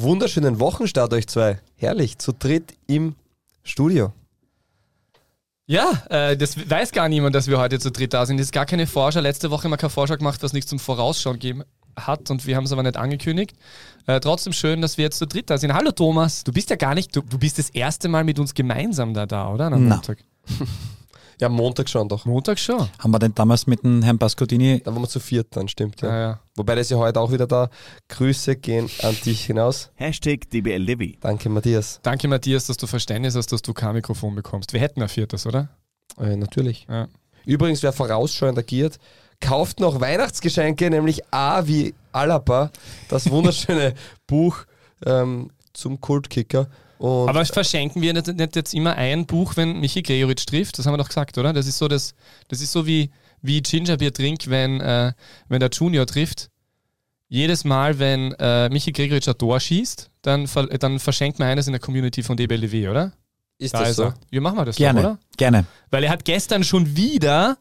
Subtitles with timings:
[0.00, 1.58] Wunderschönen Wochenstart euch zwei.
[1.74, 3.16] Herrlich, zu dritt im
[3.64, 4.12] Studio.
[5.66, 8.36] Ja, äh, das weiß gar niemand, dass wir heute zu dritt da sind.
[8.36, 9.18] Das ist gar keine Vorschau.
[9.18, 11.64] Letzte Woche haben wir keine Vorschau gemacht, was nichts zum Vorausschauen geben
[11.96, 13.54] hat und wir haben es aber nicht angekündigt.
[14.06, 15.74] Äh, trotzdem schön, dass wir jetzt zu dritt da sind.
[15.74, 18.54] Hallo Thomas, du bist ja gar nicht, du, du bist das erste Mal mit uns
[18.54, 19.66] gemeinsam da, da oder?
[19.66, 19.96] Am Na.
[19.96, 20.18] Montag.
[21.40, 22.24] Ja, Montag schon doch.
[22.24, 22.88] Montag schon.
[22.98, 26.00] Haben wir denn damals mit dem Herrn Pascodini Da waren wir zu viert dann, stimmt.
[26.02, 26.08] Ja.
[26.08, 26.40] Ja, ja.
[26.56, 27.70] Wobei ist ja heute auch wieder da.
[28.08, 29.90] Grüße gehen an dich hinaus.
[29.94, 31.16] Hashtag DBL Livy.
[31.20, 32.00] Danke, Matthias.
[32.02, 34.72] Danke Matthias, dass du Verständnis hast, dass du kein Mikrofon bekommst.
[34.72, 35.68] Wir hätten ein viertes, oder?
[36.18, 36.86] Äh, natürlich.
[36.88, 37.06] Ja.
[37.46, 38.98] Übrigens, wer vorausschauend agiert,
[39.40, 42.70] kauft noch Weihnachtsgeschenke, nämlich A wie Alaba,
[43.08, 43.94] das wunderschöne
[44.26, 44.64] Buch
[45.06, 46.68] ähm, zum Kultkicker.
[46.98, 50.78] Und Aber verschenken wir nicht, nicht jetzt immer ein Buch, wenn Michi Gregoritsch trifft?
[50.78, 51.52] Das haben wir doch gesagt, oder?
[51.52, 52.14] Das ist so, das,
[52.48, 55.12] das ist so wie, wie Gingerbier trink, wenn, äh,
[55.48, 56.50] wenn der Junior trifft.
[57.28, 61.66] Jedes Mal, wenn äh, Michi Gregoritsch ein Tor schießt, dann, ver dann verschenkt man eines
[61.66, 63.12] in der Community von DBLW, oder?
[63.58, 64.04] ist Da das ist so?
[64.04, 64.14] er.
[64.30, 65.18] Ja, machen wir das gerne, doch, oder?
[65.36, 65.64] gerne.
[65.90, 67.58] Weil er hat gestern schon wieder,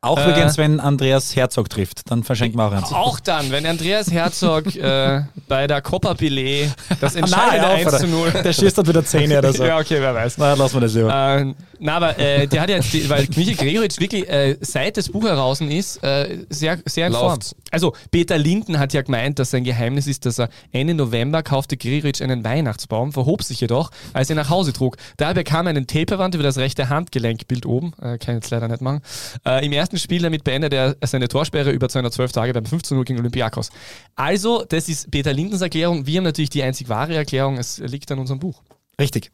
[0.00, 2.92] Auch Äh, übrigens, wenn Andreas Herzog trifft, dann verschenken wir auch eins.
[2.92, 8.06] auch dann, wenn Andreas Herzog äh, bei der Copa Billet das entscheidende Nein, 1 zu
[8.06, 8.30] 0...
[8.44, 9.64] Der schießt dann wieder Zähne oder so.
[9.68, 10.38] Ja, okay, wer weiß.
[10.38, 11.38] Na, lassen wir das lieber.
[11.40, 15.08] Äh, na, aber äh, der hat ja, die, weil Michael Gregoritsch wirklich äh, seit das
[15.08, 17.38] Buch heraus ist, äh, sehr, sehr in Form.
[17.72, 21.76] Also Peter Linden hat ja gemeint, dass sein Geheimnis ist, dass er Ende November kaufte
[21.76, 24.96] Gregoritsch einen Weihnachtsbaum, verhob sich jedoch, als er nach Hause trug.
[25.16, 28.68] Da bekam er einen Taperband über das rechte Handgelenkbild oben, äh, kann ich jetzt leider
[28.68, 29.02] nicht machen.
[29.44, 33.18] Äh, Im ersten Spiel damit beendet er seine Torsperre über 212 Tage beim 15-0 gegen
[33.20, 33.70] Olympiakos.
[34.16, 36.06] Also, das ist Peter Lindens Erklärung.
[36.06, 37.56] Wir haben natürlich die einzig wahre Erklärung.
[37.56, 38.62] Es liegt an unserem Buch.
[39.00, 39.30] Richtig.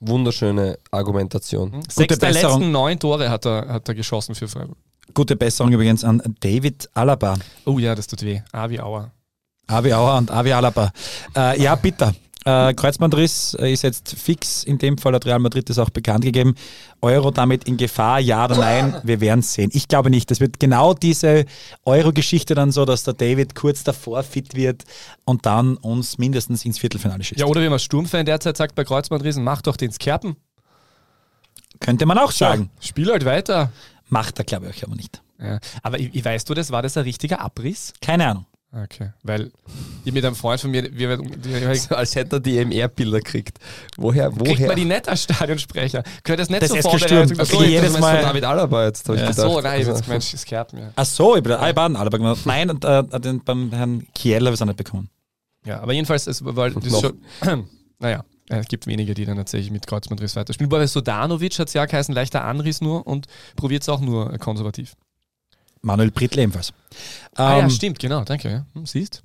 [0.00, 1.82] Wunderschöne Argumentation.
[1.88, 4.78] Sechs der letzten neun Tore hat er, hat er geschossen für Freiburg.
[5.12, 7.34] Gute Besserung übrigens an David Alaba.
[7.64, 8.40] Oh ja, das tut weh.
[8.52, 9.10] Avi Auer.
[9.66, 10.92] Avi Auer und Avi Alaba.
[11.34, 12.14] Äh, ja, bitter.
[12.48, 14.64] Äh, Kreuzbandriss äh, ist jetzt fix.
[14.64, 16.54] In dem Fall hat Real Madrid das auch bekannt gegeben.
[17.02, 18.98] Euro damit in Gefahr, ja oder nein?
[19.04, 19.70] Wir werden es sehen.
[19.74, 20.30] Ich glaube nicht.
[20.30, 21.44] Das wird genau diese
[21.84, 24.84] Euro-Geschichte dann so, dass der David kurz davor fit wird
[25.26, 27.38] und dann uns mindestens ins Viertelfinale schießt.
[27.38, 30.36] Ja, oder wie man Sturmfan derzeit sagt bei Kreuzbandriesen, mach doch den Skerpen.
[31.80, 32.70] Könnte man auch sagen.
[32.80, 33.72] Spiel halt weiter.
[34.08, 35.20] Macht er, glaube ich, aber nicht.
[35.38, 35.58] Ja.
[35.82, 37.92] Aber ich, ich weißt du das, war das ein richtiger Abriss?
[38.00, 38.46] Keine Ahnung.
[38.70, 39.12] Okay.
[39.22, 39.50] Weil
[40.04, 43.58] ich mit einem Freund von mir, wir, wir, So, als hätte er die EMR-Bilder kriegt.
[43.96, 44.28] Woher?
[44.30, 44.66] kriegt woher?
[44.68, 46.02] man die nicht als Stadionsprecher?
[46.22, 47.28] Gehört das nicht Das zur ist Vorbereitung?
[47.28, 47.40] gestürmt.
[47.40, 49.28] Ach so, Okay, ich jedes Mal- von David Alaba jetzt, habe ich Ja.
[49.30, 49.50] Ach gedacht.
[49.52, 50.90] so, nein, ich Also, jetzt gemeint, Skerpen, ja.
[50.96, 52.40] Ach so, ich bin der Alban Alaba gemacht.
[52.44, 55.08] Nein, und, äh, den, beim Herrn Kiel habe ich es auch nicht bekommen.
[55.64, 57.18] Ja, aber jedenfalls, es, weil das ist schon,
[57.98, 60.70] naja, es gibt wenige, die dann tatsächlich mit Kreuzbandriss weiterspielen.
[60.70, 63.26] Wobei Sodanovic hat es ja geheißen, leichter Anriss nur und
[63.56, 64.94] probiert es auch nur äh, konservativ.
[65.82, 66.72] Manuel Brittl ebenfalls.
[67.34, 68.50] ah ja, Ähm, stimmt, genau, danke.
[68.50, 68.66] Ja.
[68.74, 69.22] Hm, siehst?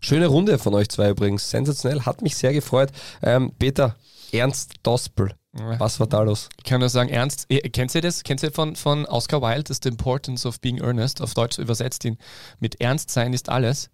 [0.00, 1.50] Schöne Runde von euch zwei übrigens.
[1.50, 2.90] Sensationell, hat mich sehr gefreut.
[3.22, 3.96] Ähm, Peter,
[4.30, 5.80] Ernst Dospel, Ja.
[5.80, 6.48] was war da los?
[6.58, 8.22] Ich kann nur sagen, ernst, eh, kennst du das?
[8.22, 12.04] Kennst du von, von Oscar Wilde, das The Importance of Being Earnest, auf Deutsch übersetzt
[12.04, 12.16] ihn
[12.60, 13.90] mit Ernst sein ist alles.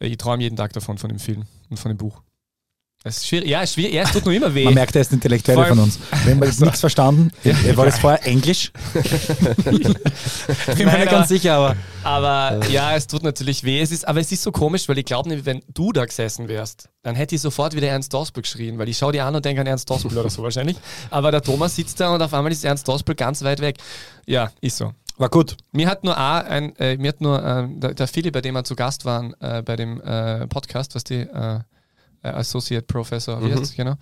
[0.00, 2.20] Äh, Ich träume jeden Tag davon, von dem Film und von dem Buch.
[3.04, 4.64] Es ist schwierig, ja, es ist schwierig, ja, es tut nur immer weh.
[4.64, 5.98] Man merkt, er ist ein Intellektueller Vor allem- von uns.
[6.24, 7.30] Wir haben jetzt nichts verstanden.
[7.44, 8.72] Er war das vorher Englisch?
[9.64, 13.80] Bin mir nicht ganz sicher, aber Aber ja, es tut natürlich weh.
[13.80, 16.48] Es ist, aber es ist so komisch, weil ich glaube nicht, wenn du da gesessen
[16.48, 19.44] wärst, dann hätte ich sofort wieder Ernst Dospel geschrien, weil ich schaue dir an und
[19.44, 20.76] denke an Ernst Dospel oder so wahrscheinlich.
[21.10, 23.76] Aber der Thomas sitzt da und auf einmal ist Ernst Dospel ganz weit weg.
[24.26, 24.92] Ja, ist so.
[25.16, 25.56] war gut.
[25.72, 28.54] Mir hat nur A, ein, äh, mir hat nur ähm, der, der Philipp, bei dem
[28.54, 31.20] wir zu Gast waren, äh, bei dem äh, Podcast, was die
[32.22, 33.94] äh, Associate Professor, wie heißt's, genau,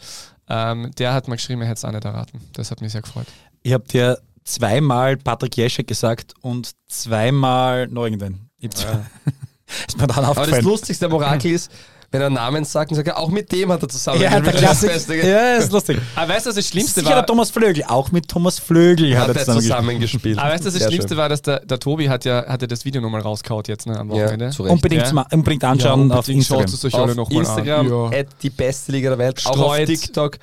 [0.48, 2.40] ähm, der hat mal geschrieben, er hätte es auch nicht erraten.
[2.52, 3.26] Das hat mich sehr gefreut.
[3.62, 8.48] Ich habe dir zweimal Patrick Jeschek gesagt und zweimal noch irgendwen.
[8.58, 9.04] Ich zwei-
[9.88, 10.64] ist mir dann Aber das aufgefallen.
[10.64, 11.70] lustigste am Orakel ist,
[12.16, 14.52] wenn er Namen sagt und sagt, ja, auch mit dem hat er zusammen Ja, der.
[14.52, 14.90] Klassik.
[14.92, 15.28] Das Beste.
[15.28, 15.98] Ja, ist lustig.
[16.14, 17.16] Aber weißt du, was das Schlimmste Sicher war?
[17.16, 17.84] der Thomas Flögel.
[17.86, 20.38] Auch mit Thomas Flögel hat Hat er zusammen zusammen gespielt.
[20.38, 21.16] Aber weißt du, das Sehr Schlimmste schön.
[21.18, 24.08] war, dass der, der Tobi hat ja, hatte das Video nochmal rauskaut jetzt ne, am
[24.08, 24.50] Wochenende.
[24.56, 24.64] Ja.
[24.64, 25.26] Unbedingt, Ja.
[25.32, 26.66] unbedingt anschauen auf Instagram.
[26.66, 28.12] Schaut es euch alle auf nochmal Instagram, an.
[28.12, 28.22] Ja.
[28.42, 30.38] die beste Liga der Welt, auch auf Streut- TikTok,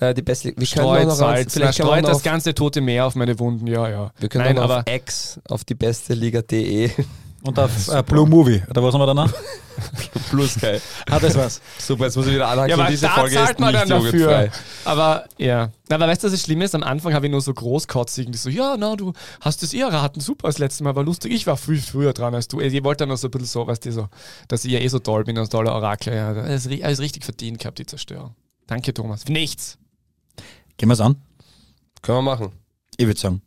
[0.00, 0.60] äh, die beste Liga.
[0.60, 2.80] Wir können Streut auch noch Salz, na, vielleicht können wir streut noch das ganze tote
[2.80, 4.10] Meer auf meine Wunden, ja, ja.
[4.18, 6.90] wir können Nein, auch noch aber auf X, auf die beste Liga.de.
[7.42, 8.62] Und auf äh, Blue Movie.
[8.68, 9.32] Oder was haben wir da noch?
[10.30, 10.80] Plus geil.
[11.08, 11.60] Ah, das war's.
[11.78, 12.70] Super, jetzt muss ich wieder anhaken.
[12.70, 14.50] Ja, aber diese da Folge zahlt ist man nicht dann dafür.
[14.84, 15.70] Aber ja.
[15.88, 16.74] Na, Aber weißt du, was das Schlimme ist?
[16.74, 19.80] Am Anfang habe ich nur so großkotzig, die so, ja, na, du hast es eh
[19.80, 21.32] erraten, super, das letzte Mal war lustig.
[21.32, 22.60] Ich war viel früher dran als du.
[22.60, 24.08] Ich wollte dann noch so ein bisschen so, weißt du, so,
[24.48, 26.14] dass ich ja eh so toll bin, als toller Orakel.
[26.14, 28.34] Ja, das ist alles richtig verdient gehabt, die Zerstörung.
[28.66, 29.24] Danke, Thomas.
[29.24, 29.78] Für nichts.
[30.76, 31.16] Gehen wir's an?
[32.02, 32.52] Können wir machen.
[32.96, 33.42] Ich würde sagen.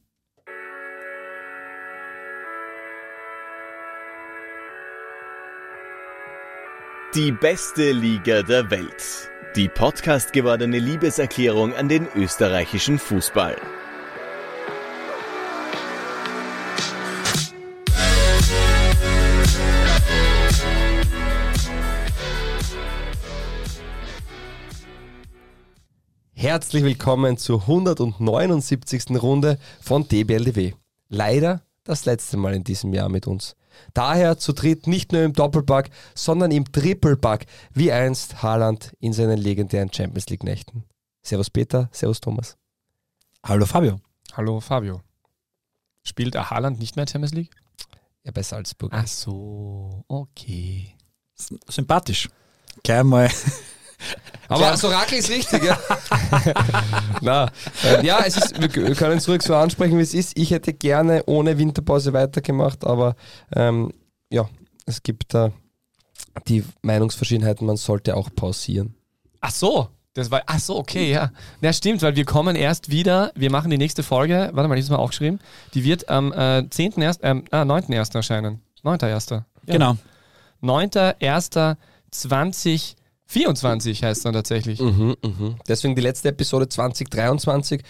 [7.13, 9.29] Die beste Liga der Welt.
[9.57, 13.57] Die Podcast gewordene Liebeserklärung an den österreichischen Fußball.
[26.31, 29.21] Herzlich willkommen zur 179.
[29.21, 30.75] Runde von DBLDW.
[31.09, 33.57] Leider das letzte Mal in diesem Jahr mit uns.
[33.93, 39.37] Daher zu dritt nicht nur im Doppelpack, sondern im Trippelpack, wie einst Haaland in seinen
[39.37, 40.83] legendären Champions League Nächten.
[41.23, 42.57] Servus Peter, Servus Thomas.
[43.43, 43.99] Hallo Fabio.
[44.33, 45.01] Hallo Fabio.
[46.03, 47.51] Spielt Haaland nicht mehr Champions League?
[48.23, 48.91] Ja, bei Salzburg.
[48.93, 50.95] Ach so, okay.
[51.35, 52.29] Sympathisch.
[52.83, 53.29] Gleich mal.
[54.47, 55.77] Aber so Rakel ist richtig, ja.
[57.21, 57.49] Na,
[57.85, 60.37] äh, ja, es ist, wir können zurück so ansprechen, wie es ist.
[60.37, 63.15] Ich hätte gerne ohne Winterpause weitergemacht, aber
[63.55, 63.93] ähm,
[64.29, 64.49] ja,
[64.85, 65.51] es gibt da
[66.47, 68.95] die Meinungsverschiedenheiten, man sollte auch pausieren.
[69.39, 71.31] Ach so, das war, ach so, okay, ja.
[71.61, 74.81] Ja, stimmt, weil wir kommen erst wieder, wir machen die nächste Folge, warte mal, die
[74.81, 75.39] ist mal aufgeschrieben,
[75.73, 77.01] die wird am äh, 10.
[77.01, 78.15] Erst, ähm, ah, 9.1.
[78.15, 78.61] erscheinen.
[78.83, 79.31] 9.1.
[79.33, 79.45] Ja.
[79.65, 79.97] Genau.
[83.33, 84.79] 9.1.2024 heißt dann tatsächlich.
[84.79, 85.55] Mhm, mhm.
[85.67, 87.81] Deswegen die letzte Episode 2023.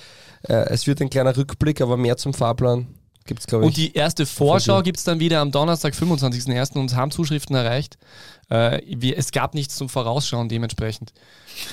[0.48, 2.88] Äh, es wird ein kleiner Rückblick, aber mehr zum Fahrplan
[3.26, 3.68] gibt es, glaube ich.
[3.68, 6.78] Und die erste Vorschau gibt es dann wieder am Donnerstag, 25.01.
[6.78, 7.98] Uns haben Zuschriften erreicht.
[8.50, 11.14] Äh, wir, es gab nichts zum Vorausschauen, dementsprechend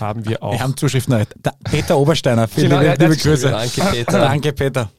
[0.00, 0.52] haben wir auch.
[0.52, 1.26] Wir haben Zuschriften.
[1.42, 3.50] Da- Peter Obersteiner, viele Genau, ja, liebe das- Grüße.
[3.50, 4.12] Danke, Peter.
[4.18, 4.90] Danke, Peter.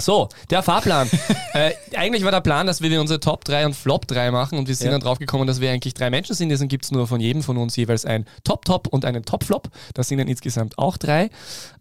[0.00, 1.10] So, der Fahrplan.
[1.52, 4.66] äh, eigentlich war der Plan, dass wir unsere Top 3 und Flop 3 machen und
[4.68, 4.92] wir sind Ja.
[4.92, 6.48] dann drauf gekommen, dass wir eigentlich drei Menschen sind.
[6.48, 9.68] Deswegen gibt es nur von jedem von uns jeweils ein Top-Top und einen Top-Flop.
[9.94, 11.28] Das sind dann insgesamt auch drei.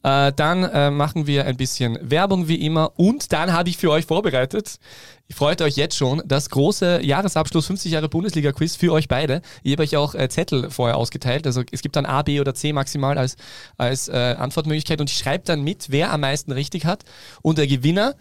[0.04, 3.92] Äh, dann äh, machen wir ein bisschen Werbung wie immer und dann habe ich für
[3.92, 4.80] euch vorbereitet,
[5.28, 9.42] ihr freut euch jetzt schon, das große Jahresabschluss 50 Jahre Bundesliga-Quiz für euch beide.
[9.62, 11.46] Ich habe euch auch äh, Zettel vorher ausgeteilt.
[11.46, 13.36] Also es gibt dann A, B oder C maximal als,
[13.78, 17.04] als äh, Antwortmöglichkeit und ich schreibe dann mit, wer am meisten richtig hat.
[17.42, 18.16] Und der Gewinner,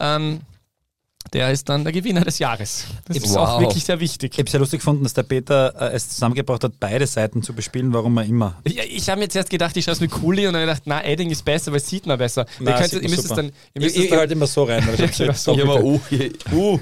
[0.00, 0.40] ähm,
[1.32, 2.84] der ist dann der Gewinner des Jahres.
[3.06, 3.60] Das ist auch Wow.
[3.60, 4.32] wirklich sehr wichtig.
[4.34, 7.52] Ich habe sehr lustig gefunden, dass der Peter äh, es zusammengebracht hat, beide Seiten zu
[7.52, 8.56] bespielen, warum er immer.
[8.64, 10.82] Ich, ich habe mir zuerst gedacht, ich schaue es mit Kuli und dann ich gedacht,
[10.86, 12.46] na, Edding ist besser, weil es sieht man besser.
[12.60, 13.42] Na, könnt, sieht ihr man müsst es super.
[13.42, 13.46] dann.
[13.46, 14.86] Ihr Ich, müsst ich, es ich dann halte immer so rein.
[14.86, 16.00] Weil ich Ja, so so Ja, aber, uh,
[16.52, 16.78] uh,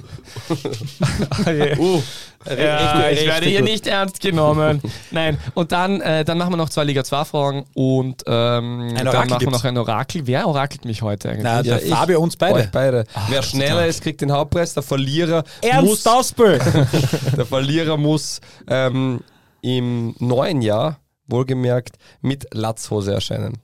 [1.79, 2.03] uh.
[2.45, 4.81] Ja, ich werde hier nicht ernst genommen.
[5.11, 9.05] Nein, und dann, äh, dann machen wir noch zwei Liga 2 Fragen und ähm, dann
[9.07, 9.53] machen wir gibt's.
[9.53, 10.27] noch ein Orakel.
[10.27, 11.43] Wer orakelt mich heute eigentlich?
[11.45, 12.69] Na, ich- Fabio uns beide.
[12.73, 13.05] Beide.
[13.29, 14.75] Wer schneller ist, kriegt den Hauptpreis.
[14.75, 16.59] Der Verlierer muss, Ernst Auspel!
[17.37, 19.21] der Verlierer muss ähm,
[19.63, 23.59] im neuen Jahr, wohlgemerkt, mit Latzhose erscheinen.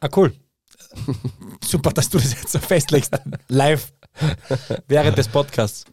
[0.00, 0.32] ah, cool.
[1.64, 3.12] Super, dass du das jetzt so festlegst.
[3.48, 3.92] Live.
[4.88, 5.84] Während des Podcasts.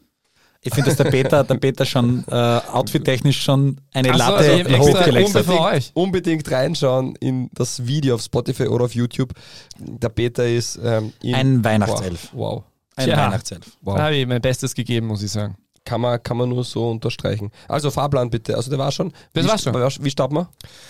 [0.61, 4.77] Ich finde, dass der Peter, der Peter schon äh, outfit-technisch schon eine so, Latte also
[4.79, 5.45] hochgelegt hat.
[5.47, 9.33] unbedingt- unbedingt reinschauen in das Video auf Spotify oder auf YouTube.
[9.77, 12.29] Der Peter ist ähm, in, Ein Weihnachtself.
[12.33, 12.55] Wow.
[12.55, 12.63] wow.
[12.95, 13.17] Ein Tja.
[13.17, 13.65] Weihnachtself.
[13.65, 13.97] Da wow.
[13.99, 15.55] habe ich mein Bestes gegeben, muss ich sagen.
[15.85, 17.51] Kann, man, kann man nur so unterstreichen.
[17.69, 18.55] Also Fahrplan bitte.
[18.55, 19.13] Also der war schon.
[19.33, 19.73] Das wie, war's schon.
[19.73, 20.49] Wie, wie starten wir?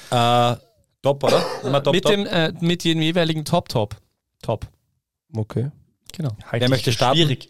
[0.10, 0.58] Äh,
[1.04, 1.46] top, oder?
[1.64, 2.14] Immer top, mit, top.
[2.14, 3.96] Dem, äh, mit dem jeweiligen Top-Top.
[4.42, 4.66] Top.
[5.36, 5.70] Okay.
[6.14, 6.32] Genau.
[6.52, 7.18] Wer möchte starten?
[7.18, 7.50] Schwierig.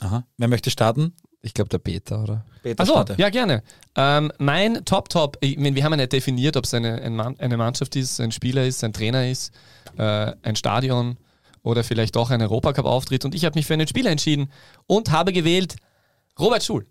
[0.00, 0.24] Aha.
[0.36, 1.14] Wer möchte starten?
[1.42, 2.44] Ich glaube der Peter, oder?
[2.62, 3.62] Peter Achso, ja, gerne.
[3.96, 7.96] Ähm, mein Top-Top, ich meine, wir haben ja nicht definiert, ob es eine, eine Mannschaft
[7.96, 9.52] ist, ein Spieler ist, ein Trainer ist,
[9.98, 11.16] äh, ein Stadion
[11.64, 13.24] oder vielleicht doch ein Europacup-Auftritt.
[13.24, 14.52] Und ich habe mich für einen Spieler entschieden
[14.86, 15.76] und habe gewählt
[16.38, 16.86] Robert Schul.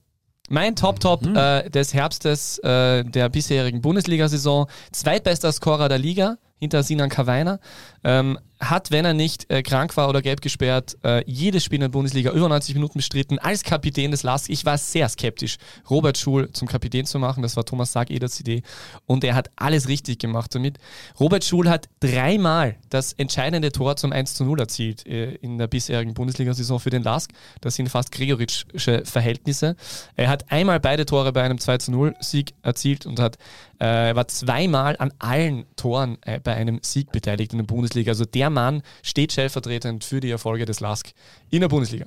[0.50, 4.67] Mein Top-Top äh, des Herbstes äh, der bisherigen Bundesliga-Saison.
[4.91, 7.60] Zweitbester Scorer der Liga hinter Sinan Kawainer.
[8.03, 11.82] Ähm, hat, wenn er nicht äh, krank war oder gelb gesperrt, äh, jedes Spiel in
[11.82, 14.50] der Bundesliga über 90 Minuten bestritten als Kapitän des LASK.
[14.50, 15.58] Ich war sehr skeptisch,
[15.89, 17.41] Robert Schul zum Kapitän zu machen.
[17.41, 18.62] Das war Thomas Sarg-Eders Idee.
[19.08, 20.77] Und er hat alles richtig gemacht damit.
[21.20, 25.68] Robert Schul hat dreimal das entscheidende Tor zum 1 zu 0 erzielt äh, in der
[25.68, 27.32] bisherigen Bundesliga-Saison für den LASK.
[27.62, 29.75] Das sind fast Gregoritschsche Verhältnisse.
[30.15, 33.39] Er hat einmal beide Tore bei einem 2 zu 0 Sieg erzielt und hat
[33.81, 38.11] äh, war zweimal an allen Toren äh, bei einem Sieg beteiligt in der Bundesliga.
[38.11, 41.13] Also der Mann steht stellvertretend für die Erfolge des LASK
[41.50, 42.05] in der Bundesliga.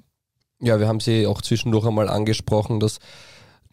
[0.60, 3.00] Ja, wir haben sie auch zwischendurch einmal angesprochen, dass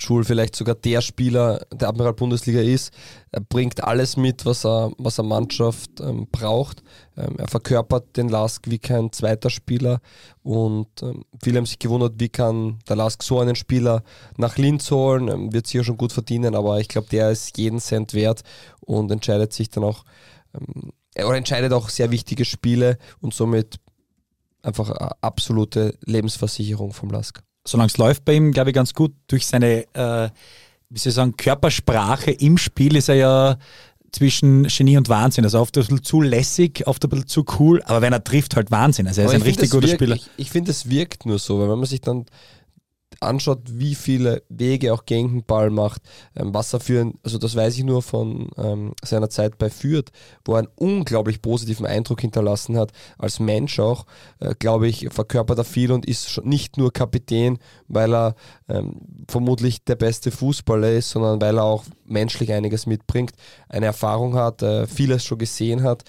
[0.01, 2.91] Schul vielleicht sogar der Spieler der Admiral Bundesliga ist.
[3.31, 6.81] Er bringt alles mit, was er, was eine Mannschaft ähm, braucht.
[7.15, 10.00] Ähm, er verkörpert den Lask wie kein zweiter Spieler
[10.43, 14.03] und ähm, viele haben sich gewundert, wie kann der Lask so einen Spieler
[14.38, 17.79] nach Linz holen, ähm, wird sicher schon gut verdienen, aber ich glaube, der ist jeden
[17.79, 18.41] Cent wert
[18.79, 20.03] und entscheidet sich dann auch
[20.53, 23.79] ähm, oder entscheidet auch sehr wichtige Spiele und somit
[24.63, 27.43] einfach eine absolute Lebensversicherung vom Lask.
[27.65, 30.30] Solange es läuft bei ihm, glaube ich, ganz gut durch seine äh,
[30.91, 33.58] wie soll ich sagen, Körpersprache im Spiel ist er ja
[34.12, 35.46] zwischen Genie und Wahnsinn.
[35.46, 38.58] Also oft ein bisschen zu lässig, oft ein bisschen zu cool, aber wenn er trifft,
[38.58, 39.08] halt Wahnsinn.
[39.08, 40.15] Also er ist ein richtig guter wirkt, Spieler.
[40.15, 42.25] Ich, ich finde, es wirkt nur so, weil wenn man sich dann
[43.22, 46.01] anschaut, wie viele Wege auch gegen den Ball macht,
[46.36, 50.12] ähm, was er für also das weiß ich nur von ähm, seiner Zeit bei Fürth,
[50.46, 54.06] wo er einen unglaublich positiven Eindruck hinterlassen hat, als Mensch auch,
[54.40, 58.36] äh, glaube ich, verkörpert er viel und ist nicht nur Kapitän, weil er
[58.68, 63.32] ähm, vermutlich der beste Fußballer ist, sondern weil er auch menschlich einiges mitbringt,
[63.70, 66.04] eine Erfahrung hat, äh, vieles schon gesehen hat.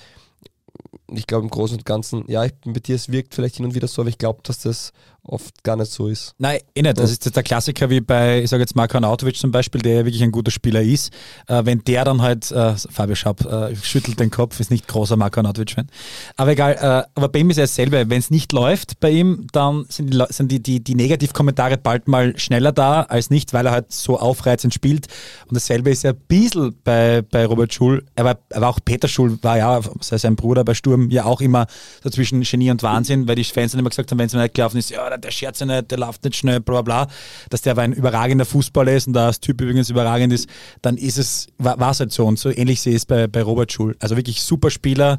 [1.14, 3.66] Ich glaube im Großen und Ganzen, ja, ich bin bei dir, es wirkt vielleicht hin
[3.66, 4.92] und wieder so, aber ich glaube, dass das
[5.24, 6.34] oft gar nicht so ist.
[6.38, 6.98] Nein, eh nicht.
[6.98, 9.94] Das ist jetzt der Klassiker wie bei, ich sage jetzt Marko Arnautovic zum Beispiel, der
[9.94, 11.12] ja wirklich ein guter Spieler ist.
[11.46, 15.16] Äh, wenn der dann halt, äh, Fabio Schaub äh, schüttelt den Kopf, ist nicht großer
[15.16, 15.88] Marko Arnautovic-Fan.
[16.36, 18.10] Aber egal, äh, aber bei ihm ist ja dasselbe.
[18.10, 22.08] Wenn es nicht läuft bei ihm, dann sind die, sind die, die, die Negativkommentare bald
[22.08, 25.06] mal schneller da als nicht, weil er halt so aufreizend spielt.
[25.46, 28.04] Und dasselbe ist ja ein bisschen bei, bei Robert Schul.
[28.16, 31.24] Er war, er war auch Peter Schul, war ja, sei sein Bruder bei Sturm, ja
[31.24, 31.66] auch immer
[32.02, 34.42] so zwischen Genie und Wahnsinn, weil die Fans dann immer gesagt haben, wenn es mir
[34.42, 37.14] nicht gelaufen ist, ja, der scherzt ja nicht, der läuft nicht schnell, bla bla bla,
[37.50, 40.48] dass der aber ein überragender Fußballer ist und da als Typ übrigens überragend ist,
[40.82, 42.26] dann ist es, war es halt so.
[42.26, 43.96] Und so ähnlich sehe ich es bei, bei Robert Schul.
[44.00, 45.18] Also wirklich super Spieler.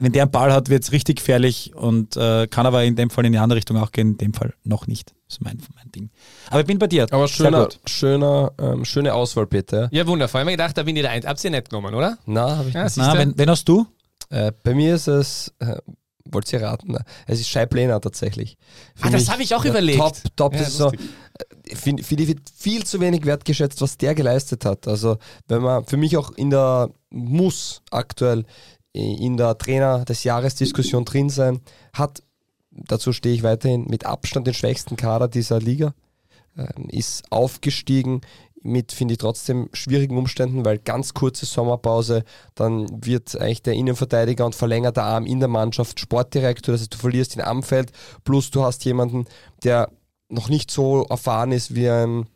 [0.00, 3.10] Wenn der einen Ball hat, wird es richtig gefährlich und äh, kann aber in dem
[3.10, 5.10] Fall in die andere Richtung auch gehen, in dem Fall noch nicht.
[5.26, 6.10] Das ist mein, mein Ding.
[6.50, 7.06] Aber ich bin bei dir.
[7.10, 9.88] Aber schöner, schöner, ähm, schöne Auswahl, Peter.
[9.90, 10.38] Ja, wundervoll.
[10.38, 11.26] Ich habe mir gedacht, da bin ich der Eins.
[11.26, 12.16] Habt ihr nicht genommen, oder?
[12.26, 12.96] Na, habe ich Ja, nicht.
[12.96, 13.18] Na, du?
[13.18, 13.86] wenn, wen hast du?
[14.30, 15.74] Äh, bei mir ist es, äh,
[16.30, 17.04] wollt ihr raten, ne?
[17.26, 18.56] es ist Scheib Lehner tatsächlich.
[19.00, 19.98] Ah, das habe ich auch überlegt.
[19.98, 21.00] Top, top, Ja, das ist so, lustig.
[21.66, 24.86] äh, find- wird viel zu wenig wertgeschätzt, was der geleistet hat.
[24.88, 25.18] Also,
[25.48, 28.44] wenn man für mich auch in der, muss aktuell
[28.94, 31.60] äh, in der Trainer des Jahres Diskussion drin sein,
[31.92, 32.22] hat,
[32.70, 35.94] dazu stehe ich weiterhin, mit Abstand den schwächsten Kader dieser Liga,
[36.56, 38.20] ähm, ist aufgestiegen
[38.62, 42.24] mit, finde ich, trotzdem schwierigen Umständen, weil ganz kurze Sommerpause,
[42.54, 47.36] dann wird eigentlich der Innenverteidiger und verlängerter Arm in der Mannschaft Sportdirektor, heißt, du verlierst
[47.36, 47.92] ihn am Feld,
[48.24, 49.26] plus du hast jemanden,
[49.64, 49.90] der
[50.28, 52.26] noch nicht so erfahren ist wie ein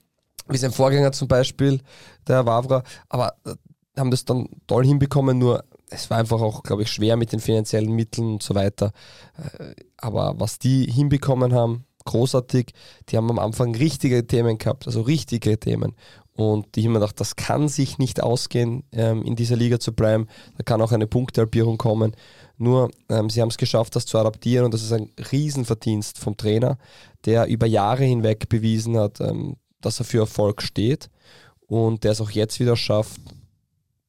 [0.48, 1.80] wie sein Vorgänger zum Beispiel,
[2.26, 3.54] der Wavra, aber äh,
[3.96, 7.40] haben das dann toll hinbekommen, nur es war einfach auch, glaube ich, schwer mit den
[7.40, 8.92] finanziellen Mitteln und so weiter.
[9.36, 12.72] Äh, Aber was die hinbekommen haben, großartig.
[13.08, 15.94] Die haben am Anfang richtige Themen gehabt, also richtige Themen.
[16.34, 19.92] Und die haben mir gedacht, das kann sich nicht ausgehen, ähm, in dieser Liga zu
[19.92, 20.28] bleiben.
[20.56, 22.16] Da kann auch eine Punktehalbierung kommen.
[22.56, 26.36] Nur, ähm, sie haben es geschafft, das zu adaptieren und das ist ein Riesenverdienst vom
[26.36, 26.78] Trainer,
[27.24, 31.10] der über Jahre hinweg bewiesen hat, ähm, dass er für Erfolg steht
[31.66, 33.20] und der es auch jetzt wieder schafft,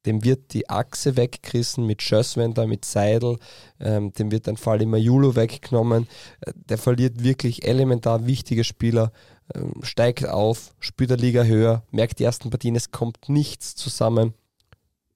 [0.06, 3.38] dem wird die Achse weggerissen mit Schösswender, mit Seidel,
[3.80, 6.06] ähm, dem wird ein Fall immer Julo weggenommen.
[6.40, 9.12] Äh, Der verliert wirklich elementar wichtige Spieler,
[9.54, 14.34] ähm, steigt auf, spielt der Liga höher, merkt die ersten Partien, es kommt nichts zusammen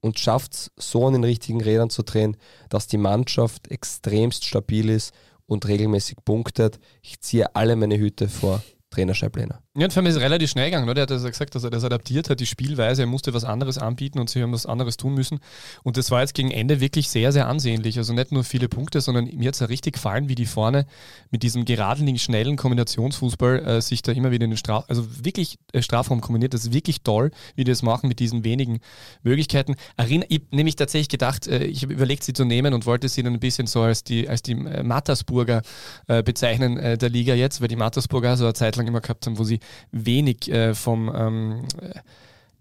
[0.01, 2.37] und schafft es so an den richtigen Rädern zu drehen,
[2.69, 5.13] dass die Mannschaft extremst stabil ist
[5.45, 6.79] und regelmäßig punktet.
[7.01, 9.61] Ich ziehe alle meine Hüte vor Trainer Scheiblener.
[9.79, 10.89] Ja, und für mich ist relativ schnell gegangen.
[10.89, 10.99] Oder?
[10.99, 13.03] Er hat also gesagt, dass er das adaptiert hat, die Spielweise.
[13.03, 15.39] Er musste was anderes anbieten und sie haben was anderes tun müssen.
[15.83, 17.97] Und das war jetzt gegen Ende wirklich sehr, sehr ansehnlich.
[17.97, 20.85] Also nicht nur viele Punkte, sondern mir hat es ja richtig gefallen, wie die vorne
[21.31, 24.83] mit diesem geradlinigen, schnellen Kombinationsfußball äh, sich da immer wieder in den Straf...
[24.89, 26.53] Also wirklich äh, Strafraum kombiniert.
[26.53, 28.81] Das ist wirklich toll, wie die das machen mit diesen wenigen
[29.23, 29.75] Möglichkeiten.
[29.95, 33.07] Erinner, ich habe nämlich tatsächlich gedacht, äh, ich habe überlegt, sie zu nehmen und wollte
[33.07, 35.61] sie dann ein bisschen so als die, als die äh, Mattersburger
[36.07, 39.25] äh, bezeichnen äh, der Liga jetzt, weil die Mattersburger so eine Zeit lang immer gehabt
[39.25, 41.99] haben, wo sie wenig äh, vom ähm, äh,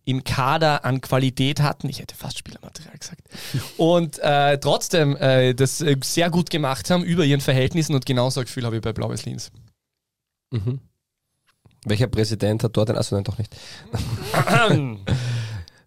[0.04, 1.88] im Kader an Qualität hatten.
[1.90, 3.20] Ich hätte fast Spielermaterial gesagt.
[3.76, 8.40] Und äh, trotzdem äh, das äh, sehr gut gemacht haben über ihren Verhältnissen und genauso
[8.40, 9.50] ein Gefühl habe ich bei Blaues Linz.
[10.50, 10.80] Mhm.
[11.84, 12.96] Welcher Präsident hat dort ein...
[12.96, 13.54] Achso, nein, doch nicht.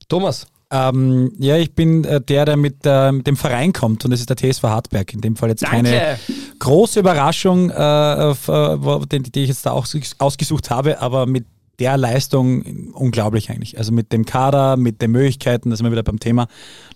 [0.08, 4.12] Thomas, Ähm, ja, ich bin äh, der, der mit, äh, mit dem Verein kommt und
[4.12, 5.14] das ist der TSV Hartberg.
[5.14, 6.20] In dem Fall jetzt keine Danke!
[6.60, 11.46] große Überraschung, äh, auf, äh, die, die ich jetzt da ausges- ausgesucht habe, aber mit
[11.80, 13.78] der Leistung unglaublich eigentlich.
[13.78, 16.48] Also mit dem Kader, mit den Möglichkeiten, da sind wir wieder beim Thema.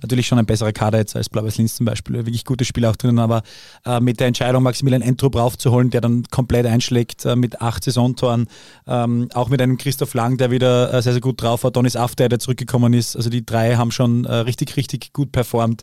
[0.01, 2.15] Natürlich schon ein besserer Kader jetzt als Blaues Linz zum Beispiel.
[2.15, 3.41] Wirklich gute Spieler auch drinnen, aber
[3.85, 8.47] äh, mit der Entscheidung, Maximilian Entrup raufzuholen, der dann komplett einschlägt äh, mit acht Saisontoren,
[8.85, 11.95] ähm, auch mit einem Christoph Lang, der wieder äh, sehr, sehr gut drauf war, Donis
[11.95, 13.15] After, der zurückgekommen ist.
[13.15, 15.81] Also die drei haben schon äh, richtig, richtig gut performt.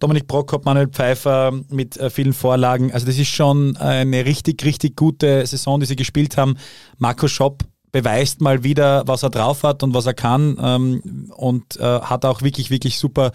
[0.00, 2.92] Dominik Prokop, Manuel Pfeiffer mit äh, vielen Vorlagen.
[2.92, 6.56] Also das ist schon eine richtig, richtig gute Saison, die sie gespielt haben.
[6.98, 7.64] Marco Schopp
[7.94, 12.24] beweist mal wieder, was er drauf hat und was er kann ähm, und äh, hat
[12.24, 13.30] auch wirklich, wirklich super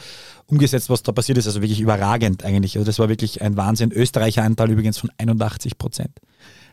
[0.48, 1.48] umgesetzt, was da passiert ist.
[1.48, 2.76] Also wirklich überragend eigentlich.
[2.76, 3.94] Also das war wirklich ein Wahnsinn.
[3.94, 6.12] Österreicher Anteil übrigens von 81 Prozent.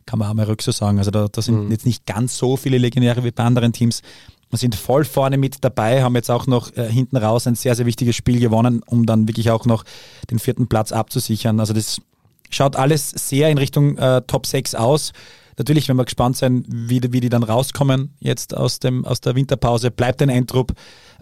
[0.05, 0.99] Kann man auch mal rück so sagen.
[0.99, 1.71] Also da, da sind Mhm.
[1.71, 4.03] jetzt nicht ganz so viele Legionäre wie bei anderen Teams.
[4.51, 7.75] und sind voll vorne mit dabei, haben jetzt auch noch äh, hinten raus ein sehr,
[7.77, 9.85] sehr wichtiges Spiel gewonnen, um dann wirklich auch noch
[10.31, 11.59] den vierten Platz abzusichern.
[11.61, 12.01] Also das
[12.51, 15.13] schaut alles sehr in Richtung äh, Top 6 aus.
[15.59, 19.21] Natürlich, wenn wir gespannt sein, wie, die- wie die dann rauskommen jetzt aus, dem, aus
[19.21, 19.91] der Winterpause.
[19.91, 20.73] Bleibt ein Eindruck,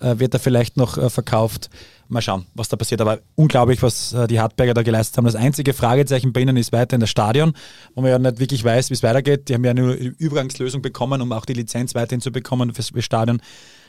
[0.00, 1.71] äh, wird er vielleicht noch äh, verkauft.
[2.09, 3.00] Mal schauen, was da passiert.
[3.00, 5.25] Aber unglaublich, was äh, die Hartberger da geleistet haben.
[5.25, 7.53] Das einzige Fragezeichen bei ihnen ist weiter in das Stadion,
[7.95, 9.49] wo man ja nicht wirklich weiß, wie es weitergeht.
[9.49, 13.41] Die haben ja eine Übergangslösung bekommen, um auch die Lizenz weiterhin zu bekommen fürs Stadion.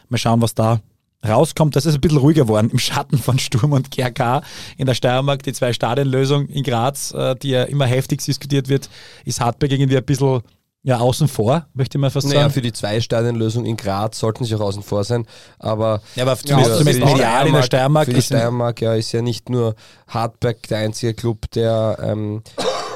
[0.10, 0.80] Mal schauen, was da
[1.26, 1.76] rauskommt.
[1.76, 4.42] Das ist ein bisschen ruhiger geworden im Schatten von Sturm und GRK
[4.78, 5.44] in der Steiermark.
[5.44, 8.90] Die zwei Stadionlösung in Graz, äh, die ja immer heftig diskutiert wird,
[9.26, 10.42] ist Hartberg irgendwie ein bisschen
[10.88, 12.54] ja, außen vor, möchte ich mal fast Naja, sagen.
[12.54, 15.26] für die Zwei-Stadien-Lösung in Graz sollten sie auch außen vor sein.
[15.58, 18.26] Aber Ja, aber für- zumindest, zumindest für die medial in der Steiermark Für die ist
[18.28, 19.74] Steiermark ja, ist ja nicht nur
[20.08, 22.44] Hartberg der einzige Club, der ähm,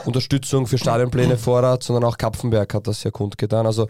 [0.05, 3.65] Unterstützung für Stadionpläne fordert, sondern auch Kapfenberg hat das ja kundgetan.
[3.65, 3.87] Also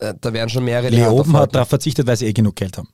[0.00, 2.88] äh, da werden schon mehrere Leoben hat darauf verzichtet, weil sie eh genug Geld haben.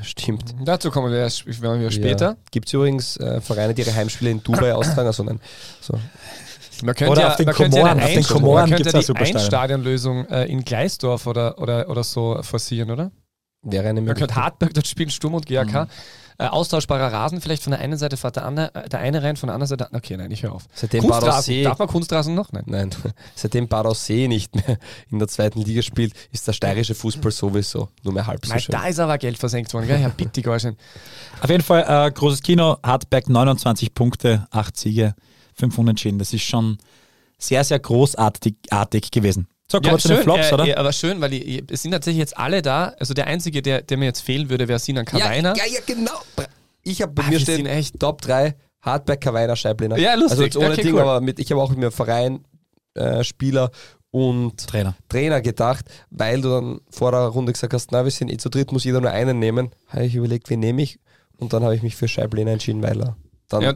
[0.00, 0.54] Stimmt.
[0.64, 2.26] Dazu kommen wir, erst, wir später.
[2.26, 2.36] Ja.
[2.50, 5.06] Gibt es übrigens äh, Vereine, die ihre Heimspiele in Dubai austragen?
[5.06, 5.40] Also nein.
[5.80, 5.98] So.
[6.82, 9.14] Man könnte Oder ja, auf den ja Komoren, eine auf den Komoren könnte gibt's ja
[9.14, 9.20] die.
[9.20, 13.12] Einstadionlösung äh, in Gleisdorf oder, oder, oder so forcieren, oder?
[13.62, 14.36] Wäre eine Man könnte Möglichkeit.
[14.44, 15.86] Hartberg dort spielen, Sturm und GAK.
[16.38, 19.36] Äh, austauschbarer Rasen, vielleicht von der einen Seite fährt der, andere, äh, der eine rein,
[19.36, 19.88] von der anderen Seite.
[19.92, 20.64] Okay, nein, ich höre auf.
[20.74, 21.64] Seitdem Kunstrasen.
[21.64, 22.52] Darf man Kunstrasen noch?
[22.52, 22.64] Nein.
[22.66, 22.90] nein,
[23.34, 24.78] seitdem Barossee nicht mehr
[25.10, 28.60] in der zweiten Liga spielt, ist der steirische Fußball sowieso nur mehr halb so Nein,
[28.60, 28.72] schön.
[28.72, 30.00] da ist aber Geld versenkt worden, gell?
[30.00, 30.76] Ja, bitte, Gorschen.
[31.40, 35.14] Auf jeden Fall äh, großes Kino, Hartberg 29 Punkte, 8 Siege,
[35.54, 36.18] 5 Unentschieden.
[36.18, 36.78] Das ist schon
[37.38, 39.48] sehr, sehr großartig artig gewesen.
[39.72, 40.64] So, kommen wir zu den Flops, äh, oder?
[40.66, 42.94] Ja, aber schön, weil die, es sind tatsächlich jetzt alle da.
[43.00, 45.56] Also der Einzige, der, der mir jetzt fehlen würde, wäre Sinan ja, Kawainer.
[45.56, 46.12] ja, ja, genau.
[46.82, 49.96] Ich habe bei Ah, mir stehen sind echt- Top 3 Hartberg, Kawainer, Scheibliner.
[49.98, 50.30] Ja, lustig.
[50.32, 51.00] Also jetzt ohne Okay, Ding, cool.
[51.02, 52.44] aber mit, ich habe auch mit Verein,
[52.94, 53.70] äh, Spieler
[54.10, 54.94] und Trainer.
[55.08, 58.50] Trainer gedacht, weil du dann vor der Runde gesagt hast, na, wir sind eh zu
[58.50, 59.70] dritt, muss jeder nur einen nehmen.
[59.88, 60.98] Habe ich überlegt, wen nehme ich?
[61.38, 63.16] Und dann habe ich mich für Scheibliner entschieden, weil er
[63.48, 63.74] dann Ja,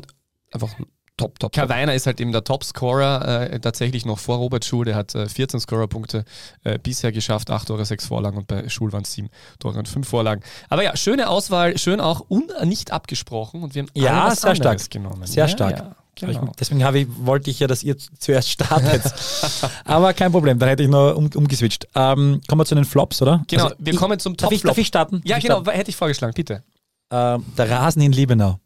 [0.53, 0.69] einfach
[1.17, 1.53] top, top.
[1.53, 5.29] Kawainer ist halt eben der Topscorer, äh, tatsächlich noch vor Robert Schul, der hat äh,
[5.29, 6.25] 14 Scorerpunkte
[6.65, 9.89] äh, bisher geschafft, 8 Tore, 6 Vorlagen und bei Schul waren es 7 Tore und
[9.89, 10.43] 5 Vorlagen.
[10.69, 14.91] Aber ja, schöne Auswahl, schön auch un nicht abgesprochen und wir haben Ja, sehr stark.
[14.91, 15.27] genommen.
[15.27, 15.79] Sehr ja, stark.
[15.79, 15.95] Ja,
[16.33, 16.53] genau.
[16.59, 19.03] Deswegen habe ich, wollte ich ja, dass ihr zuerst startet.
[19.85, 21.87] Aber kein Problem, dann hätte ich nur um, umgeswitcht.
[21.95, 23.43] Ähm, kommen wir zu den Flops, oder?
[23.49, 24.71] Genau, Also wir ich- kommen zum Darf ich, Top-Flop.
[24.73, 25.17] darf ich starten?
[25.25, 25.79] Ja, Darf ich genau, starten?
[25.79, 26.63] hätte ich vorgeschlagen, bitte.
[27.11, 28.59] Ähm, der Rasen in Liebenau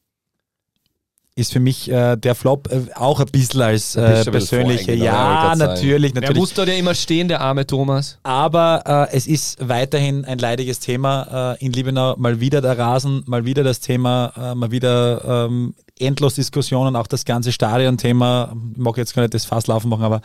[1.37, 4.93] ist für mich äh, der Flop äh, auch ein bisschen als äh, persönliche.
[4.95, 5.75] Ja, wollte ich grad sagen.
[5.75, 6.41] natürlich, Der natürlich.
[6.41, 8.19] muss dort ja immer stehen, der arme Thomas.
[8.23, 12.17] Aber äh, es ist weiterhin ein leidiges Thema äh, in Liebenau.
[12.17, 17.07] Mal wieder der Rasen, mal wieder das Thema, äh, mal wieder ähm, endlos Diskussionen, auch
[17.07, 18.55] das ganze Stadion-Thema.
[18.73, 20.21] Ich mag jetzt gar nicht das Fass laufen machen, aber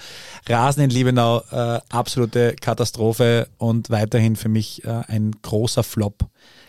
[0.48, 6.26] Rasen in Liebenau, äh, absolute Katastrophe und weiterhin für mich äh, ein großer Flop.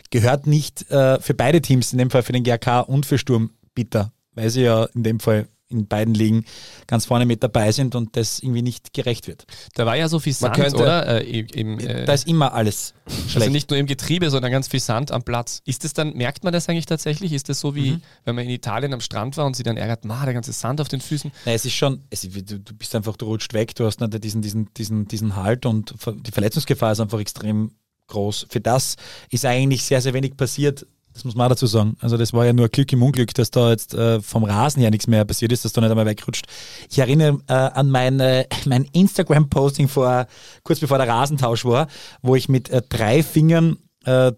[0.09, 3.51] Gehört nicht äh, für beide Teams, in dem Fall für den GRK und für Sturm,
[3.75, 6.45] bitter, weil sie ja in dem Fall in beiden Ligen
[6.87, 9.43] ganz vorne mit dabei sind und das irgendwie nicht gerecht wird.
[9.75, 11.21] Da war ja so viel Sand, könnte- oder?
[11.21, 13.51] Äh, im, im, äh, Da ist immer alles Also schlecht.
[13.51, 15.61] nicht nur im Getriebe, sondern ganz viel Sand am Platz.
[15.65, 17.33] Ist das dann, merkt man das eigentlich tatsächlich?
[17.33, 18.01] Ist das so wie, Mhm.
[18.23, 20.79] wenn man in Italien am Strand war und sie dann ärgert, ma, der ganze Sand
[20.79, 21.33] auf den Füßen?
[21.45, 24.23] Nein, es ist schon, es, du, du bist einfach, du rutscht weg, du hast nicht
[24.23, 25.93] diesen, diesen, diesen, diesen Halt und
[26.25, 27.71] die Verletzungsgefahr ist einfach extrem
[28.07, 28.45] groß.
[28.49, 28.95] Für das
[29.31, 30.87] ist eigentlich sehr, sehr wenig passiert.
[31.17, 31.97] Das muss man auch dazu sagen.
[31.99, 34.91] Also das war ja nur Glück im Unglück, dass da jetzt äh, vom Rasen her
[34.91, 36.45] nichts mehr passiert ist, dass da nicht einmal wegrutscht.
[36.91, 38.17] Ich erinnere äh, an mein,
[38.65, 40.27] mein Instagram-Posting vor,
[40.63, 41.87] kurz bevor der Rasentausch war,
[42.21, 44.31] wo ich mit äh, drei Fingern äh,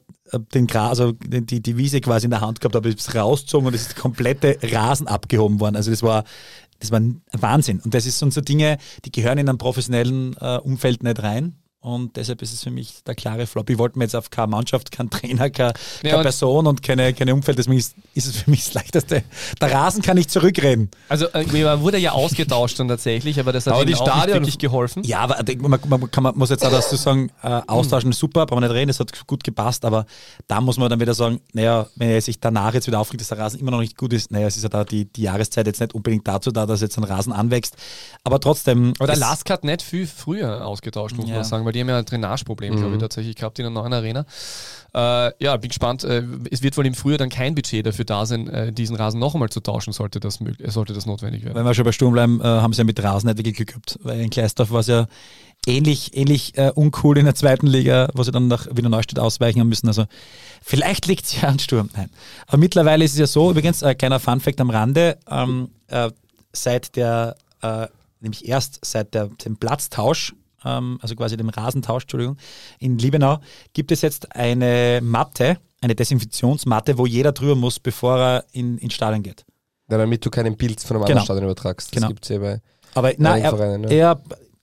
[0.56, 3.68] den Gras, also die, die- Wiese quasi in der Hand gehabt habe, ich es rausgezogen
[3.68, 5.76] und es ist komplette Rasen abgehoben worden.
[5.76, 6.24] Also das war,
[6.80, 7.02] das war
[7.34, 7.82] Wahnsinn.
[7.84, 11.59] Und das ist so so Dinge, die gehören in einem professionellen äh, Umfeld nicht rein.
[11.82, 13.70] Und deshalb ist es für mich der klare Flop.
[13.70, 15.72] Ich wollte mir jetzt auf keine Mannschaft, keinen Trainer, keine,
[16.04, 17.58] Ja, keine und- Person und keine, keine Umfeld.
[17.58, 19.24] Deswegen ist, ist es für mich das Leichteste.
[19.62, 20.90] Der Rasen kann nicht zurückreden.
[21.08, 24.12] Also äh, man wurde ja ausgetauscht dann tatsächlich, aber das hat Aber die auch nicht
[24.14, 25.04] Stadion- wirklich geholfen.
[25.06, 28.20] Ja, aber ich- man, man, kann, man muss jetzt auch dazu sagen, äh, austauschen ist
[28.20, 30.06] super, brauchen wir nicht reden, es hat gut gepasst, aber
[30.50, 33.30] da muss man dann wieder sagen, naja, wenn er sich danach jetzt wieder aufregt, dass
[33.30, 35.66] der Rasen immer noch nicht gut ist, naja, es ist ja da die, die Jahreszeit
[35.66, 37.78] jetzt nicht unbedingt dazu da, dass jetzt ein Rasen anwächst,
[38.26, 38.94] aber trotzdem.
[39.00, 41.36] Aber der Lask hat nicht viel früher ausgetauscht, muss Ja.
[41.36, 42.96] man sagen, weil die haben ja ein Drainageproblem, glaube Mhm.
[42.96, 44.26] ich, tatsächlich gehabt in der neuen Arena.
[44.94, 46.04] Äh, ja, bin gespannt.
[46.04, 49.20] Äh, es wird wohl im Frühjahr dann kein Budget dafür da sein, äh, diesen Rasen
[49.20, 51.56] noch einmal zu tauschen, sollte das, äh, sollte das notwendig werden.
[51.56, 53.68] Wenn wir schon bei Sturm bleiben, äh, haben sie ja mit Rasen nicht wirklich Glück
[53.68, 55.06] gehabt, weil in Gleisdorf war es ja
[55.68, 59.60] ähnlich, ähnlich äh, uncool in der zweiten Liga, wo sie dann nach Wiener Neustadt ausweichen
[59.60, 59.88] haben müssen.
[59.88, 60.06] Also
[60.64, 61.90] vielleicht liegt es ja an Sturm.
[61.96, 62.10] Nein.
[62.48, 66.10] Aber mittlerweile ist es ja so, übrigens, kleiner Funfact am Rande, ähm, äh,
[66.52, 67.36] seit der,
[68.22, 70.34] nämlich erst seit der, dem Platztausch
[70.66, 72.38] ähm, also quasi dem Rasentausch, Entschuldigung,
[72.80, 73.40] in Liebenau,
[73.74, 78.94] gibt es jetzt eine Matte, eine Desinfektionsmatte, wo jeder drüber muss, bevor er in, ins
[78.94, 79.46] Stadion geht.
[79.90, 81.20] Ja, damit du keinen Pilz von einem Genau.
[81.22, 81.88] anderen Stadion übertragst.
[81.88, 82.08] Das Genau.
[82.10, 82.62] gibt es ja bei
[82.94, 83.90] Aber nein, er, Vereinen, ja.
[83.90, 84.22] er,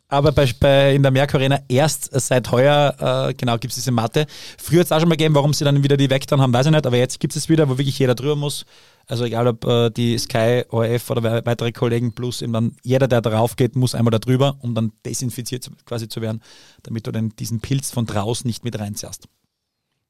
[0.08, 3.90] aber bei, bei, in der Merck Arena erst seit heuer, äh, genau, gibt es diese
[3.90, 4.26] Matte.
[4.56, 6.66] Früher hat es auch schon mal gegeben, warum sie dann wieder die weggetan haben, weiß
[6.66, 8.64] ich nicht, aber jetzt gibt es wieder, wo wirklich jeder drüber muss.
[9.08, 13.06] Also egal ob äh, die Sky, ORF oder we- weitere Kollegen plus eben dann jeder,
[13.06, 16.42] der darauf geht, muss einmal da drüber, um dann desinfiziert zu- quasi zu werden,
[16.82, 19.28] damit du dann diesen Pilz von draußen nicht mit reinziehst.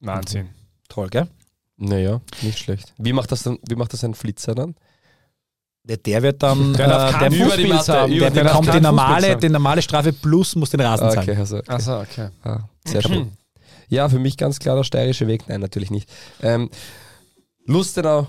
[0.01, 0.49] Wahnsinn.
[0.89, 1.29] Toll, gell?
[1.77, 2.95] Naja, nicht schlecht.
[2.97, 4.75] Wie macht das dann, wie macht das ein Flitzer dann?
[5.85, 8.19] Der, der wird dann, Der darf äh, der, Fußpilz Fußpilz haben.
[8.19, 11.29] der, Der bekommt die normale, die normale Strafe plus muss den Rasen Ah, zahlen.
[11.31, 11.71] okay, also, okay.
[11.71, 12.29] Achso, okay.
[12.45, 13.33] Ah, sehr schön.
[13.89, 15.49] Ja, für mich ganz klar der steirische Weg.
[15.49, 16.09] Nein, natürlich nicht.
[16.43, 16.71] Ähm,
[17.67, 18.27] Lustenau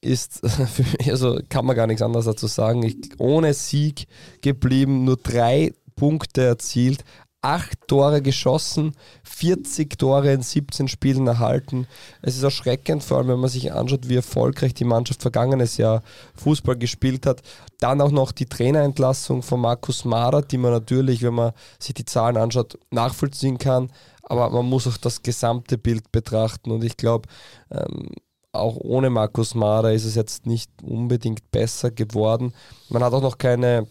[0.00, 2.82] ist, für mich, also kann man gar nichts anderes dazu sagen.
[2.82, 4.06] Ich, ohne Sieg
[4.40, 7.04] geblieben, nur drei Punkte erzielt,
[7.40, 11.86] acht Tore geschossen, 40 Tore in 17 Spielen erhalten.
[12.20, 16.02] Es ist erschreckend, vor allem wenn man sich anschaut, wie erfolgreich die Mannschaft vergangenes Jahr
[16.34, 17.42] Fußball gespielt hat.
[17.78, 22.04] Dann auch noch die Trainerentlassung von Markus Mader, die man natürlich, wenn man sich die
[22.04, 23.90] Zahlen anschaut, nachvollziehen kann.
[24.22, 26.70] Aber man muss auch das gesamte Bild betrachten.
[26.70, 27.28] Und ich glaube,
[27.70, 28.10] ähm,
[28.58, 32.52] auch ohne Markus Mader ist es jetzt nicht unbedingt besser geworden.
[32.88, 33.86] Man hat auch noch keine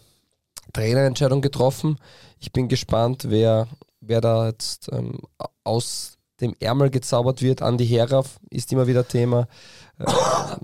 [0.72, 1.98] Trainerentscheidung getroffen.
[2.38, 3.68] Ich bin gespannt, wer,
[4.00, 5.20] wer da jetzt ähm,
[5.64, 7.62] aus dem Ärmel gezaubert wird.
[7.62, 9.48] Andi Heraf ist immer wieder Thema.
[9.98, 10.04] Äh,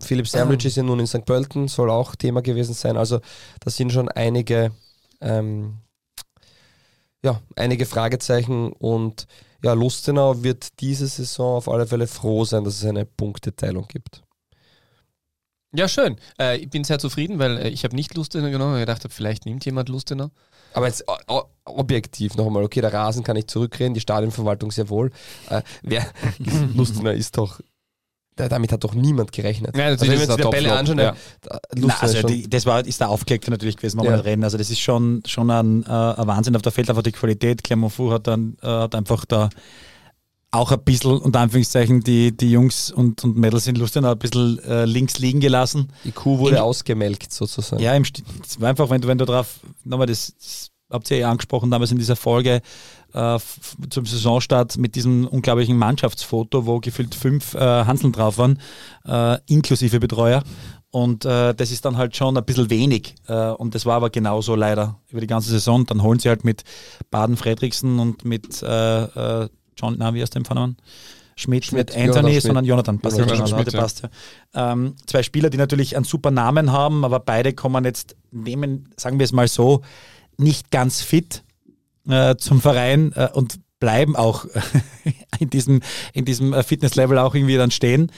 [0.01, 1.25] Philipp Sandwich ist ja nun in St.
[1.25, 2.97] Pölten, soll auch Thema gewesen sein.
[2.97, 3.21] Also
[3.61, 4.73] da sind schon einige,
[5.21, 5.79] ähm,
[7.23, 9.27] ja, einige Fragezeichen und
[9.64, 14.22] ja, Lustenau wird diese Saison auf alle Fälle froh sein, dass es eine Punkteteilung gibt.
[15.74, 16.16] Ja, schön.
[16.38, 18.74] Äh, ich bin sehr zufrieden, weil äh, ich habe nicht Lustenau genommen.
[18.77, 20.31] Ich gedacht, habe, vielleicht nimmt jemand Lustenau.
[20.72, 24.88] Aber jetzt o- objektiv noch einmal, okay, der Rasen kann ich zurückreden, die Stadionverwaltung sehr
[24.88, 25.11] wohl.
[25.50, 26.07] Äh, wer
[26.74, 27.61] Lustenau ist doch,
[28.37, 29.77] damit hat doch niemand gerechnet.
[29.77, 31.87] Ja, also natürlich wenn wir uns die Tabelle Topflop, anschauen, ja.
[31.87, 34.16] Na, also die, das war, ist der Aufgelegte natürlich gewesen, wir Ja.
[34.16, 34.42] nicht reden.
[34.44, 36.57] Also das ist schon, schon ein, äh, ein Wahnsinn.
[36.57, 37.62] Auf der fehlt einfach die Qualität.
[37.62, 39.51] Clermont-Foot hat dann äh, hat einfach da
[40.51, 44.59] auch ein bisschen, unter Anführungszeichen, die, die Jungs und, und Mädels in Lustenau ein bisschen
[44.64, 45.88] äh, links liegen gelassen.
[46.05, 47.83] die Kuh wurde in- ausgemelkt sozusagen.
[47.83, 51.18] Ja, im es war einfach, wenn du, wenn du drauf, nochmal, das, das habt ihr
[51.18, 52.61] ja angesprochen damals in dieser Folge
[53.14, 53.38] äh,
[53.90, 58.61] zum Saisonstart mit diesem unglaublichen Mannschaftsfoto, wo gefühlt fünf äh, Hanseln drauf waren,
[59.07, 60.42] äh, inklusive Betreuer.
[60.90, 63.14] Und äh, das ist dann halt schon ein bisschen wenig.
[63.27, 65.87] Äh, und das war aber genauso leider über die ganze Saison.
[65.87, 66.62] Dann holen sie halt mit
[67.11, 70.77] Baden Fredriksen und mit äh, John, na, wie heißt der im Vornamen?
[71.37, 72.98] Schmidt, Schmidt, nicht Anthony, Jonathan sondern Jonathan.
[73.00, 73.81] Passt ja, Jonathan Jonathan, Schmidt, ja.
[73.81, 74.03] passt
[74.55, 74.72] ja.
[74.72, 79.18] Ähm, zwei Spieler, die natürlich einen super Namen haben, aber beide kommen jetzt, nehmen, sagen
[79.18, 79.83] wir es mal so,
[80.38, 81.42] nicht ganz fit
[82.09, 84.47] äh, zum Verein äh, und bleiben auch
[85.38, 85.81] in diesem,
[86.12, 88.11] in diesem äh, Fitnesslevel auch irgendwie dann stehen.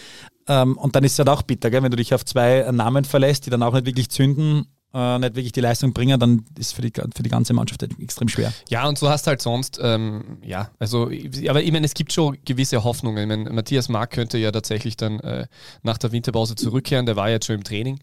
[0.48, 1.82] Ähm, und dann ist es halt auch bitter, gell?
[1.82, 5.34] wenn du dich auf zwei Namen verlässt, die dann auch nicht wirklich zünden, äh, nicht
[5.34, 8.52] wirklich die Leistung bringen, dann ist für die, für die ganze Mannschaft halt extrem schwer.
[8.68, 11.10] Ja, und so hast halt sonst, ähm, ja, also,
[11.48, 13.18] aber ich meine, es gibt schon gewisse Hoffnungen.
[13.22, 15.46] Ich meine, Matthias Mark könnte ja tatsächlich dann äh,
[15.82, 17.98] nach der Winterpause zurückkehren, der war jetzt schon im Training.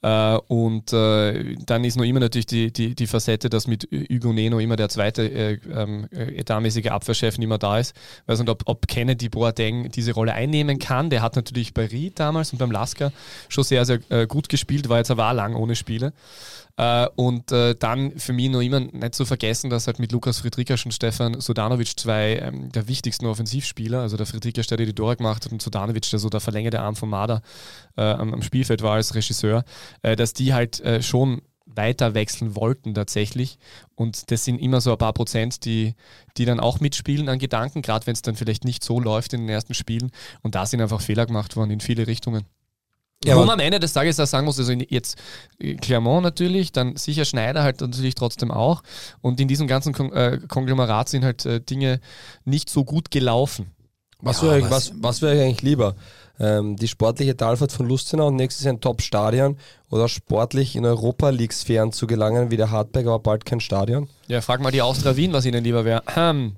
[0.00, 4.32] Äh, und äh, dann ist noch immer natürlich die, die, die Facette, dass mit Hugo
[4.32, 7.96] Neno immer der zweite äh, ähm, äh, etatmäßige Abwehrchef nicht mehr da ist.
[8.22, 11.10] Ich weiß nicht, ob, ob Kennedy Boateng diese Rolle einnehmen kann.
[11.10, 13.12] Der hat natürlich bei Ried damals und beim Lasker
[13.48, 16.12] schon sehr, sehr äh, gut gespielt, war jetzt aber auch lang ohne Spiele.
[16.78, 20.38] Äh, und äh, dann für mich noch immer nicht zu vergessen, dass halt mit Lukas
[20.38, 25.16] Friedrichs und Stefan Sudanovic zwei ähm, der wichtigsten Offensivspieler, also der Friedrichs, der die Tore
[25.16, 27.42] gemacht hat und Sudanovic, der so der verlängerte Arm von Mader
[27.96, 29.64] äh, am, Spielfeld war als Regisseur,
[30.02, 33.58] dass die halt schon weiter wechseln wollten tatsächlich.
[33.94, 35.94] Und das sind immer so ein paar Prozent, die,
[36.36, 39.40] die dann auch mitspielen an Gedanken, gerade wenn es dann vielleicht nicht so läuft in
[39.40, 40.10] den ersten Spielen.
[40.42, 42.44] Und da sind einfach Fehler gemacht worden in viele Richtungen.
[43.24, 45.18] Ja, Wo man am Ende des Tages auch sagen muss, also jetzt
[45.80, 48.82] Clermont natürlich, dann sicher Schneider halt natürlich trotzdem auch.
[49.20, 52.00] Und in diesem ganzen Kon äh, Konglomerat sind halt äh, Dinge
[52.44, 53.72] nicht so gut gelaufen.
[54.20, 55.96] Was, Ja, wäre was, was wäre euch eigentlich lieber?
[56.40, 59.58] Ähm, die sportliche Talfahrt von Lustenau und nächstes Jahr ein Top-Stadion
[59.90, 64.08] oder sportlich in Europa League-Sphären zu gelangen wie der Hartberg, aber bald kein Stadion?
[64.28, 66.02] Ja, frag mal die Austria Wien, was ihnen lieber wäre.
[66.14, 66.56] Hm.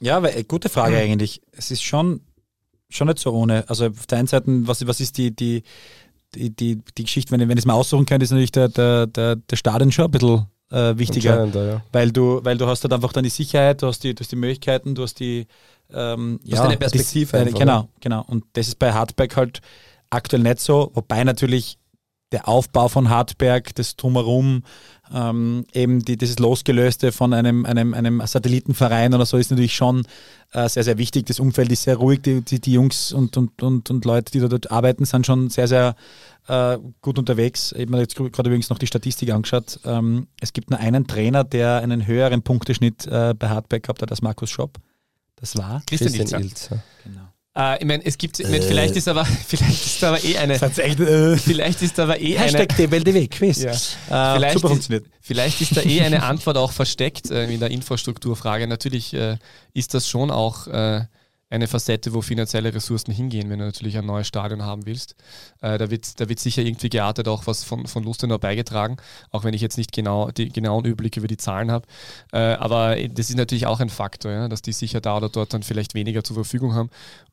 [0.00, 1.40] Ja, weil, äh, gute Frage eigentlich.
[1.52, 2.20] Es ist schon,
[2.96, 3.64] schon nicht so ohne.
[3.68, 5.62] Also auf der einen Seite, was, was ist die, die,
[6.34, 8.68] die, die, die Geschichte, wenn, ich- wenn ich es mal aussuchen könnte, ist natürlich der,
[8.68, 11.44] der, der, der Stadion schon ein bisschen äh, wichtiger.
[11.46, 11.82] Ja.
[11.92, 14.32] Weil du, weil du hast halt einfach dann die Sicherheit, du hast die, du hast
[14.32, 15.46] die Möglichkeiten, du hast die
[15.92, 18.24] ähm, hast eine Perspektive die, einfach, genau, genau.
[18.26, 19.60] Und das ist bei Hardback halt
[20.10, 21.78] aktuell nicht so, wobei natürlich
[22.32, 24.64] der Aufbau von Hartberg, das Drumherum,
[25.12, 30.06] ähm, eben die, dieses Losgelöste von einem, einem, einem Satellitenverein oder so ist natürlich schon
[30.52, 31.26] äh, sehr, sehr wichtig.
[31.26, 34.40] Das Umfeld ist sehr ruhig, die, die, die Jungs und, und, und, und Leute, die
[34.40, 35.94] dort arbeiten, sind schon sehr, sehr
[36.48, 37.72] äh, gut unterwegs.
[37.72, 39.78] Ich habe mir jetzt gerade übrigens noch die Statistik angeschaut.
[39.84, 44.10] Ähm, es gibt nur einen Trainer, der einen höheren Punkteschnitt äh, bei Hartberg gehabt hat
[44.10, 44.78] als Markus Schopp.
[45.36, 46.74] Das war Christian, Christian Ilzer.
[46.74, 46.82] Ilzer.
[47.04, 47.33] genau.
[47.56, 50.58] Äh, ich meine, es gibt, ich mein, vielleicht ist aber, vielleicht ist aber eh eine,
[50.58, 53.62] Das echt, äh, vielleicht ist aber eh eine, Hashtag DBLDW Quiz.
[53.62, 53.70] Ja.
[53.70, 55.06] Äh, Vielleicht super funktioniert.
[55.20, 58.66] Vielleicht ist da eh eine Antwort auch versteckt äh, in der Infrastrukturfrage.
[58.66, 59.38] Natürlich äh,
[59.72, 61.02] ist das schon auch äh,
[61.54, 65.14] eine Facette, wo finanzielle Ressourcen hingehen, wenn du natürlich ein neues Stadion haben willst.
[65.60, 68.96] Äh, da, wird, da wird sicher irgendwie geartet auch was von, von Lustenau beigetragen,
[69.30, 71.86] auch wenn ich jetzt nicht genau die genauen Überblick über die Zahlen habe.
[72.32, 75.54] Äh, aber das ist natürlich auch ein Faktor, ja, dass die sicher da oder dort
[75.54, 76.90] dann vielleicht weniger zur Verfügung haben.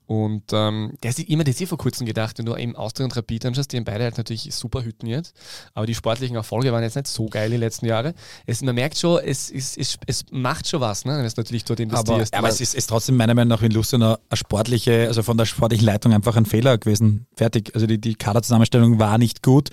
[0.07, 3.15] Und ähm, das ist immer das ich vor kurzem gedacht, wenn du eben Austria und
[3.15, 5.33] Rapid anschaust, die haben beide halt natürlich super Hütten jetzt,
[5.73, 8.13] aber die sportlichen Erfolge waren jetzt nicht so geil die letzten Jahre.
[8.45, 11.63] Es, man merkt schon, es, es, es, es macht schon was, ne, wenn du natürlich
[11.63, 12.33] dort investierst.
[12.33, 15.45] Aber es ist, ist trotzdem meiner Meinung nach in Lustenau eine sportliche, also von der
[15.45, 17.25] sportlichen Leitung einfach ein Fehler gewesen.
[17.37, 17.71] Fertig.
[17.73, 19.69] Also die, die Kaderzusammenstellung war nicht gut.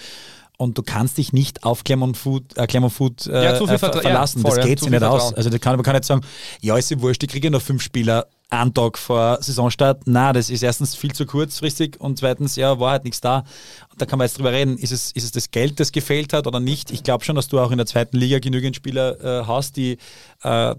[0.57, 3.77] Und du kannst dich nicht auf Clermont Food, äh, Clermont Food äh, Ja, zu viel
[3.77, 4.38] äh, Vertra- verlassen.
[4.38, 5.23] ja, voll, das ja, geht zu sich nicht aus.
[5.23, 5.35] Vertrauen.
[5.37, 6.21] Also da kann, man kann nicht sagen,
[6.61, 10.03] ja, ist ja wurscht, ich kriege ja noch fünf Spieler einen Tag vor Saisonstart.
[10.07, 13.45] Na, das ist erstens viel zu kurzfristig und zweitens, ja, war halt nichts da.
[13.91, 16.33] Und da kann man jetzt drüber reden, ist es, ist es das Geld, das gefehlt
[16.33, 16.91] hat oder nicht?
[16.91, 19.99] Ich glaube schon, dass du auch in der zweiten Liga genügend Spieler äh, hast, die
[20.43, 20.75] äh,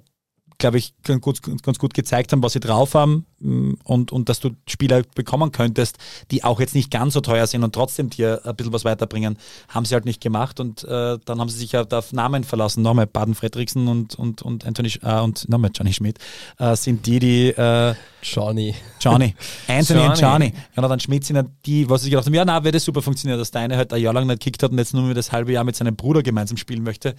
[0.60, 4.30] glaube ich, ganz gut, ganz gut gezeigt haben, was sie drauf haben mm, und, und
[4.30, 5.98] dass du Spieler bekommen könntest,
[6.30, 9.38] die auch jetzt nicht ganz so teuer sind und trotzdem dir ein bisschen was weiterbringen,
[9.70, 12.84] haben sie halt nicht gemacht und äh, dann haben sie sich halt auf Namen verlassen.
[12.84, 16.20] Nochmal Baden Fredriksen und, und, und Anthony äh, und nochmal Johnny Schmidt
[16.60, 18.76] äh, sind die, die äh, Johnny.
[19.00, 19.34] Johnny.
[19.68, 20.46] Anthony und Johnny.
[20.48, 20.54] Johnny.
[20.76, 23.52] Jonathan Schmidt sind die, was sich gedacht haben, ja, na, wird das super funktionieren, dass
[23.52, 25.52] der eine halt ein Jahr lang nicht gekickt hat und jetzt nur mehr das halbe
[25.52, 27.16] Jahr mit seinem Bruder gemeinsam spielen möchte,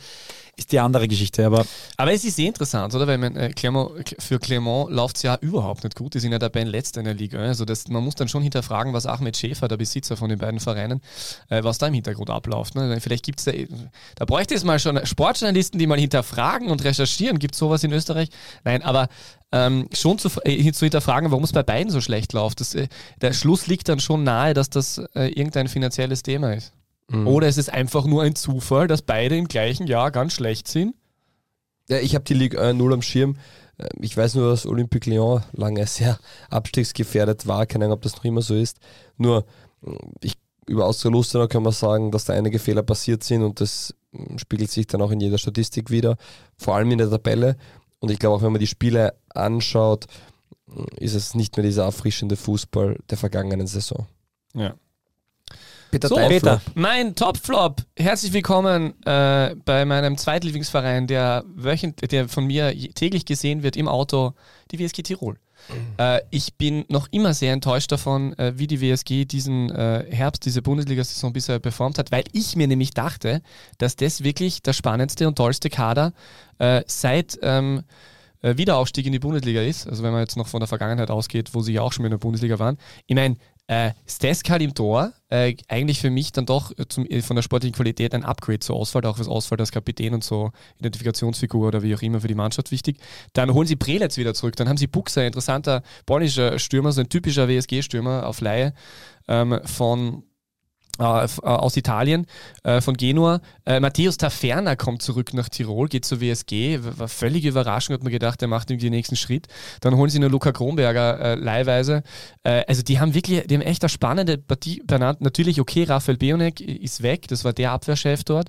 [0.56, 1.46] ist die andere Geschichte.
[1.46, 1.64] Aber
[1.96, 3.06] Aber es ist sehr interessant, oder?
[3.06, 6.14] Weil man, äh, Clermont, für Clermont läuft es ja überhaupt nicht gut.
[6.14, 7.38] Die sind ja dabei letzter in der Liga.
[7.38, 10.60] Also das, man muss dann schon hinterfragen, was Ahmed Schäfer, der Besitzer von den beiden
[10.60, 11.00] Vereinen,
[11.48, 12.74] äh, was da im Hintergrund abläuft.
[12.74, 13.00] Ne?
[13.00, 13.52] Vielleicht gibt es da,
[14.16, 17.38] da bräuchte es mal schon Sportjournalisten, die mal hinterfragen und recherchieren.
[17.38, 18.28] Gibt es sowas in Österreich?
[18.64, 19.08] Nein, aber
[19.52, 22.60] ähm, schon zu, äh, zu hinterfragen, warum es bei beiden so schlecht läuft.
[22.60, 22.88] Das, äh,
[23.20, 26.72] der Schluss liegt dann schon nahe, dass das äh, irgendein finanzielles Thema ist.
[27.08, 27.26] Mhm.
[27.26, 30.94] Oder es ist einfach nur ein Zufall, dass beide im gleichen Jahr ganz schlecht sind.
[31.88, 33.36] Ja, ich habe die Liga 1 0 am Schirm.
[33.78, 36.18] Äh, Ich weiß nur, dass Olympique Lyon lange sehr
[36.50, 37.66] abstiegsgefährdet war.
[37.66, 38.78] Keine Ahnung, ob das noch immer so ist.
[39.16, 39.44] Nur,
[39.82, 40.34] mh, ich,
[40.66, 44.38] über Austria Lustenau kann man sagen, dass da einige Fehler passiert sind und das mh,
[44.38, 46.16] spiegelt sich dann auch in jeder Statistik wieder,
[46.56, 47.56] vor allem in der Tabelle.
[48.00, 50.06] Und ich glaube auch, wenn man die Spiele anschaut,
[50.66, 54.06] mh, ist es nicht mehr dieser erfrischende Fußball der vergangenen Saison.
[54.54, 54.74] Ja.
[55.90, 56.60] Peter, So, Peter.
[56.60, 56.76] Flop.
[56.76, 57.82] Mein Topflop.
[57.96, 63.88] Herzlich willkommen äh, bei meinem Zweitlieblingsverein, der, wöchent, der von mir täglich gesehen wird im
[63.88, 64.34] Auto,
[64.70, 65.36] die WSG Tirol.
[65.98, 70.44] Äh, ich bin noch immer sehr enttäuscht davon, äh, wie die WSG diesen äh, Herbst,
[70.44, 73.42] diese Bundesliga-Saison bisher performt hat, weil ich mir nämlich dachte,
[73.78, 76.12] dass das wirklich der spannendste und tollste Kader
[76.58, 77.82] äh, seit ähm,
[78.42, 79.86] äh, Wiederaufstieg in die Bundesliga ist.
[79.86, 82.10] Also wenn man jetzt noch von der Vergangenheit ausgeht, wo sie ja auch schon in
[82.10, 82.78] der Bundesliga waren.
[83.06, 83.36] Ich meine,
[83.70, 87.44] äh, Steskal im Tor, äh, eigentlich für mich dann doch äh, zum, äh, von der
[87.44, 91.80] sportlichen Qualität ein Upgrade zur Auswahl, auch fürs Auswahl als Kapitän und so Identifikationsfigur oder
[91.84, 92.98] wie auch immer für die Mannschaft wichtig.
[93.32, 97.08] Dann holen sie Prelitz wieder zurück, dann haben sie Buxer, interessanter polnischer Stürmer, so ein
[97.08, 98.74] typischer WSG-Stürmer auf Laie
[99.28, 100.24] ähm, von
[101.00, 102.26] aus Italien,
[102.62, 103.40] äh, von Genua.
[103.64, 106.80] Äh, Matthäus Taferner kommt zurück nach Tirol, geht zur WSG.
[106.82, 109.46] War völlige Überraschung, hat man gedacht, der macht irgendwie den nächsten Schritt.
[109.80, 112.02] Dann holen sie nur Luca Kronberger äh, leihweise.
[112.42, 115.20] Äh, also die haben wirklich, die haben echt eine spannende Partie benannt.
[115.20, 118.48] Natürlich, okay, Raphael Beonek ist weg, das war der Abwehrchef dort,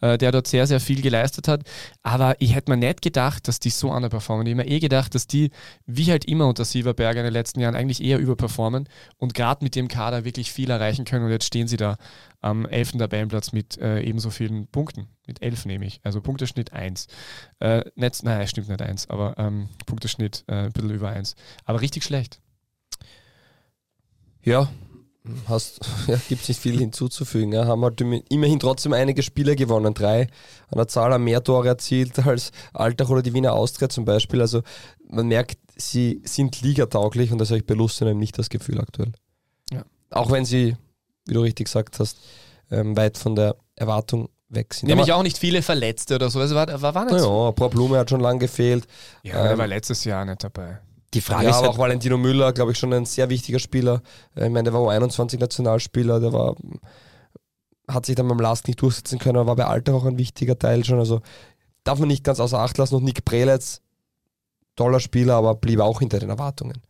[0.00, 1.62] äh, der dort sehr, sehr viel geleistet hat.
[2.02, 4.46] Aber ich hätte mir nicht gedacht, dass die so underperformen.
[4.46, 5.50] Ich hätte mir eh gedacht, dass die,
[5.86, 9.74] wie halt immer unter Sieverberger in den letzten Jahren, eigentlich eher überperformen und gerade mit
[9.74, 11.24] dem Kader wirklich viel erreichen können.
[11.24, 11.96] Und jetzt stehen sie da
[12.40, 12.92] am 11.
[12.92, 15.08] Tabellenplatz mit äh, ebenso vielen Punkten.
[15.26, 16.00] Mit 11 nehme ich.
[16.02, 17.06] Also Punkteschnitt 1.
[17.60, 21.34] Äh, nicht, nein, stimmt nicht 1, aber ähm, Punkteschnitt äh, ein bisschen über 1.
[21.64, 22.40] Aber richtig schlecht.
[24.44, 24.68] Ja,
[25.46, 27.52] hast, ja, gibt es nicht viel hinzuzufügen.
[27.52, 27.66] Ja.
[27.66, 29.94] Haben halt im- immerhin trotzdem einige Spiele gewonnen.
[29.94, 30.22] Drei
[30.68, 34.40] an der Zahl haben mehr Tore erzielt als Altach oder die Wiener Austria zum Beispiel.
[34.40, 34.62] Also
[35.08, 39.12] man merkt, sie sind ligatauglich und das habe ich bei Lustenheim nicht das Gefühl aktuell.
[39.72, 39.84] Ja.
[40.10, 40.76] Auch wenn sie,
[41.26, 42.18] wie du richtig gesagt hast,
[42.70, 44.88] ähm, weit von der Erwartung weg sind.
[44.88, 46.38] Nämlich Aber- auch nicht viele Verletzte oder so.
[46.40, 47.44] Also war, war, war nicht na so.
[47.46, 48.86] ja, Paul Blume hat schon lange gefehlt.
[49.22, 50.78] Ja, Ähm, war letztes Jahr nicht dabei.
[51.14, 53.58] die Frage ja, ist aber halt, auch Valentino Müller, glaube ich, schon ein sehr wichtiger
[53.58, 54.02] Spieler.
[54.34, 56.54] Äh, Ich meine, der war U21-Nationalspieler, der war
[57.88, 60.58] hat sich dann beim Last nicht durchsetzen können, aber war bei Alter auch ein wichtiger
[60.58, 60.98] Teil schon.
[60.98, 61.20] Also
[61.84, 62.94] darf man nicht ganz außer Acht lassen.
[62.94, 63.82] Und Nick Preletz,
[64.76, 66.80] toller Spieler, aber blieb auch hinter den Erwartungen.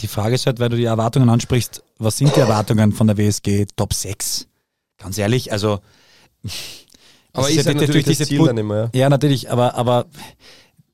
[0.00, 3.18] Die Frage ist halt, weil du die Erwartungen ansprichst, was sind die Erwartungen von der
[3.18, 4.46] WSG Top 6?
[4.98, 5.80] Ganz ehrlich, also.
[7.32, 8.90] Aber das ist ja natürlich das Ziel dann immer, ja.
[8.92, 10.06] Ja, natürlich, aber, aber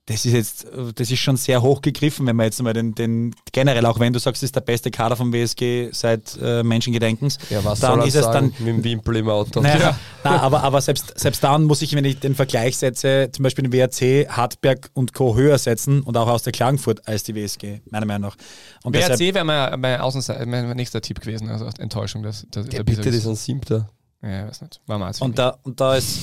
[0.08, 3.34] das ist jetzt, das ist schon sehr hoch gegriffen, wenn man jetzt mal den, den
[3.50, 7.38] generell, auch wenn du sagst, es ist der beste Kader vom WSG seit äh, Menschengedenkens,
[7.50, 9.60] Ja, was dann soll ist es sagen dann, mit dem Wimpel im Auto?
[9.60, 13.42] naja, na, aber, aber selbst, selbst dann muss ich, wenn ich den Vergleich setze, zum
[13.42, 15.34] Beispiel den WRC, Hartberg und Co.
[15.34, 18.36] höher setzen und auch aus der Klagenfurt als die WSG, meiner Meinung nach.
[18.84, 22.22] Und deshalb- WRC wäre mein, mein, Außenseiter, mein nächster Tipp gewesen, also Enttäuschung.
[22.22, 23.88] Das, das, Der der bitte, das ist ein Siebter.
[24.22, 24.80] Ja, weiß nicht.
[24.86, 26.18] War mal Und da, und da ist,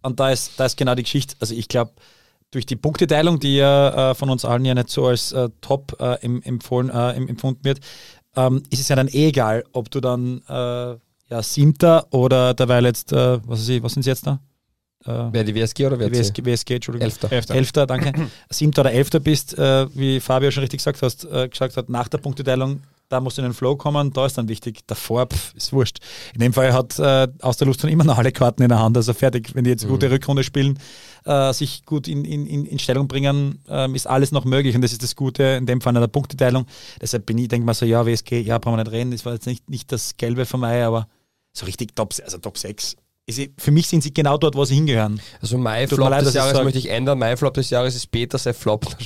[0.00, 1.36] und da ist, da ist genau die Geschichte.
[1.38, 1.92] Also ich glaube,
[2.50, 5.96] durch die Punkteteilung, die ja äh, von uns allen ja nicht so als äh, top
[6.00, 7.80] äh, em- empfohlen, äh, em- empfunden wird,
[8.36, 10.96] ähm, ist es ja dann eh egal, ob du dann äh,
[11.28, 14.40] ja, Siebter oder derweil jetzt, äh, was, ist, was sind sie jetzt da?
[15.04, 17.04] Äh, Wer die WSG oder wer WSG, WSG, Entschuldigung.
[17.06, 17.32] Elfter.
[17.32, 17.54] Elfter.
[17.54, 18.12] Elfter, danke.
[18.50, 22.08] Siebter oder Elfter bist, äh, wie Fabio schon richtig gesagt, hast, äh, gesagt hat, nach
[22.08, 24.80] der Punkteteilung, da musst du in den Flow kommen, da ist dann wichtig.
[24.86, 25.98] Davor, pf, ist wurscht.
[26.34, 28.96] In dem Fall hat äh, aus der Lust immer noch alle Karten in der Hand,
[28.96, 29.54] also fertig.
[29.54, 30.78] Wenn die jetzt eine gute Rückrunde spielen,
[31.24, 34.82] äh, sich gut in, in, in in Stellung bringen, ähm, ist alles noch möglich und
[34.82, 36.66] das ist das Gute in dem Fall an der Punkteteilung.
[37.00, 39.32] Deshalb bin ich, denke mal so, ja, WSG, ja, brauchen wir nicht reden, das war
[39.32, 41.08] jetzt nicht, nicht das Gelbe von mir, aber
[41.52, 42.96] so richtig Top, also Top 6.
[43.28, 45.20] Ist, für mich sind sie genau dort, wo sie hingehören.
[45.42, 47.18] Also mein Tut Flop leid, des Jahres möchte ich ändern.
[47.18, 48.86] Mein Flop des Jahres ist Peter, sein Flop.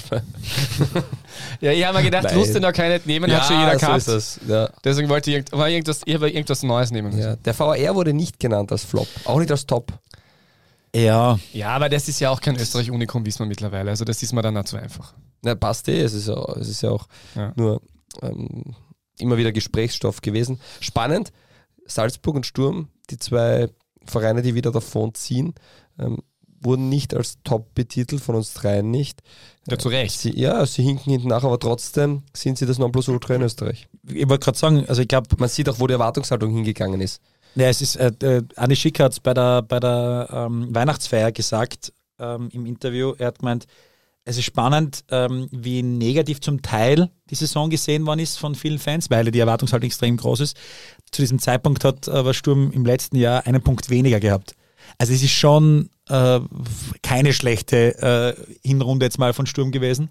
[1.61, 2.37] Ja, ich habe mir gedacht, Nein.
[2.37, 3.99] wusste noch keine nehmen, hat schon jeder so gehabt.
[3.99, 4.41] ist es.
[4.47, 4.69] Ja.
[4.85, 7.21] Deswegen wollte ich, irgend- war irgendwas, ich habe irgendwas Neues nehmen müssen.
[7.23, 7.37] Ja.
[7.37, 9.93] Der VR wurde nicht genannt als Flop, auch nicht als Top.
[10.95, 13.91] Ja, Ja, aber das ist ja auch kein Österreich-Unikum, wissen wir mittlerweile.
[13.91, 15.15] Also das ist mir dann auch zu einfach.
[15.43, 17.07] Na, passt eh, es ist ja, es ist ja auch
[17.37, 17.53] Ja.
[17.57, 17.81] nur
[18.23, 18.75] ähm,
[19.19, 20.61] immer wieder Gesprächsstoff gewesen.
[20.81, 21.33] Spannend,
[21.87, 23.69] Salzburg und Sturm, die zwei
[24.05, 25.55] Vereine, die wieder davon ziehen,
[25.99, 26.19] ähm,
[26.63, 29.23] wurden nicht als Top betitelt, von uns dreien nicht.
[29.67, 30.19] Ja, zu Recht.
[30.19, 33.89] Sie, ja, sie hinken hinten nach, aber trotzdem sind sie das Nonplusultra in Österreich.
[34.07, 37.21] ich wollte gerade sagen, also ich glaube, Man sieht auch, wo die Erwartungshaltung hingegangen ist.
[37.55, 41.33] Ja, es ist, äh, äh, Anni Schick hat es bei der, bei der ähm, Weihnachtsfeier
[41.33, 43.15] gesagt ähm, im Interview.
[43.19, 43.67] Er hat gemeint,
[44.31, 48.79] es ist spannend, ähm, wie negativ zum Teil die Saison gesehen worden ist von vielen
[48.79, 50.57] Fans, weil die Erwartungshaltung extrem groß ist.
[51.11, 54.55] Zu diesem Zeitpunkt hat aber Sturm im letzten Jahr einen Punkt weniger gehabt.
[54.99, 56.39] Also es ist schon äh,
[57.03, 60.11] keine schlechte äh, Hinrunde jetzt mal von Sturm gewesen,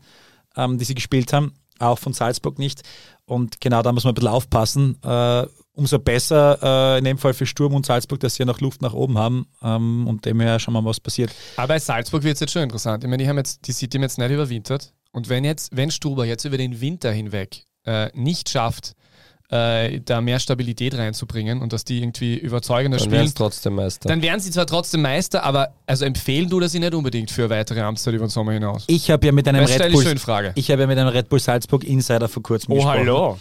[0.58, 2.84] ähm, die sie gespielt haben, auch von Salzburg nicht.
[3.26, 5.02] Und genau da muss man ein bisschen aufpassen.
[5.02, 5.48] Äh,
[5.80, 6.60] umso besser
[6.96, 9.18] äh, in dem Fall für Sturm und Salzburg, dass sie ja noch Luft nach oben
[9.18, 11.32] haben ähm, und dem her schauen wir mal, was passiert.
[11.56, 13.04] Aber bei Salzburg wird es jetzt schon interessant.
[13.04, 14.94] Ich meine, die haben jetzt, die City haben jetzt nicht überwintert.
[15.12, 18.94] Und wenn jetzt, wenn Stuber jetzt über den Winter hinweg äh, nicht schafft,
[19.52, 24.08] äh, da mehr Stabilität reinzubringen und dass die irgendwie überzeugender Dann spielen, es trotzdem Meister.
[24.08, 27.50] dann werden sie zwar trotzdem Meister, aber also empfehlen du das sie nicht unbedingt für
[27.50, 28.84] weitere Amtszeit über den Sommer hinaus?
[28.86, 31.30] Ich habe ja mit einem Das Red ich Bull, ich habe ja mit einem Red
[31.30, 33.00] Bull Salzburg Insider vor kurzem Oh, gesprochen.
[33.00, 33.40] hallo.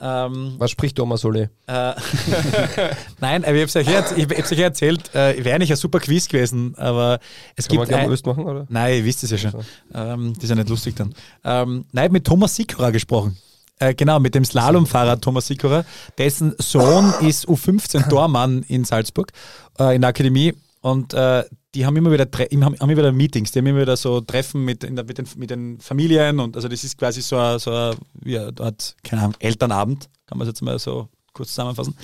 [0.00, 1.50] Ähm, Was spricht Thomas Ole?
[1.66, 1.92] Äh,
[3.20, 5.76] Nein, aber ich habe es euch, erz- ich hab's euch erzählt, äh, wäre eigentlich ein
[5.76, 7.18] super Quiz gewesen, aber
[7.56, 8.66] es Kann man gibt gerne ein, löst machen, oder?
[8.68, 9.54] Nein, ihr wisst es ja schon.
[9.94, 11.14] Ähm, das ist ja nicht lustig dann.
[11.44, 13.36] Ähm, nein, mit Thomas Sikora gesprochen.
[13.78, 15.84] Äh, genau, mit dem Slalomfahrer Thomas Sikora.
[16.18, 19.32] Dessen Sohn ist U15-Tormann in Salzburg,
[19.78, 20.54] äh, in der Akademie.
[20.82, 24.20] Und äh, die haben immer wieder haben, immer wieder Meetings, die haben immer wieder so
[24.20, 27.58] Treffen mit, der, mit, den, mit den Familien und also das ist quasi so ein,
[27.60, 31.96] so ein ja, dort, keine Ahnung, Elternabend, kann man es jetzt mal so kurz zusammenfassen.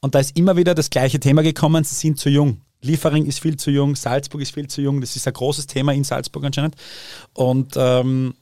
[0.00, 2.62] Und da ist immer wieder das gleiche Thema gekommen, sie sind zu jung.
[2.80, 5.92] Liefering ist viel zu jung, Salzburg ist viel zu jung, das ist ein großes Thema
[5.92, 6.76] in Salzburg anscheinend.
[7.34, 8.34] Und ähm,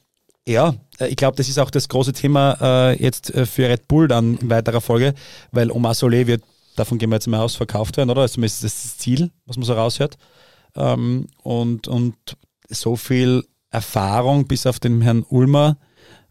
[0.47, 3.89] ja, äh, ich glaube, das ist auch das große Thema äh, jetzt äh, für Red
[3.89, 5.15] Bull dann in weiterer Folge,
[5.51, 6.43] weil Omar Solé wird,
[6.77, 8.23] davon gehen wir jetzt mal aus, verkauft werden, oder?
[8.23, 10.17] Also zumindest ist das das Ziel, was man so raushört.
[10.77, 12.17] Ähm, und, und
[12.69, 15.77] so viel Erfahrung bis auf den Herrn Ulmer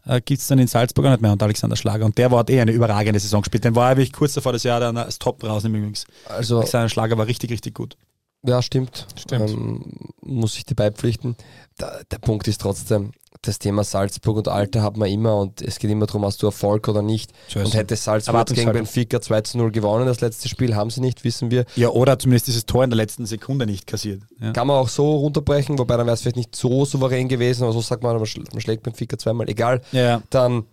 [0.06, 2.04] äh, gibt es dann in Salzburg auch nicht mehr und Alexander Schlager.
[2.04, 3.64] Und der war hat eh eine überragende Saison gespielt.
[3.64, 6.06] Den war er wirklich kurz davor das Jahr dann als Top rausnehmen übrigens.
[6.26, 7.96] Also, Alexander Schlager war richtig, richtig gut.
[8.44, 9.06] Ja, stimmt.
[9.16, 9.50] Stimmt.
[9.50, 9.82] Ähm,
[10.20, 11.36] muss ich dir beipflichten.
[11.78, 13.12] Da, der Punkt ist trotzdem,
[13.42, 16.46] das Thema Salzburg und Alter hat man immer und es geht immer darum, hast du
[16.46, 17.32] Erfolg oder nicht.
[17.48, 18.72] Ist und hätte Salzburg gegen.
[18.72, 21.64] Benfica 2 zu 0 gewonnen, das letzte Spiel haben sie nicht, wissen wir.
[21.76, 24.22] Ja, oder zumindest dieses Tor in der letzten Sekunde nicht kassiert.
[24.40, 24.52] Ja.
[24.52, 27.72] Kann man auch so runterbrechen, wobei dann wäre es vielleicht nicht so souverän gewesen, aber
[27.72, 29.82] so sagt man, man schlägt Benfica zweimal, egal.
[29.92, 30.64] Ja, dann,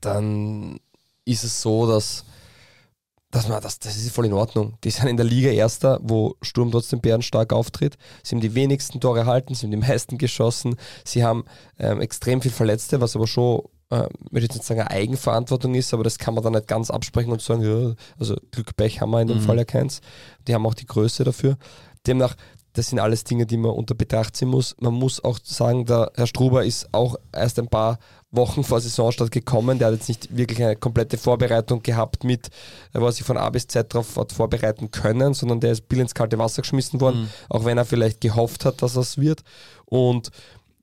[0.00, 0.80] dann
[1.24, 2.24] ist es so, dass,
[3.34, 4.74] dass man, das, das ist voll in Ordnung.
[4.84, 7.96] Die sind in der Liga Erster, wo Sturm trotzdem bärenstark auftritt.
[8.22, 10.76] Sie haben die wenigsten Tore erhalten, sie haben die meisten geschossen.
[11.04, 11.44] Sie haben
[11.78, 15.74] ähm, extrem viel Verletzte, was aber schon äh, ich möchte jetzt nicht sagen, eine Eigenverantwortung
[15.74, 19.00] ist, aber das kann man dann nicht ganz absprechen und sagen, ja, also Glück, Pech
[19.00, 19.42] haben wir in dem Mhm.
[19.42, 20.00] Fall ja keins.
[20.46, 21.56] Die haben auch die Größe dafür.
[22.06, 22.36] Demnach,
[22.74, 24.76] das sind alles Dinge, die man unter Betracht ziehen muss.
[24.80, 27.98] Man muss auch sagen, der Herr Struber ist auch erst ein paar
[28.36, 29.78] Wochen vor Saisonstart gekommen.
[29.78, 32.48] Der hat jetzt nicht wirklich eine komplette Vorbereitung gehabt mit,
[32.92, 35.88] äh, wo er sich von A bis Z darauf hat vorbereiten können, sondern der ist
[35.88, 39.42] bill ins kalte Wasser geschmissen worden, auch wenn er vielleicht gehofft hat, dass es wird.
[39.86, 40.30] Und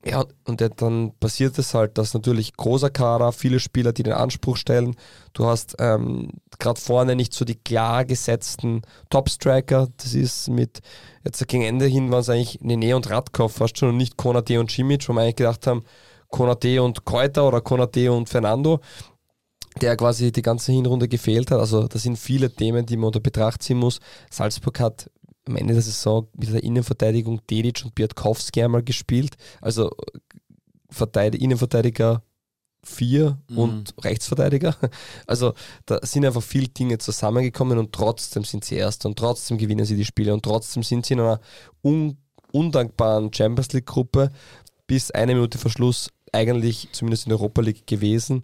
[0.04, 4.56] ja, und dann passiert es halt, dass natürlich großer Kader, viele Spieler, die den Anspruch
[4.56, 4.96] stellen.
[5.32, 9.88] Du hast ähm, gerade vorne nicht so die klar gesetzten Top-Striker.
[9.98, 10.80] Das ist mit,
[11.24, 14.58] jetzt gegen Ende hin waren es eigentlich Nene und Radkov fast schon und nicht Konate
[14.58, 15.84] und Cimic, wo wir eigentlich gedacht haben,
[16.32, 18.80] Konate und Keuter oder Konate und Fernando,
[19.80, 21.60] der quasi die ganze Hinrunde gefehlt hat.
[21.60, 24.00] Also das sind viele Themen, die man unter Betracht ziehen muss.
[24.30, 25.10] Salzburg hat
[25.46, 29.36] am Ende der Saison mit der Innenverteidigung Dedic und Biatkowski einmal gespielt.
[29.60, 29.90] Also
[30.90, 32.22] Verteidig Innenverteidiger
[32.84, 33.58] 4 Mhm.
[33.58, 34.74] und Rechtsverteidiger.
[35.26, 35.54] Also
[35.86, 39.96] da sind einfach viele Dinge zusammengekommen und trotzdem sind sie Erster und trotzdem gewinnen sie
[39.96, 41.40] die Spiele und trotzdem sind sie in einer
[41.84, 42.16] un
[42.52, 44.30] undankbaren Champions League-Gruppe
[44.86, 48.42] bis eine Minute vor Schluss eigentlich zumindest in der Europa League gewesen.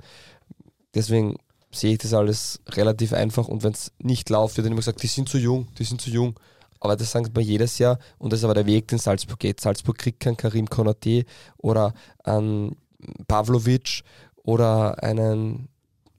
[0.94, 1.36] Deswegen
[1.70, 5.02] sehe ich das alles relativ einfach und wenn es nicht läuft, wird dann immer gesagt,
[5.02, 6.38] die sind zu jung, die sind zu jung.
[6.80, 9.60] Aber das sagen wir jedes Jahr und das ist aber der Weg, den Salzburg geht.
[9.60, 11.24] Salzburg kriegt keinen Karim Konate
[11.56, 11.92] oder
[12.24, 12.76] einen
[13.26, 14.02] Pavlovic
[14.36, 15.68] oder einen,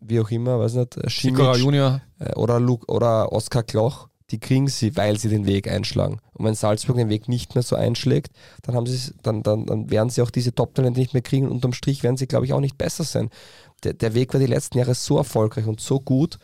[0.01, 2.01] wie auch immer, weiß nicht, Sikora Schimic Junior.
[2.19, 4.08] äh, oder, Luke, oder Oskar Kloch.
[4.31, 6.19] Die kriegen sie, weil sie den Weg einschlagen.
[6.33, 8.85] Und wenn Salzburg den Weg nicht mehr so einschlägt, dann, haben
[9.23, 11.47] dann, dann, dann werden sie auch diese Top-Talente nicht mehr kriegen.
[11.47, 13.29] Und unterm Strich werden sie, glaube ich, auch nicht besser sein.
[13.83, 16.37] Der, der Weg war die letzten Jahre so erfolgreich und so gut,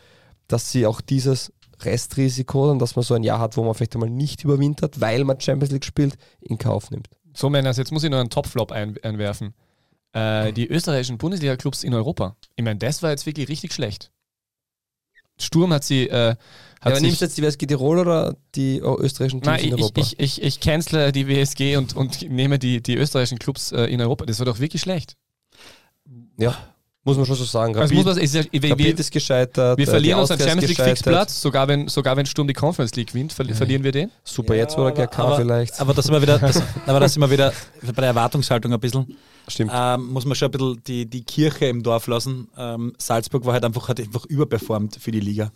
[0.48, 3.94] dass sie auch dieses Restrisiko, dann, dass man so ein Jahr hat, wo man vielleicht
[3.94, 7.08] einmal nicht überwintert, weil man Champions League spielt, in Kauf nimmt.
[7.34, 9.54] So, Männers, jetzt muss ich noch einen Topflop ein, einwerfen.
[10.12, 12.36] Äh, die österreichischen Bundesliga-Clubs in Europa.
[12.56, 14.10] Ich meine, das war jetzt wirklich richtig schlecht.
[15.38, 16.08] Sturm hat sie.
[16.08, 16.36] Äh,
[16.80, 19.64] hat aber sich, nimmst du jetzt die WSG Tirol oder die oh, österreichischen Teams Nein,
[19.64, 20.00] in ich, Europa?
[20.00, 24.00] ich, ich, ich cancele die WSG und, und nehme die, die österreichischen Clubs äh, in
[24.00, 24.26] Europa.
[24.26, 25.16] Das war doch wirklich schlecht.
[26.36, 26.56] ja,
[27.06, 27.76] muss man schon so sagen.
[27.76, 29.78] Also muss man, ist ja, wir, Rapid wir, ist gescheitert.
[29.78, 30.88] wir äh, verlieren unseren Champions League.
[30.88, 34.10] Fixplatz, sogar wenn, sogar wenn Sturm die Conference League gewinnt, ver verlieren wir den.
[34.24, 35.80] Super, jetzt oder GK aber, vielleicht.
[35.80, 39.16] Aber das sind wir wieder, das, aber das wir wieder bei der Erwartungshaltung ein bisschen.
[39.46, 39.70] Stimmt.
[39.72, 42.48] Ähm, muss man schon ein bisschen die, die Kirche im Dorf lassen.
[42.58, 45.52] Ähm, Salzburg war halt einfach, hat einfach überperformt für die Liga.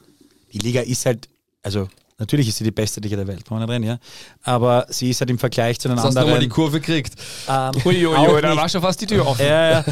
[0.52, 1.28] Die Liga ist halt,
[1.64, 1.88] also
[2.20, 3.98] natürlich ist sie die beste Liga der Welt, kann man nicht reden, ja.
[4.42, 6.26] Aber sie ist halt im Vergleich zu den du anderen.
[6.26, 7.14] nochmal die Kurve gekriegt.
[7.48, 9.44] ähm, Uiuiui, da war schon fast die Tür offen.
[9.44, 9.84] ja, ja.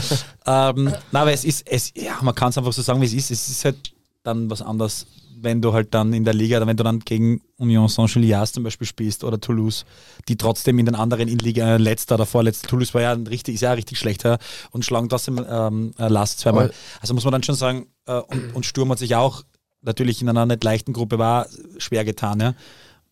[0.71, 3.15] ähm, na, aber es ist, es, ja, man kann es einfach so sagen, wie es
[3.15, 3.31] ist.
[3.31, 5.07] Es ist halt dann was anderes,
[5.41, 8.87] wenn du halt dann in der Liga, wenn du dann gegen Union Saint-Gillias zum Beispiel
[8.87, 9.85] spielst oder Toulouse,
[10.29, 13.55] die trotzdem in den anderen in Liga, äh, letzter oder vorletzter, Toulouse war ja richtig,
[13.55, 14.39] ist ja richtig schlecht, ja,
[14.71, 16.73] und schlagen trotzdem ähm, äh, Last zweimal.
[17.01, 19.43] Also muss man dann schon sagen, äh, und, und Sturm hat sich auch
[19.83, 21.47] natürlich in einer nicht leichten Gruppe war
[21.79, 22.55] schwer getan, ja.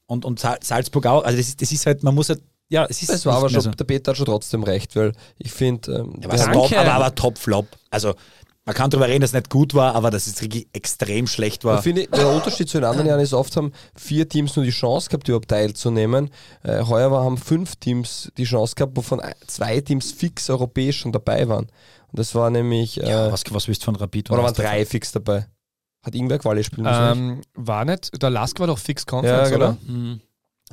[0.06, 2.84] Und, und Sal- Salzburg auch, also das ist, das ist halt, man muss halt, ja,
[2.88, 3.70] es ist Es war aber schon, so.
[3.70, 7.14] der Peter hat schon trotzdem recht, weil ich finde, ähm, Ja, aber, top, aber, aber
[7.14, 7.66] Top-Flop.
[7.90, 8.14] Also
[8.64, 11.64] man kann darüber reden, dass es nicht gut war, aber dass es wirklich extrem schlecht
[11.64, 11.76] war.
[11.78, 14.72] Ich finde, der Unterschied zu den anderen Jahren ist, oft haben vier Teams nur die
[14.72, 16.30] Chance gehabt, überhaupt teilzunehmen.
[16.64, 21.12] Äh, heuer war, haben fünf Teams die Chance gehabt, wovon zwei Teams fix europäisch schon
[21.12, 21.66] dabei waren.
[22.10, 24.30] Und das war nämlich, äh, ja, was, was willst du von Rapid?
[24.32, 25.46] oder waren drei fix dabei.
[26.06, 27.18] Hat irgendwer Quali spielen müssen?
[27.18, 29.70] Ähm, war nicht, der Lask war doch Fix Conference, Ja, genau.
[29.70, 29.76] oder?
[29.92, 30.20] Mhm.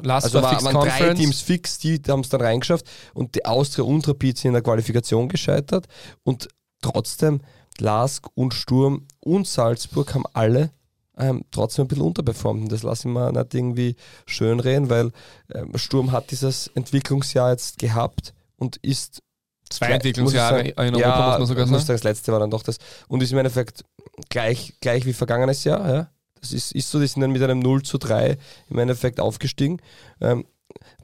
[0.02, 1.20] Lask Also war war, Fix waren drei Conference.
[1.20, 4.62] Teams fix, die haben es dann reingeschafft und die Austria und Rapid sind in der
[4.62, 5.88] Qualifikation gescheitert
[6.24, 6.48] und
[6.82, 7.42] trotzdem
[7.80, 10.72] Lask und Sturm und Salzburg haben alle
[11.18, 12.62] ähm, trotzdem ein bisschen unterperformt.
[12.64, 15.12] Und das lasse ich mir nicht irgendwie schön reden, weil
[15.54, 19.22] ähm, Sturm hat dieses Entwicklungsjahr jetzt gehabt und ist
[19.74, 21.98] Zwei Entwicklungsjahre sagen, in Europa, ja, muss man sogar muss sagen.
[21.98, 22.78] das letzte war dann doch das.
[23.08, 23.84] Und ist im Endeffekt
[24.30, 25.94] gleich, gleich wie vergangenes Jahr.
[25.94, 26.08] Ja?
[26.40, 28.38] Das ist, ist so, die sind dann mit einem 0 zu 3
[28.70, 29.80] im Endeffekt aufgestiegen.
[30.22, 30.46] Ähm,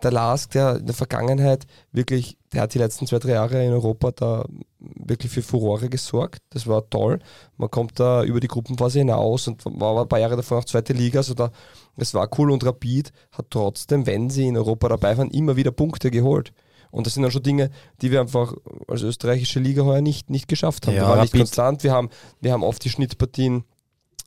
[0.02, 3.72] der Lask, der in der Vergangenheit wirklich, der hat die letzten zwei, drei Jahre in
[3.72, 4.46] Europa da
[4.80, 6.42] wirklich für Furore gesorgt.
[6.50, 7.20] Das war toll.
[7.58, 10.94] Man kommt da über die Gruppenphase hinaus und war ein paar Jahre davor auch zweite
[10.94, 11.20] Liga.
[11.20, 11.52] Also da,
[11.98, 15.72] das war cool und Rapid hat trotzdem, wenn sie in Europa dabei waren, immer wieder
[15.72, 16.54] Punkte geholt.
[16.92, 17.70] Und das sind dann schon Dinge,
[18.02, 18.54] die wir einfach
[18.88, 20.96] als österreichische Liga heuer nicht, nicht geschafft haben.
[20.96, 22.10] Ja, wir waren nicht konstant, wir haben,
[22.42, 23.64] wir haben oft die Schnittpartien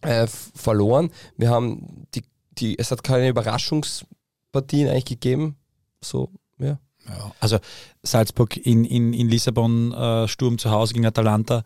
[0.03, 1.11] äh, verloren.
[1.37, 2.23] Wir haben die,
[2.59, 5.57] die, es hat keine Überraschungspartien eigentlich gegeben.
[6.01, 6.79] So, ja.
[7.09, 7.33] Ja.
[7.41, 7.59] Also
[8.03, 11.65] Salzburg in, in, in Lissabon, äh, Sturm zu Hause gegen Atalanta.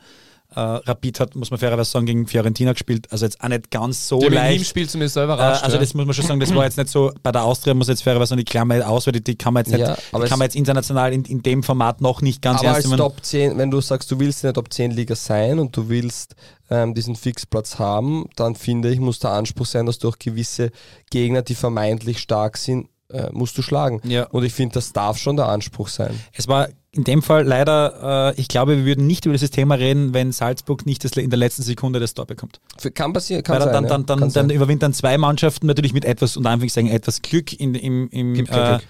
[0.54, 3.08] Äh, Rapid hat, muss man fairerweise sagen, gegen Fiorentina gespielt.
[3.10, 4.66] Also jetzt auch nicht ganz so dem leicht.
[4.66, 5.62] Spiel zumindest selber Äh, raus.
[5.62, 7.88] also das muss man schon sagen, das war jetzt nicht so, bei der Austria muss
[7.88, 10.24] jetzt fairerweise sagen, die Klammer aus, weil die, die kann man jetzt nicht, Ja, aber
[10.24, 12.98] die kann man jetzt international in, in dem Format noch nicht ganz Aber ernst nehmen.
[12.98, 15.88] Top 10, wenn du sagst, du willst in der Top 10 Liga sein und du
[15.88, 16.36] willst
[16.70, 20.70] ähm, diesen Fixplatz haben, dann finde ich, muss der Anspruch sein, dass du auch gewisse
[21.10, 24.00] Gegner, die vermeintlich stark sind, äh, musst du schlagen.
[24.04, 24.24] Ja.
[24.28, 26.18] Und ich finde, das darf schon der Anspruch sein.
[26.32, 29.74] Es war in dem Fall leider, äh, ich glaube, wir würden nicht über dieses Thema
[29.76, 32.60] reden, wenn Salzburg nicht das, in der letzten Sekunde das Tor bekommt.
[32.78, 33.88] Für- Kann passieren, kann Weil dann, sein.
[33.88, 34.50] dann, dann, dann, sein.
[34.50, 38.52] überwintern zwei Mannschaften natürlich mit etwas, unter Anführungszeichen, etwas Glück in, im, im, Gibt äh,
[38.78, 38.82] Glück.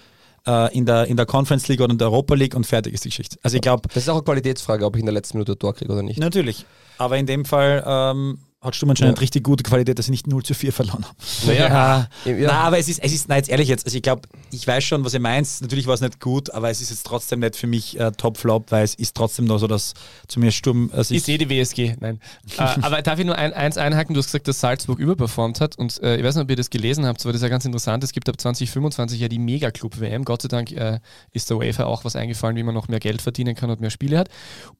[0.47, 3.03] äh, in, der, in der Conference League oder in der Europa League und fertig ist
[3.05, 3.37] die Geschichte.
[3.43, 5.59] Also ich glaube, Das ist auch eine Qualitätsfrage, ob ich in der letzten Minute ein
[5.59, 6.19] Tor kriege oder nicht.
[6.19, 6.65] natürlich.
[6.97, 9.21] Aber in dem Fall ähm, hat Sturm anscheinend Ja.
[9.21, 11.15] richtig gute Qualität, dass sie nicht 0 zu 4 verloren haben.
[11.45, 12.31] Naja, Ja.
[12.31, 12.47] ja.
[12.47, 14.83] Na, aber es ist, es ist, na jetzt ehrlich jetzt, also ich glaube, ich weiß
[14.83, 15.47] schon, was ihr meint.
[15.61, 18.71] Natürlich war es nicht gut, aber es ist jetzt trotzdem nicht für mich äh, Top-Flop,
[18.71, 19.93] weil es ist trotzdem noch so, dass
[20.27, 22.19] zumindest Sturm äh, sich Ich sehe die WSG, nein.
[22.57, 24.15] äh, aber darf ich nur ein, eins einhaken?
[24.15, 26.71] Du hast gesagt, dass Salzburg überperformt hat und äh, ich weiß nicht, ob ihr das
[26.71, 28.03] gelesen habt, aber das ist ja ganz interessant.
[28.03, 30.25] Es gibt ab 2025 ja die Mega-Club-WM.
[30.25, 30.99] Gott sei Dank äh,
[31.31, 33.91] ist der UEFA auch was eingefallen, wie man noch mehr Geld verdienen kann und mehr
[33.91, 34.29] Spiele hat.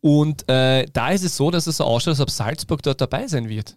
[0.01, 3.27] Und äh, da ist es so, dass es so ausschaut, als ob Salzburg dort dabei
[3.27, 3.76] sein wird.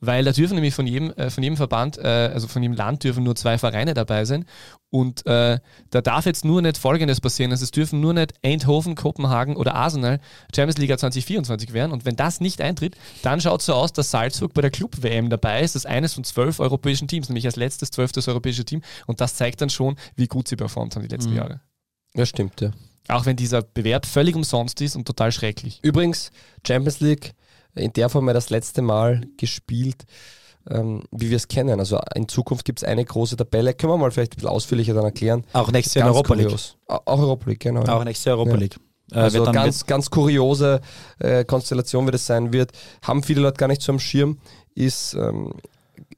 [0.00, 3.02] Weil da dürfen nämlich von jedem, äh, von jedem Verband, äh, also von jedem Land
[3.02, 4.44] dürfen nur zwei Vereine dabei sein.
[4.90, 5.58] Und äh,
[5.90, 7.50] da darf jetzt nur nicht Folgendes passieren.
[7.50, 10.20] Also es dürfen nur nicht Eindhoven, Kopenhagen oder Arsenal
[10.54, 11.92] Champions League 2024 werden.
[11.92, 15.30] Und wenn das nicht eintritt, dann schaut es so aus, dass Salzburg bei der Club-WM
[15.30, 15.74] dabei ist.
[15.74, 18.82] Das ist eines von zwölf europäischen Teams, nämlich als letztes zwölftes europäische Team.
[19.06, 21.36] Und das zeigt dann schon, wie gut sie performt haben die letzten Mhm.
[21.38, 21.60] Jahre.
[22.14, 22.70] ja, stimmt, ja.
[23.08, 25.78] Auch wenn dieser Bewerb völlig umsonst ist und total schrecklich.
[25.82, 26.32] Übrigens,
[26.66, 27.34] Champions League
[27.76, 30.04] in der Form ja das letzte Mal gespielt,
[30.68, 31.78] ähm, wie wir es kennen.
[31.78, 33.74] Also in Zukunft gibt es eine große Tabelle.
[33.74, 35.44] Können wir mal vielleicht ein bisschen ausführlicher dann erklären.
[35.52, 36.46] auch nächstes Jahr Europa League.
[36.46, 36.76] kurios.
[36.88, 37.82] Au- Auch Europa League, genau.
[37.84, 38.56] Auch nächstes Jahr Europa Ja.
[38.58, 38.76] League.
[39.12, 40.80] Äh, Also ganz, ganz kuriose
[41.20, 42.72] äh, Konstellation, wie das sein wird.
[43.02, 44.38] Haben viele Leute gar nicht so am Schirm.
[44.74, 45.52] Ist, ähm,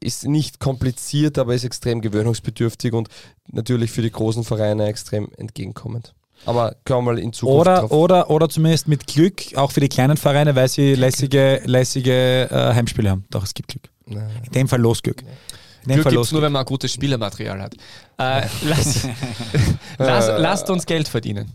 [0.01, 3.09] ist nicht kompliziert, aber ist extrem gewöhnungsbedürftig und
[3.53, 6.15] natürlich für die großen Vereine extrem entgegenkommend.
[6.45, 9.81] Aber können wir mal in Zukunft Oder, drauf- oder, oder zumindest mit Glück, auch für
[9.81, 13.25] die kleinen Vereine, weil sie lässige, lässige äh, Heimspiele haben.
[13.31, 13.91] Doch, es gibt Glück.
[14.07, 14.31] Nein.
[14.47, 15.23] In dem Fall Losglück.
[15.23, 17.75] In dem Glück gibt es nur, wenn man gutes Spielermaterial hat.
[18.19, 19.07] Äh, lass,
[19.99, 21.53] lass, lasst uns Geld verdienen.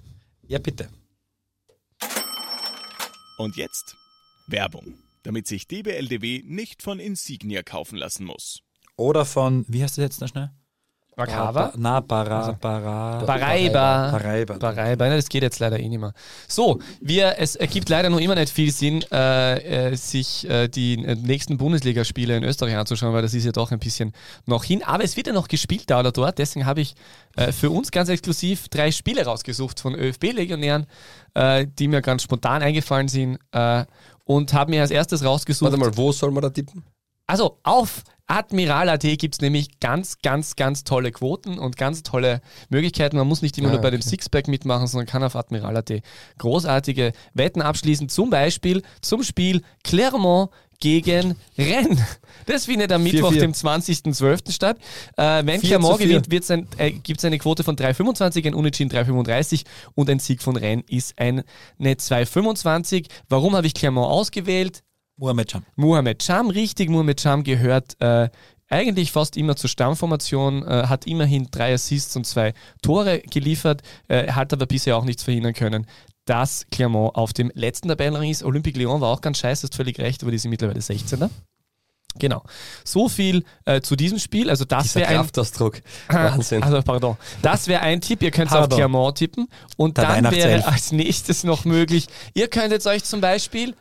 [0.47, 0.89] Ja, bitte.
[3.37, 3.95] Und jetzt
[4.47, 8.61] Werbung, damit sich DBLDW nicht von Insignia kaufen lassen muss.
[8.95, 10.51] Oder von, wie heißt das jetzt noch schnell?
[11.15, 11.51] Makava?
[11.67, 13.23] Ba- Na, Bara, Bara.
[13.25, 14.11] Baraiba.
[14.11, 14.53] Baraiba.
[14.57, 15.07] Baraiba.
[15.07, 16.13] Nein, das geht jetzt leider eh nicht mehr.
[16.47, 20.95] So, wir, es ergibt leider noch immer nicht viel Sinn, äh, äh, sich äh, die
[21.03, 24.11] äh, nächsten Bundesligaspiele in Österreich anzuschauen, weil das ist ja doch ein bisschen
[24.45, 24.83] noch hin.
[24.83, 26.37] Aber es wird ja noch gespielt da oder dort.
[26.39, 26.95] Deswegen habe ich
[27.35, 30.87] äh, für uns ganz exklusiv drei Spiele rausgesucht von ÖFB-Legionären,
[31.35, 33.37] äh, die mir ganz spontan eingefallen sind.
[33.51, 33.85] Äh,
[34.25, 35.69] und habe mir als erstes rausgesucht.
[35.69, 36.83] Warte mal, wo soll man da tippen?
[37.27, 43.17] Also auf Admiral.at gibt es nämlich ganz, ganz, ganz tolle Quoten und ganz tolle Möglichkeiten.
[43.17, 44.09] Man muss nicht immer Ah, nur bei dem okay.
[44.09, 45.91] Sixpack mitmachen, sondern kann auf Admiral.at
[46.37, 48.09] großartige Wetten abschließen.
[48.09, 51.99] Zum Beispiel zum Spiel Clermont gegen Rennes.
[52.45, 53.39] Das findet am Mittwoch, 4-4.
[53.39, 54.51] dem 20.12.
[54.51, 54.77] statt.
[55.15, 56.21] Äh, wenn 4 Clermont 4.
[56.21, 59.63] gewinnt, ein, äh, gibt es eine Quote von 3,25, ein Unentschieden 3,35
[59.95, 61.45] und ein Sieg von Rennes ist eine
[61.79, 63.07] 2,25.
[63.29, 64.83] Warum habe ich Clermont ausgewählt?
[65.17, 65.65] Mohamed Cham.
[65.75, 68.29] Mohamed Cham, richtig, Mohamed Cham gehört äh,
[68.69, 74.31] eigentlich fast immer zur Stammformation, äh, hat immerhin drei Assists und zwei Tore geliefert, äh,
[74.31, 75.85] hat aber bisher auch nichts verhindern können,
[76.25, 78.43] dass Clermont auf dem letzten Tabellenrang ist.
[78.43, 81.29] Olympique Lyon war auch ganz scheiße, hast völlig recht, aber die sind mittlerweile 16.
[82.19, 82.43] Genau.
[82.83, 84.49] So viel äh, zu diesem Spiel.
[84.49, 85.81] Also das wäre ein Kraftausdruck.
[86.07, 86.61] Wahnsinn.
[86.61, 87.17] also, pardon.
[87.41, 88.21] Das wäre ein Tipp.
[88.21, 88.77] Ihr könnt auf Pardon.
[88.77, 89.47] Clermont tippen.
[89.77, 93.75] Und Der dann wäre als nächstes noch möglich, ihr könntet euch zum Beispiel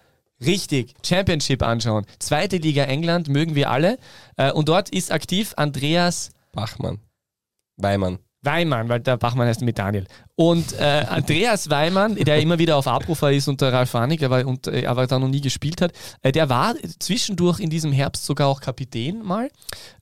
[0.45, 2.07] richtig Championship anschauen.
[2.19, 3.99] Zweite Liga England mögen wir alle.
[4.37, 7.01] Äh, Und dort ist aktiv Andreas Bachmann.
[7.77, 8.19] Weimann.
[8.43, 10.07] Weimann, weil der Bachmann heißt mit Daniel.
[10.35, 14.67] Und äh, Andreas Weimann, der immer wieder auf Abruf ist unter Ralf der war und,
[14.67, 18.49] äh, aber da noch nie gespielt hat, äh, der war zwischendurch in diesem Herbst sogar
[18.49, 19.49] auch Kapitän mal.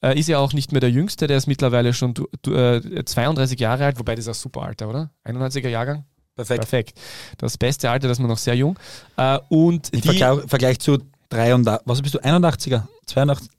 [0.02, 3.04] Äh, ist ja auch nicht mehr der Jüngste, der ist mittlerweile schon du, du, äh,
[3.04, 5.10] 32 Jahre alt, wobei das ist ein super Alter, oder?
[5.26, 6.06] 91er Jahrgang?
[6.36, 6.60] Perfekt.
[6.60, 7.00] Perfekt.
[7.38, 8.78] Das beste Alter, das man noch sehr jung.
[9.16, 10.02] Äh, und Im
[10.48, 10.98] Vergleich zu
[11.30, 12.84] 83, was bist du, 81er?
[13.06, 13.50] 82?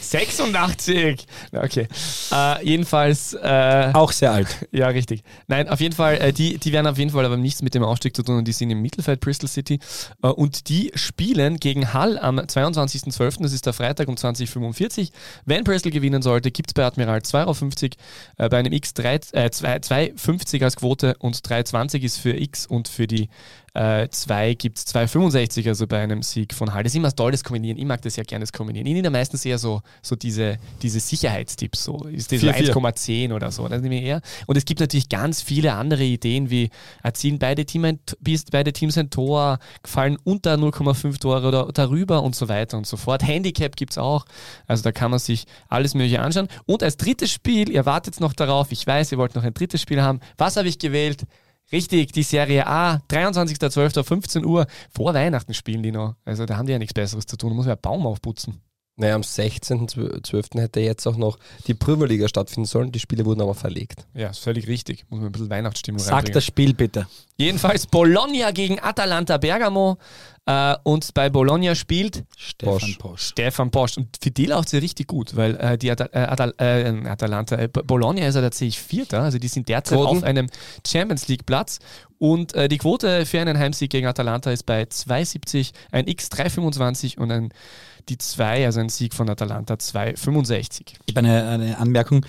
[0.00, 1.26] 86!
[1.52, 1.88] Okay.
[2.32, 3.34] Äh, jedenfalls.
[3.34, 4.48] Äh, Auch sehr alt.
[4.72, 5.22] Ja, richtig.
[5.46, 7.84] Nein, auf jeden Fall, äh, die, die werden auf jeden Fall aber nichts mit dem
[7.84, 9.78] Aufstieg zu tun und die sind im Mittelfeld Bristol City
[10.22, 15.10] äh, und die spielen gegen Hull am 22.12., das ist der Freitag um 20.45
[15.44, 17.90] Wenn Bristol gewinnen sollte, gibt es bei Admiral 2,50 Euro,
[18.38, 22.66] äh, bei einem X 3, äh, 2 2,50 als Quote und 3,20 ist für X
[22.66, 23.28] und für die
[23.74, 26.84] äh, 2 gibt es 2,65, also bei einem Sieg von Hall.
[26.84, 27.76] Das ist immer toll, das Kombinieren.
[27.76, 28.86] Ich mag das ja gerne, das Kombinieren.
[28.86, 31.82] Ich nehme meistens eher so, so diese, diese Sicherheitstipps.
[31.82, 32.04] So.
[32.04, 32.72] Ist das so 4-4.
[32.72, 33.66] 1,10 oder so.
[33.66, 34.20] Das nehme ich eher.
[34.46, 36.70] Und es gibt natürlich ganz viele andere Ideen, wie
[37.02, 37.98] erzielen beide, Team ein,
[38.52, 42.96] beide Teams ein Tor, fallen unter 0,5 Tore oder darüber und so weiter und so
[42.96, 43.26] fort.
[43.26, 44.24] Handicap gibt es auch.
[44.68, 46.46] Also da kann man sich alles Mögliche anschauen.
[46.66, 49.82] Und als drittes Spiel, ihr wartet noch darauf, ich weiß, ihr wollt noch ein drittes
[49.82, 50.20] Spiel haben.
[50.38, 51.26] Was habe ich gewählt?
[51.72, 54.66] Richtig, die Serie A, 23.12.15 Uhr.
[54.94, 56.16] Vor Weihnachten spielen die noch.
[56.24, 57.50] Also da haben die ja nichts Besseres zu tun.
[57.50, 58.60] Da muss man ja Baum aufputzen.
[58.96, 60.60] Naja, am 16.12.
[60.60, 62.92] hätte jetzt auch noch die Prümerliga stattfinden sollen.
[62.92, 64.06] Die Spiele wurden aber verlegt.
[64.14, 65.04] Ja, ist völlig richtig.
[65.08, 66.34] Muss man ein bisschen Weihnachtsstimmung Sag reinbringen.
[66.34, 67.06] das Spiel bitte.
[67.36, 69.98] Jedenfalls Bologna gegen Atalanta Bergamo.
[70.46, 72.98] Äh, und bei Bologna spielt Stefan Posch.
[72.98, 73.22] Posch.
[73.22, 73.96] Stefan Posch.
[73.96, 77.08] Und für die läuft es ja richtig gut, weil äh, die Atal äh, Atal äh,
[77.08, 79.22] Atalanta, äh, Bologna ist ja tatsächlich Vierter.
[79.22, 80.18] Also die sind derzeit Quoten?
[80.18, 80.46] auf einem
[80.86, 81.80] Champions League Platz.
[82.18, 87.18] Und äh, die Quote für einen Heimsieg gegen Atalanta ist bei 2,70, ein X 3,25
[87.18, 87.52] und ein,
[88.08, 90.82] die 2, also ein Sieg von Atalanta 2,65.
[91.06, 92.24] Ich habe eine, eine Anmerkung.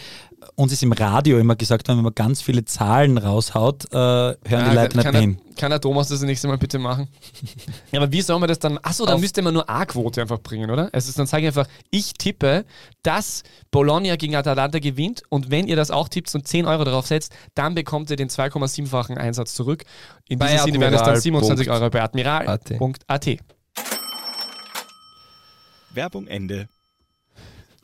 [0.55, 4.37] Uns ist im Radio immer gesagt worden, wenn man ganz viele Zahlen raushaut, äh, hören
[4.49, 5.39] die Ah, Leute nicht kann, mehr hin.
[5.57, 7.07] kann der Thomas das nächste Mal bitte machen?
[7.91, 8.77] ja, aber wie soll man das dann?
[8.83, 10.89] Achso, dann Auf- müsste man nur A-Quote einfach bringen, oder?
[10.91, 12.63] Es ist, dann sage ich einfach, ich tippe,
[13.01, 17.07] dass Bologna gegen Atalanta gewinnt und wenn ihr das auch tippt und 10 Euro darauf
[17.07, 19.83] setzt, dann bekommt ihr den 2,7-fachen Einsatz zurück.
[20.29, 21.21] In diesem Sinne wären es dann Admiral.
[21.21, 21.81] 27 Punkt.
[21.81, 23.37] Euro bei admiral.at.
[25.95, 26.67] Werbung Ende.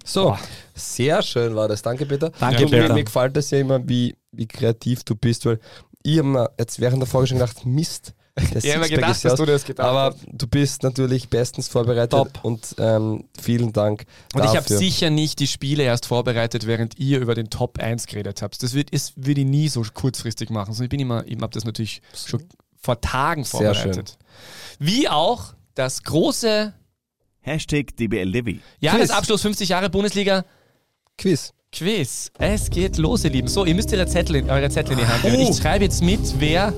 [0.03, 0.35] So,
[0.73, 1.81] sehr schön war das.
[1.81, 2.31] Danke, Peter.
[2.39, 2.93] Danke, Und mir, Peter.
[2.93, 5.59] mir gefällt das ja immer, wie, wie kreativ du bist, weil
[6.03, 8.13] ich habe mir jetzt während der Folge schon gedacht, Mist.
[8.35, 10.25] der Ich habe gedacht, dass du das gedacht Aber hast.
[10.27, 12.39] du bist natürlich bestens vorbereitet Top.
[12.43, 14.77] und ähm, vielen Dank Und ich habe dafür.
[14.79, 18.63] sicher nicht die Spiele erst vorbereitet, während ihr über den Top 1 geredet habt.
[18.63, 20.73] Das würde würd ich nie so kurzfristig machen.
[20.73, 22.43] sondern ich bin immer, ich habe das natürlich schon
[22.81, 24.17] vor Tagen Sehr vorbereitet.
[24.79, 26.73] Wie auch das große
[27.41, 28.59] Hashtag DBL Levy.
[28.79, 30.45] Jahresabschluss 50 Jahre Bundesliga
[31.17, 31.53] Quiz.
[31.71, 32.31] Quiz.
[32.37, 33.47] Es geht los, ihr Lieben.
[33.47, 35.37] So, ihr müsst eure Zettel in, eure Zettel in die Hand nehmen.
[35.37, 35.49] Oh.
[35.49, 36.73] Ich schreibe jetzt mit, wer,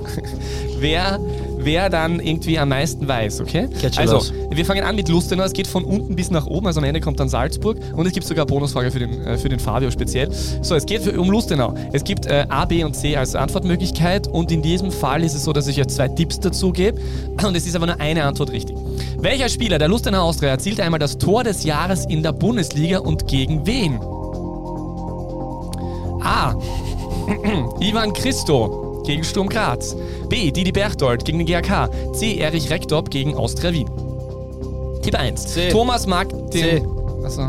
[0.78, 1.20] wer,
[1.64, 3.68] wer dann irgendwie am meisten weiß, okay?
[3.96, 4.34] Also, los.
[4.50, 5.44] wir fangen an mit Lustenau.
[5.44, 7.78] Es geht von unten bis nach oben, also am Ende kommt dann Salzburg.
[7.96, 10.30] Und es gibt sogar eine Bonusfrage für den, äh, für den Fabio speziell.
[10.62, 11.74] So, es geht um Lustenau.
[11.92, 14.28] Es gibt äh, A, B und C als Antwortmöglichkeit.
[14.28, 17.00] Und in diesem Fall ist es so, dass ich jetzt zwei Tipps dazu gebe.
[17.44, 18.78] Und es ist aber nur eine Antwort richtig.
[19.18, 23.28] Welcher Spieler der Lustenau Austria erzielte einmal das Tor des Jahres in der Bundesliga und
[23.28, 24.00] gegen wen?
[26.22, 26.56] A.
[27.80, 29.96] Ivan Christo gegen Sturm Graz.
[30.30, 30.52] B.
[30.52, 31.90] Didi Berchtold gegen den GAK.
[32.14, 32.38] C.
[32.38, 33.90] Erich Rektop gegen Austria Wien.
[35.02, 35.48] Tipp 1.
[35.48, 35.70] C.
[35.70, 36.50] Thomas mag den.
[36.52, 36.84] C.
[37.26, 37.42] Achso.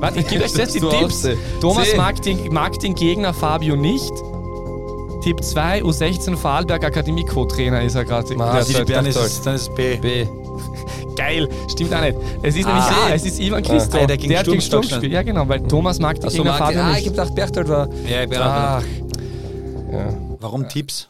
[0.00, 1.28] Warte, ich gebe euch jetzt die Tipps.
[1.60, 4.10] Thomas mag den, mag den Gegner Fabio nicht.
[5.22, 8.26] Tipp 2, U16 Vorarlberg Akademie Co-Trainer ist er gerade.
[8.28, 9.96] Didi Bern ist dann ist es B.
[9.96, 10.26] B.
[11.16, 12.16] Geil, stimmt auch nicht.
[12.42, 12.68] Es ist Ah.
[12.68, 13.98] nämlich A, es ist Ivan Christo.
[13.98, 15.12] Ah, der gegen hat gegen Sturm gespielt.
[15.12, 16.78] Ja, genau, weil Thomas mag den Achso, Gegner Martin.
[16.78, 17.06] Fabio Ah, ich nicht.
[17.08, 17.88] hab gedacht, Berchtold war.
[18.08, 18.82] Ja, ich bin Ach.
[19.92, 20.29] Ja.
[20.40, 21.08] Warum Tipps?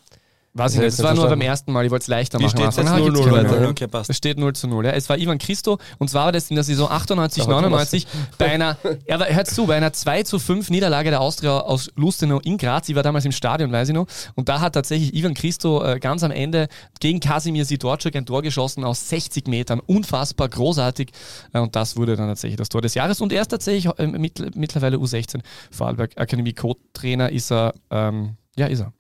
[0.53, 2.43] Weiß ich Das nicht, das war nur beim ersten Mal, ich wollte es leichter Wie
[2.43, 2.59] machen.
[2.59, 2.89] steht's jetzt?
[2.89, 3.49] Ah, gibt's 0-0 gewonnen.
[3.51, 3.69] weiter.
[3.69, 4.11] Okay, passt.
[4.11, 4.85] Es steht 0 zu 0.
[4.85, 4.91] Ja.
[4.91, 8.05] Es war Ivan Christo und zwar war das in der Saison 98, Aber 99
[8.37, 8.77] bei einer,
[9.07, 12.59] ja, aber hört zu, bei einer 2 zu 5 Niederlage der Austria aus Lustenau in
[12.59, 12.89] Graz.
[12.89, 14.09] Ich war damals im Stadion, weiß ich noch.
[14.35, 16.67] Und da hat tatsächlich Ivan Christo äh, ganz am Ende
[16.99, 19.79] gegen Kasimir Sidorczuk ein Tor geschossen aus 60 Metern.
[19.79, 21.13] Unfassbar großartig.
[21.53, 23.21] Äh, und das wurde dann tatsächlich das Tor des Jahres.
[23.21, 28.67] Und er ist tatsächlich äh, mittl- mittlerweile U16 Vorarlberg Akademie Co-Trainer ist er, ähm, ja,
[28.67, 28.93] ist er.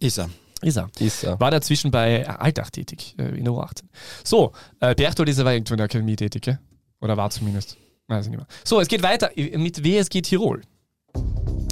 [0.00, 0.28] Ist er.
[0.62, 0.88] Ist er.
[0.98, 1.38] Ist er.
[1.38, 3.82] War dazwischen bei Altach tätig, äh, in der U18.
[4.24, 6.58] So, äh, Berchtold ist aber irgendwo in der Akademie tätig, gell?
[7.00, 7.76] Oder war zumindest.
[8.08, 8.46] Weiß ich nicht mehr.
[8.64, 10.62] So, es geht weiter mit WSG Tirol.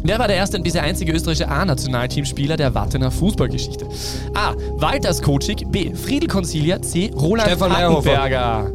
[0.03, 3.89] Wer war der erste und bisher einzige österreichische A-Nationalteamspieler der Wattener Fußballgeschichte?
[4.35, 4.55] A.
[4.77, 5.71] Walter Skocik.
[5.73, 5.95] B.
[5.95, 6.81] Friedel Consilia.
[6.81, 7.11] C.
[7.13, 8.17] Roland Stefan Meyerhofer.
[8.17, 8.71] Hartenberger.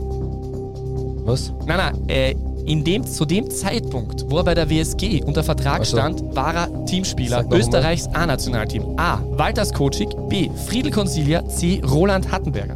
[1.25, 1.53] Was?
[1.65, 5.81] Nein, nein, äh, in dem, zu dem Zeitpunkt, wo er bei der WSG unter Vertrag
[5.81, 5.97] Ach so.
[5.97, 8.97] stand, war er Teamspieler Sag Österreichs A-Nationalteam.
[8.97, 9.19] A.
[9.31, 10.09] Walter Skocik.
[10.29, 10.49] B.
[10.67, 11.47] Friedel Consilia.
[11.47, 11.81] C.
[11.89, 12.75] Roland Hattenberger.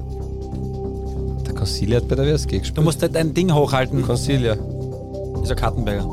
[1.46, 2.84] Der Consilia hat bei der WSG Du gespielt.
[2.86, 4.02] musst halt dein Ding hochhalten.
[4.04, 4.54] Consilia.
[5.44, 6.06] Ist ja Kartenberger.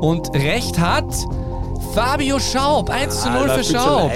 [0.00, 1.12] Und recht hat
[1.94, 2.90] Fabio Schaub.
[2.90, 4.10] 1 zu 0 für Schaub.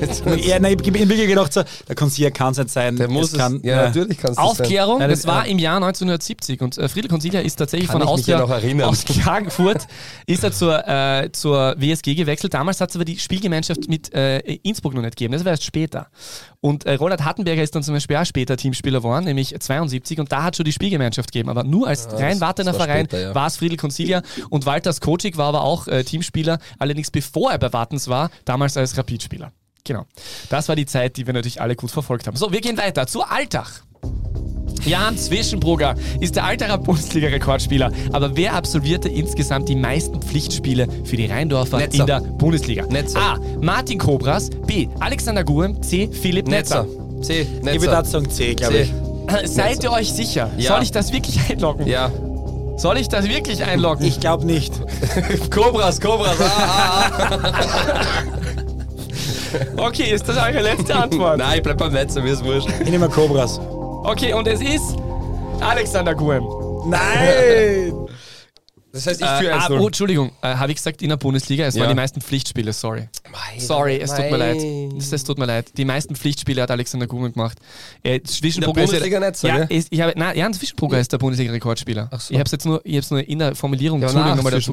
[0.00, 2.96] Ja, nein, ich habe mir wirklich gedacht, so, der Consigliere kann es nicht sein.
[2.96, 5.50] Der muss es, kann, ja, natürlich kannst du Aufklärung, Ja, das- das war ja.
[5.52, 8.56] im Jahr 1970 und äh, Friedel Consilia ist tatsächlich Kann von ich mich ja Austria
[8.56, 8.88] noch erinnern.
[8.88, 9.86] aus Klagenfurt
[10.26, 12.54] ist er zur, äh, zur WSG gewechselt.
[12.54, 15.64] Damals hat es aber die Spielgemeinschaft mit äh, Innsbruck noch nicht gegeben, das war erst
[15.64, 16.08] später.
[16.60, 20.30] Und äh, Roland Hattenberger ist dann zum Beispiel auch später Teamspieler geworden, nämlich 72 und
[20.32, 21.48] da hat schon die Spielgemeinschaft gegeben.
[21.48, 23.34] Aber nur als rein das- Wartener das war Verein später, ja.
[23.34, 27.58] war es Friedel Consilia und Walter Skocik war aber auch äh, Teamspieler, allerdings bevor er
[27.58, 29.52] bei Wartens war, damals als Rapidspieler.
[29.86, 30.04] Genau.
[30.50, 32.36] Das war die Zeit, die wir natürlich alle gut verfolgt haben.
[32.36, 33.82] So, wir gehen weiter zu Alltag.
[34.84, 37.90] Jan Zwischenbrugger ist der Alterer Bundesliga-Rekordspieler.
[38.12, 42.00] Aber wer absolvierte insgesamt die meisten Pflichtspiele für die Rheindorfer Netzer.
[42.00, 42.86] in der Bundesliga?
[42.86, 43.18] Netzer.
[43.20, 43.38] A.
[43.60, 44.50] Martin Kobras.
[44.66, 44.88] B.
[45.00, 45.82] Alexander Guem.
[45.82, 46.08] C.
[46.12, 46.84] Philipp Netzer.
[46.84, 47.22] Netzer.
[47.22, 47.40] C.
[47.42, 47.90] Ich würde Netzer.
[47.90, 48.92] dazu sagen C, glaube ich.
[49.50, 50.50] Seid ihr euch sicher?
[50.56, 50.74] Ja.
[50.74, 51.86] Soll ich das wirklich einloggen?
[51.86, 52.12] Ja.
[52.76, 54.04] Soll ich das wirklich einloggen?
[54.06, 54.72] Ich glaube nicht.
[55.50, 56.36] Cobras, Cobras.
[56.40, 58.22] Ah, ah,
[59.76, 61.00] Okay, ist das eure letzte ah.
[61.04, 61.38] Antwort?
[61.38, 62.68] Nein, ich bleib beim Netzer, mir ist wurscht.
[62.80, 63.58] Ich nehme mal Cobras.
[63.58, 64.96] Okay, und es ist
[65.60, 66.44] Alexander Guem.
[66.86, 67.92] Nein!
[68.92, 69.78] Das heißt, ich Äh, führe ah, 1-0.
[69.80, 71.66] oh, Entschuldigung, äh, habe ich gesagt in der Bundesliga?
[71.66, 71.82] Es Ja.
[71.82, 73.08] waren die meisten Pflichtspiele, sorry.
[73.58, 74.56] Sorry, es tut mir leid.
[74.98, 75.76] Es, es tut mir leid.
[75.76, 77.58] Die meisten Pflichtspiele hat Alexander Gumen gemacht.
[78.02, 81.18] Äh, Zwischenbrugger ist Bundesliga nicht so, ja, ist, ich habe, nein, Jan Zwischenbrugger ist der
[81.18, 82.08] Bundesliga-Rekordspieler.
[82.18, 82.32] So.
[82.32, 84.72] Ich habe es jetzt nur, ich hab's nur in der Formulierung Ja, nach nochmal dazu.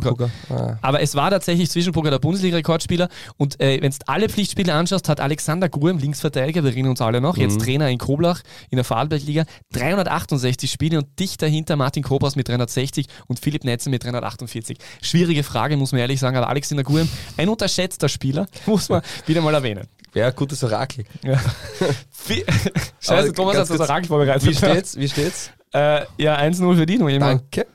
[0.50, 0.78] Ah.
[0.82, 3.10] Aber es war tatsächlich Zwischenbrugger der Bundesliga-Rekordspieler.
[3.38, 7.22] Und äh, wenn du alle Pflichtspiele anschaust, hat Alexander Guem, Linksverteidiger, wir erinnern uns alle
[7.22, 7.42] noch, Mhm.
[7.44, 12.48] jetzt Trainer in Koblach in der Vorarlberg-Liga, 368 Spiele und dicht dahinter Martin Kobras mit
[12.48, 14.78] 360 und Philipp Netze mit 348.
[15.02, 17.08] Schwierige Frage, muss man ehrlich sagen, aber Alexander Guem,
[17.38, 19.88] ein unterschätzter Spieler, muss man wieder mal erwähnen.
[20.14, 21.06] Ja, gutes Orakel.
[21.24, 21.40] Ja.
[23.00, 24.48] Scheiße, Thomas hat das Orakel vorbereitet.
[24.48, 24.96] Wie steht's?
[24.96, 25.52] Wie steht's?
[25.74, 27.66] Äh, ja, 1-0 für die noch immer, Danke.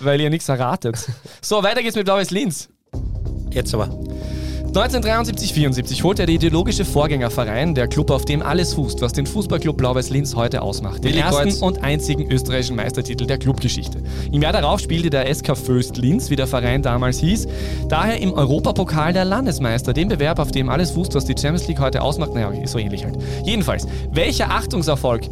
[0.00, 0.96] weil ihr nichts erratet.
[1.40, 2.68] So, weiter geht's mit Blaues Linz.
[3.50, 3.88] Jetzt aber.
[4.72, 9.78] 1973-74 holt er der ideologische Vorgängerverein, der Club, auf dem alles fußt, was den Fußballclub
[9.78, 11.02] Blau-Weiß Linz heute ausmacht.
[11.02, 14.02] Den ersten und einzigen österreichischen Meistertitel der Clubgeschichte.
[14.30, 17.48] Im Jahr darauf spielte der SK Föst Linz, wie der Verein damals hieß,
[17.88, 21.80] daher im Europapokal der Landesmeister, dem Bewerb, auf dem alles fußt, was die Champions League
[21.80, 22.34] heute ausmacht.
[22.34, 23.16] Naja, so ähnlich halt.
[23.44, 25.22] Jedenfalls, welcher Achtungserfolg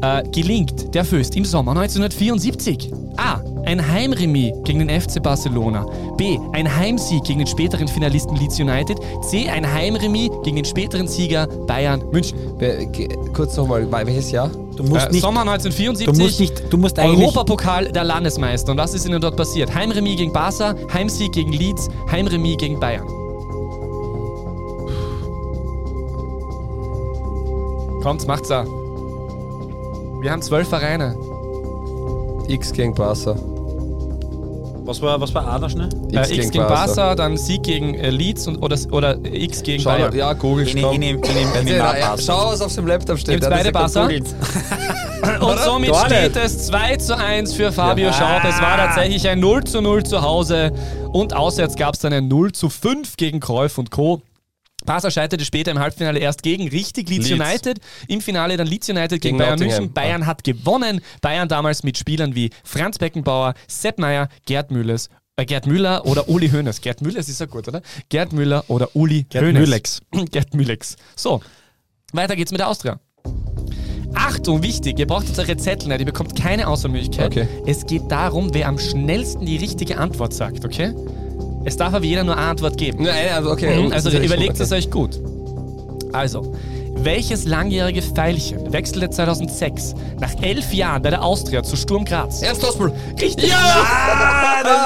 [0.00, 2.92] äh, gelingt der Föst im Sommer 1974?
[3.18, 3.40] A.
[3.64, 5.86] Ein Heimremis gegen den FC Barcelona.
[6.16, 6.38] B.
[6.52, 8.85] Ein Heimsieg gegen den späteren Finalisten Leeds United.
[9.22, 9.48] C.
[9.48, 12.36] Ein Heimremis gegen den späteren Sieger Bayern München.
[12.58, 14.50] Ge- Kurz nochmal, welches Jahr?
[14.76, 15.22] Du musst Äh, nicht.
[15.22, 16.18] Sommer Du 1974.
[16.22, 16.72] musst nicht.
[16.72, 17.20] Du musst eigentlich.
[17.20, 18.72] Europapokal der Landesmeister.
[18.72, 19.74] Und was ist ihnen dort passiert?
[19.74, 23.06] Heimremis gegen Barca, Heimsieg gegen Leeds, Heimremis gegen Bayern.
[28.02, 28.64] Kommt, macht's da.
[30.20, 31.16] Wir haben zwölf Vereine.
[32.48, 33.34] X gegen Barca.
[34.86, 35.88] Was war, was war A noch schnell?
[36.12, 39.90] Äh, X gegen Barca, dann Sieg gegen äh, Leeds und, oder, oder X gegen Schau,
[39.90, 40.14] Bayern.
[40.16, 42.22] ja, google Ich nehme ich nehm, ich nehm, ich nehm Ja, A ja, Barca.
[42.22, 43.40] schau, was auf dem Laptop steht.
[43.40, 44.06] Gibt's beide Barca?
[45.40, 48.12] Und somit steht es 2 zu 1 für Fabio Ja.
[48.12, 48.44] Schaub.
[48.48, 50.72] Es war tatsächlich ein 0 zu 0 zu Hause
[51.12, 54.20] und auswärts gab es dann ein 0 zu 5 gegen Cruyff und Co.
[54.86, 57.40] Barca scheiterte später im Halbfinale erst gegen richtig Leeds, Leeds.
[57.40, 57.80] United.
[58.08, 59.78] Im Finale dann Leeds United gegen, Gegen Bayern Nottingham.
[59.80, 59.92] München.
[59.94, 61.00] Bayern hat gewonnen.
[61.20, 66.28] Bayern damals mit Spielern wie Franz Beckenbauer, Sepp Meier, Gerd Müllers, äh, Gerd Müller oder
[66.28, 66.80] Uli Hoeneß.
[66.80, 67.82] Gerd Müllers ist ja gut, oder?
[68.08, 69.60] Gerd Müller oder Uli Gerd Hoeneß.
[69.60, 70.00] Müllex.
[70.30, 70.96] Gerd Müllex.
[71.14, 71.42] So,
[72.12, 72.98] weiter geht's mit der Austria.
[74.14, 77.26] Achtung, wichtig, ihr braucht jetzt eure Zettel nicht, ihr bekommt keine Auswahlmöglichkeit.
[77.26, 77.46] Okay.
[77.66, 80.94] Es geht darum, wer am schnellsten die richtige Antwort sagt, okay?
[81.66, 83.02] Es darf aber jeder nur eine Antwort geben.
[83.02, 83.82] Nein, also okay.
[83.82, 85.20] Mhm, also ja überlegt es euch gut.
[86.12, 86.56] Also,
[86.94, 92.40] welches langjährige Pfeilchen wechselte 2006 nach elf Jahren bei der Austria zu Sturm Graz?
[92.40, 92.92] Ernst Tospel.
[93.20, 93.52] Richtig!
[93.52, 94.80] Ah, das,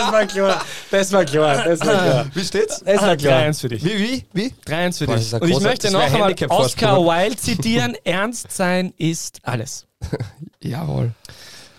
[0.00, 0.64] das war klar.
[0.90, 1.64] Das war klar.
[1.64, 2.26] Das war klar.
[2.32, 2.82] Wie steht's?
[2.82, 3.42] Das war klar.
[3.42, 3.84] 3-1 für dich.
[3.84, 4.54] Wie, wie, wie?
[4.66, 5.34] 3-1 für Boah, dich.
[5.34, 6.34] Und ich möchte noch einmal.
[6.48, 9.86] Oscar Wilde zitieren: Ernst sein ist alles.
[10.62, 11.12] Jawohl.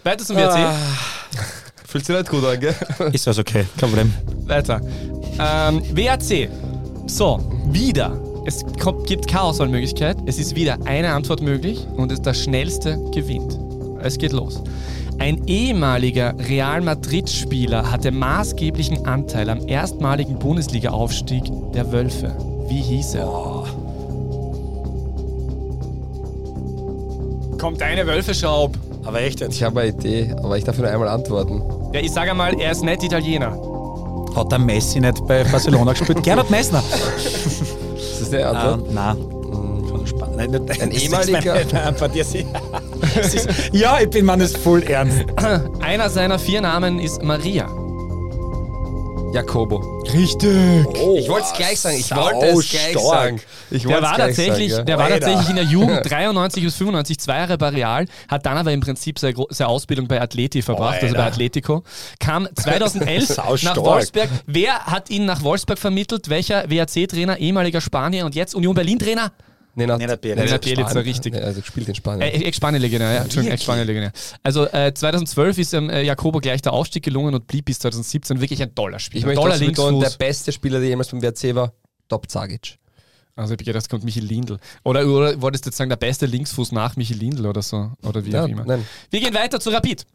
[0.03, 0.57] Weiter zum WRC.
[0.57, 0.75] Ah.
[1.91, 2.73] Fühlt sich nicht gut an, gell?
[3.11, 3.65] Ist das okay?
[3.77, 4.13] Kein Problem.
[4.45, 4.79] Weiter.
[5.37, 6.49] Ähm, WAC.
[7.05, 8.17] So, wieder.
[8.45, 10.15] Es kommt, gibt keine Auswahlmöglichkeit.
[10.25, 13.59] Es ist wieder eine Antwort möglich und es, der Schnellste gewinnt.
[14.01, 14.63] Es geht los.
[15.19, 22.37] Ein ehemaliger Real Madrid-Spieler hatte maßgeblichen Anteil am erstmaligen Bundesliga-Aufstieg der Wölfe.
[22.69, 23.65] Wie hieß er?
[27.57, 28.77] Kommt eine Wölfe-Schaub.
[29.03, 29.55] Aber echt jetzt.
[29.55, 31.61] Ich habe eine Idee, aber ich darf nur einmal antworten.
[31.93, 33.57] Ja, ich sage mal, er ist nicht Italiener.
[34.35, 36.23] Hat der Messi nicht bei Barcelona gespielt?
[36.23, 36.83] Gernot Messner.
[36.83, 38.93] Das ist Ah, Antwort.
[38.93, 39.17] nein.
[39.89, 40.37] Schon spannend.
[40.37, 41.95] Nein, nicht- Ein ehemaliger- Nein,
[43.73, 45.25] Ja, ich bin man ist voll ernst.
[45.81, 47.67] Einer seiner vier Namen ist Maria.
[49.33, 49.77] Jakobo.
[50.13, 50.49] Richtig.
[51.17, 51.95] ich wollte es gleich sagen.
[51.97, 53.03] Ich wollte es gleich stark.
[53.05, 53.41] sagen.
[53.69, 54.99] Ich Der war, tatsächlich, sagen, der ja.
[54.99, 55.19] war Alter.
[55.19, 58.81] tatsächlich in der Jugend 93 bis 95 zwei Jahre bei Real, hat dann aber im
[58.81, 61.33] Prinzip seine, seine Ausbildung bei Atleti verbracht, also bei Alter.
[61.33, 61.83] Atletico.
[62.19, 63.77] Kam 2011 Sau nach stark.
[63.77, 64.29] Wolfsburg.
[64.47, 66.29] Wer hat ihn nach Wolfsburg vermittelt?
[66.29, 69.31] Welcher WAC-Trainer, ehemaliger Spanier und jetzt Union Berlin-Trainer?
[69.75, 70.43] Nenad Nenad Bielica.
[70.45, 71.07] Nenad Bielica, Spanien.
[71.07, 71.35] richtig.
[71.35, 72.21] Also gespielt in Spanien.
[72.21, 73.21] Äh, Ex-Spanien-Legionär, ja.
[73.23, 74.11] Entschuldigung, Ex-Spanien-Legionär.
[74.43, 78.41] Also äh, 2012 ist ähm, äh, Jakobo gleich der Aufstieg gelungen und blieb bis 2017
[78.41, 79.19] wirklich ein toller Spieler.
[79.19, 81.73] ich möchte toller auch betonen, der beste Spieler, der jemals beim WRC war,
[82.09, 82.77] Top Zagic.
[83.35, 84.57] Also ich habe gedacht, kommt Michi Lindl.
[84.83, 87.91] Oder, oder wolltest du jetzt sagen, der beste Linksfuß nach Michi Lindl oder so?
[88.03, 88.65] Oder wie Ja, auch immer.
[88.65, 88.85] nein.
[89.09, 90.05] Wir gehen weiter zu Rapid.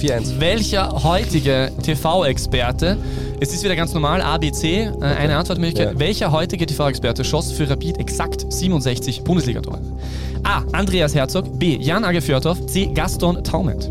[0.00, 0.40] 4-1.
[0.40, 2.96] Welcher heutige TV-Experte,
[3.38, 5.92] es ist wieder ganz normal, A, B, C, äh, eine Antwortmöglichkeit.
[5.92, 5.98] Ja.
[5.98, 9.78] Welcher heutige TV-Experte schoss für Rapid exakt 67 Bundesligatore?
[10.42, 10.62] A.
[10.72, 11.76] Andreas Herzog, B.
[11.76, 12.86] Jan Age Fjörtoff, C.
[12.86, 13.90] Gaston Taument.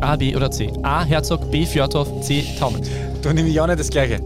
[0.00, 0.72] A, B oder C?
[0.82, 1.04] A.
[1.04, 1.64] Herzog, B.
[1.64, 2.44] Fjörtoff, C.
[2.58, 2.88] Taument.
[3.22, 4.20] Du nehme ich auch nicht das Gleiche.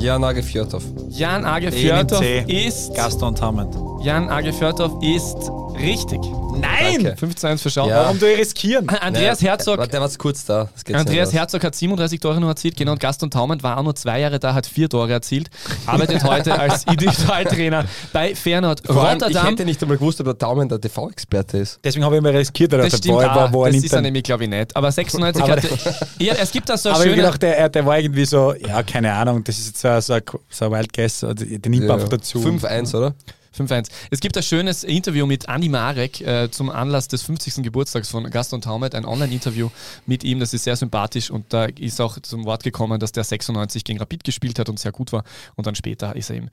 [0.00, 0.84] Ja, Nage Fjordhoff.
[1.10, 2.44] Jan Age C.
[2.46, 2.94] ist.
[2.94, 3.74] Gaston Tammend.
[4.00, 6.20] Jan Age Fjörtoff ist richtig.
[6.60, 7.04] Nein!
[7.04, 7.16] Danke.
[7.16, 7.88] 5 zu 1 für Schau.
[7.88, 8.04] Ja.
[8.04, 8.88] Warum du riskieren?
[8.88, 10.68] Andreas Herzog Der, der war kurz da.
[10.72, 12.92] Das geht Andreas Herzog hat 37 Tore nur erzielt, genau.
[12.92, 15.50] Und Gaston Taumann war auch nur zwei Jahre da, hat vier Tore erzielt.
[15.86, 18.34] Arbeitet heute als Individualtrainer bei.
[18.34, 19.46] Vor allem, ich Rotterdam.
[19.46, 21.80] hätte nicht einmal gewusst, ob der Daumen der TV-Experte ist.
[21.84, 23.92] Deswegen habe ich mal riskiert, dass Das der stimmt Boy war, wo er das ist
[23.92, 24.74] er nämlich, glaube ich, nicht.
[24.76, 25.68] Aber 96 Aber hatte...
[26.18, 27.22] Ja, es gibt da so Aber ich schöne...
[27.26, 30.12] habe gedacht, der, der war irgendwie so, ja, keine Ahnung, das ist jetzt so, so,
[30.14, 32.38] ein, so ein Wild Guess, den nimmt man einfach dazu.
[32.40, 33.14] 5-1, oder?
[33.58, 33.88] 5-1.
[34.10, 37.62] Es gibt ein schönes Interview mit Andi Marek äh, zum Anlass des 50.
[37.62, 39.70] Geburtstags von Gaston Taumet, ein Online-Interview
[40.06, 43.24] mit ihm, das ist sehr sympathisch und da ist auch zum Wort gekommen, dass der
[43.24, 45.24] 96 gegen Rapid gespielt hat und sehr gut war
[45.56, 46.50] und dann später ist er ihm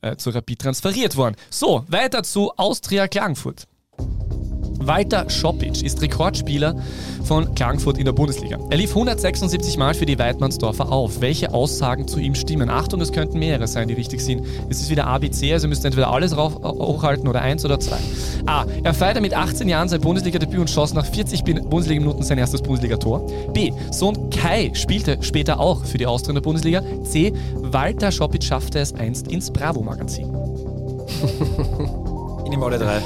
[0.00, 1.36] äh, zu Rapid transferiert worden.
[1.50, 3.66] So, weiter zu Austria Klagenfurt.
[4.80, 6.76] Walter Schopic ist Rekordspieler
[7.24, 8.58] von Klagenfurt in der Bundesliga.
[8.70, 11.20] Er lief 176 Mal für die Weidmannsdorfer auf.
[11.20, 12.70] Welche Aussagen zu ihm stimmen?
[12.70, 14.46] Achtung, es könnten mehrere sein, die richtig sind.
[14.70, 17.80] Es ist wieder ABC, also ihr müsst entweder alles rauf, äh, hochhalten oder eins oder
[17.80, 17.98] zwei.
[18.46, 18.64] A.
[18.82, 22.62] Er feierte mit 18 Jahren sein Bundesliga-Debüt und schoss nach 40 Bin- Bundesliga-Minuten sein erstes
[22.62, 23.26] Bundesligator.
[23.52, 23.72] B.
[23.90, 26.82] Sohn Kai spielte später auch für die Austria in der Bundesliga.
[27.04, 27.32] C.
[27.56, 30.32] Walter Schopic schaffte es einst ins Bravo-Magazin.
[32.44, 33.00] Ich nehme alle drei.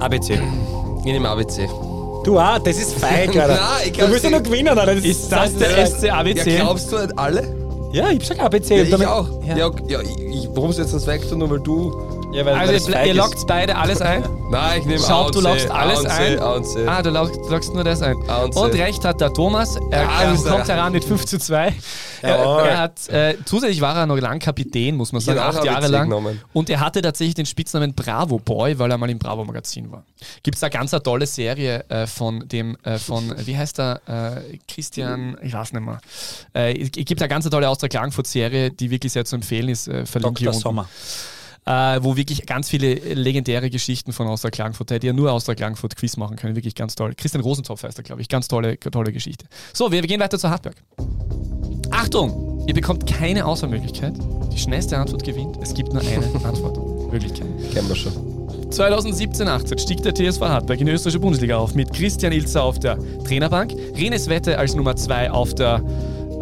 [0.00, 0.38] ABC.
[0.98, 1.68] Ich nehme ABC.
[2.24, 3.48] Du auch, das ist feig, Alter.
[3.54, 4.94] Nein, ich du willst ja noch gewinnen, Alter.
[4.96, 6.56] Das Ist das der Ja, SC-ABC?
[6.56, 7.54] glaubst du alle?
[7.92, 8.76] Ja, ich sag ABC.
[8.76, 9.28] Ja, ich auch.
[9.46, 11.92] Ja, Ja, ja, ich, warum ist jetzt das weg tun, nur weil du.
[12.32, 14.24] Ja weil, Also weil ihr, ihr lockt beide alles ein?
[14.50, 16.38] Nein, ich nehme Schaut, und du lockst A alles und C, ein.
[16.38, 16.86] A und C.
[16.86, 18.16] Ah, du lockst, lockst nur das ein.
[18.28, 18.60] A und C.
[18.60, 19.76] Und recht hat der Thomas.
[19.90, 20.76] Er, Ja, er kommt er.
[20.76, 21.74] heran mit 5 zu 2.
[22.22, 25.64] Er, er hat, äh, zusätzlich war er noch lang Kapitän, muss man sagen, auch acht
[25.64, 26.04] Jahre lang.
[26.04, 26.40] genommen.
[26.52, 30.04] Und er hatte tatsächlich den Spitznamen Bravo Boy, weil er mal im Bravo Magazin war.
[30.42, 34.00] Gibt es da ganz eine tolle Serie äh, von dem, äh, von, wie heißt er,
[34.06, 36.00] äh, Christian, ich weiß nicht mehr.
[36.54, 39.88] Äh, es gibt eine ganz tolle Austria Klagenfurt Serie, die wirklich sehr zu empfehlen ist.
[39.88, 40.28] Äh, Dr.
[40.28, 40.88] unten Sommer.
[41.66, 45.96] Äh, wo wirklich ganz viele legendäre Geschichten von Austria Klagenfurt, hätte ja nur Austria Klagenfurt
[45.96, 47.14] Quiz machen können, wirklich ganz toll.
[47.16, 49.46] Christian Rosentopf heißt er, glaube ich, ganz tolle, tolle Geschichte.
[49.72, 50.76] So, wir, wir gehen weiter zu Hartberg.
[51.90, 54.14] Achtung, ihr bekommt keine Auswahlmöglichkeit.
[54.52, 55.56] Die schnellste Antwort gewinnt.
[55.60, 57.48] Es gibt nur eine Antwortmöglichkeit.
[57.72, 58.12] Kennen wir schon.
[58.70, 62.98] 2017-18 stieg der TSV Hartberg in die österreichische Bundesliga auf mit Christian Ilzer auf der
[63.24, 65.82] Trainerbank, Renes Wette als Nummer 2 auf der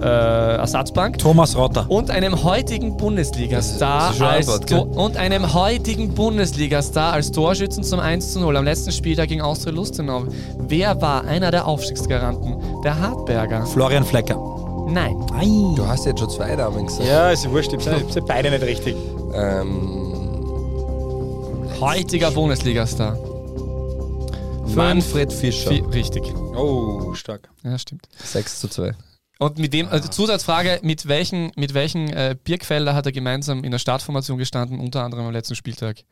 [0.04, 1.86] äh, Ersatzbank Thomas Rotter.
[1.88, 8.00] und einem heutigen Bundesliga-Star Das eine als Antwort, und einem heutigen Bundesliga-Star als Torschützen zum
[8.00, 10.24] 1 zu 0 am letzten Spieltag gegen Austria Lustenau.
[10.58, 12.82] Wer war einer der Aufstiegsgaranten?
[12.82, 13.64] Der Hartberger.
[13.66, 14.36] Florian Flecker.
[14.88, 15.16] Nein.
[15.32, 15.74] Nein.
[15.76, 17.08] Du hast jetzt schon zwei Namen gesagt.
[17.08, 17.94] Ja, ist wurscht, ich ja
[18.26, 18.94] beide nicht richtig.
[19.34, 20.00] Ähm,
[21.80, 23.16] Heutiger Bundesliga-Star.
[24.74, 25.70] Manfred Fischer.
[25.70, 26.22] Vi- Richtig.
[26.56, 27.48] Oh, stark.
[27.62, 28.06] Ja, stimmt.
[28.22, 28.92] 6 zu 2.
[29.38, 33.70] Und mit dem, also Zusatzfrage, mit welchen, mit welchen äh, Birkfelder hat er gemeinsam in
[33.72, 36.04] der Startformation gestanden, unter anderem am letzten Spieltag?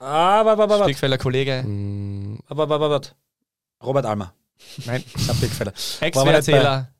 [0.00, 1.64] Aber, aber, aber, Birkfelder Kollege?
[2.48, 3.00] aber, aber, aber,
[3.82, 4.34] Robert Almer.
[4.84, 5.04] Nein.
[5.16, 5.72] Sag Bigfeller.
[6.00, 6.90] Ex-Erzähler?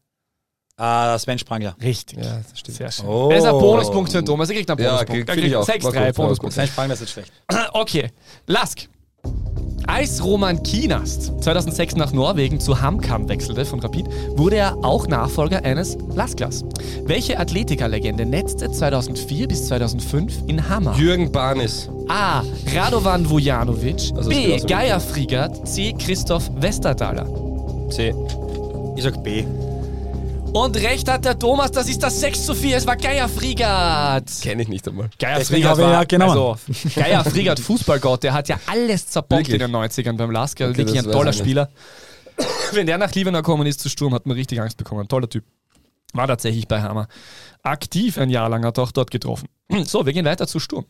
[0.77, 1.77] Ah, Sven Sprangler.
[1.81, 2.19] Richtig.
[2.19, 2.77] Ja, das stimmt.
[2.79, 3.07] Sehr schön.
[3.07, 3.29] Oh.
[3.31, 4.49] Das ist ein Bonuspunkt für den Thomas.
[4.51, 5.27] Er kriegt einen Ja, Bonuspunkt.
[5.27, 5.67] krieg- Er krieg ich auch.
[5.69, 6.55] 6-3 War gut, war Bonuspunkt.
[6.55, 7.33] Sven Sprangler ist nicht schlecht.
[7.73, 8.11] Okay,
[8.47, 8.89] Lask.
[9.87, 14.07] Als Roman Kienast 2006 nach Norwegen zu Hamkam wechselte von Rapid,
[14.37, 16.65] wurde er auch Nachfolger eines Lasklas.
[17.05, 20.97] Welche Athletikerlegende netzte 2004 bis 2005 in Hammer?
[20.97, 21.91] Jürgen Barnis.
[22.09, 22.43] A.
[22.75, 24.13] Radovan Vujanovic.
[24.17, 24.59] Also B.
[24.59, 25.67] Geier Frigert.
[25.69, 25.93] C.
[25.93, 27.27] Christoph Westerdaler.
[27.91, 28.15] C.
[28.97, 29.45] Ich sag B.
[30.55, 32.77] Und recht hat der Thomas, das ist das 6 zu 4.
[32.77, 34.31] Es war Geier Frigert.
[34.41, 35.11] Kenne ich nicht einmal.
[35.19, 36.31] Geier habe ihn war, auch genommen.
[36.31, 36.57] also,
[36.95, 39.61] Geier Frigert, Fußballgott, der hat ja alles zerbombt Wirklich?
[39.61, 40.61] in den 90ern beim Lask.
[40.61, 41.33] Also Okay, wirklich ein toller.
[41.33, 41.71] Spieler.
[42.73, 45.09] Wenn der nach Liebenau gekommen ist zu Sturm, hat man richtig Angst bekommen.
[45.09, 45.43] Toller Typ.
[46.13, 47.09] War tatsächlich bei Hammer.
[47.65, 49.49] Aktiv ein Jahr lang, hat auch dort getroffen.
[49.85, 50.85] So, wir gehen weiter zu Sturm.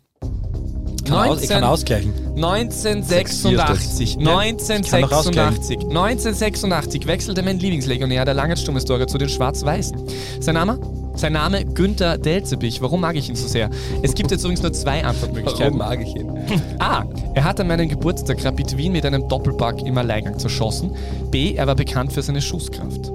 [1.04, 2.12] Kann aus, ich kann ausgleichen.
[2.36, 4.16] 1986.
[4.16, 5.78] kann noch 1986.
[5.78, 9.98] 1986 wechselte mein Lieblingslegionär der Langenstummestore zu den Schwarz-Weißen.
[10.40, 10.78] Sein Name?
[11.16, 12.82] Sein Name Günther Delzebich.
[12.82, 13.70] Warum mag ich ihn so sehr?
[14.02, 15.78] Es gibt jetzt übrigens nur zwei Warum Antwortmöglichkeiten.
[15.78, 16.28] mag ich ihn?
[16.80, 17.04] A.
[17.34, 20.96] Er hat an meinem Geburtstag Rapid Wien mit einem Doppelpack im Alleingang zerschossen.
[21.30, 21.54] B.
[21.54, 23.12] Er war bekannt für seine Schusskraft.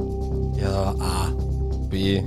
[0.61, 1.33] Ja, A.
[1.89, 2.21] B.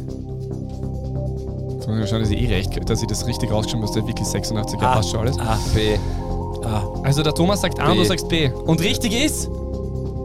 [1.83, 3.93] Jetzt muss ich mal schauen, dass ich eh recht, dass ich das richtig rausgeschrieben habe,
[3.93, 4.97] dass der wirklich 86 Jahre Ah.
[4.97, 5.37] passt schon alles.
[5.41, 5.97] Ah, B.
[6.65, 6.85] ah.
[7.03, 7.99] Also der Thomas sagt A und B.
[7.99, 8.51] du sagst B.
[8.53, 9.51] Und richtig ist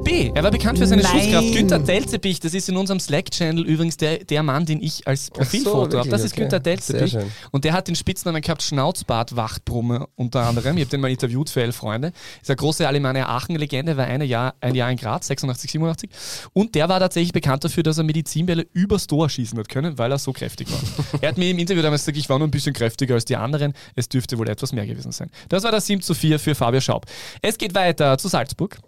[0.07, 0.31] B.
[0.33, 1.11] Er war bekannt für seine Nein.
[1.11, 1.51] Schusskraft.
[1.51, 5.79] Günther Delzebich, das ist in unserem Slack-Channel übrigens der, der Mann, den ich als Profilfoto
[5.79, 5.91] habe.
[5.91, 6.11] wirklich?
[6.11, 6.41] Das ist Okay.
[6.41, 7.17] Günther Sehr Delzebich.
[7.51, 10.77] Und der hat den Spitznamen gehabt Schnauzbart-Wachtbrumme unter anderem.
[10.77, 12.13] Ich habe den mal interviewt für elf Freunde.
[12.41, 16.09] Ist eine große Alemannia Aachen-Legende, war eine Jahr, ein Jahr in Graz, 86, 87.
[16.53, 20.09] Und der war tatsächlich bekannt dafür, dass er Medizinbälle übers Tor schießen hat können, weil
[20.09, 20.79] er so kräftig war.
[21.21, 23.35] er hat mir im Interview damals gesagt, ich war nur ein bisschen kräftiger als die
[23.35, 23.73] anderen.
[23.95, 25.29] Es dürfte wohl etwas mehr gewesen sein.
[25.49, 27.05] Das war das 7 zu 4 für Fabio Schaub.
[27.41, 28.79] Es geht weiter zu Salzburg.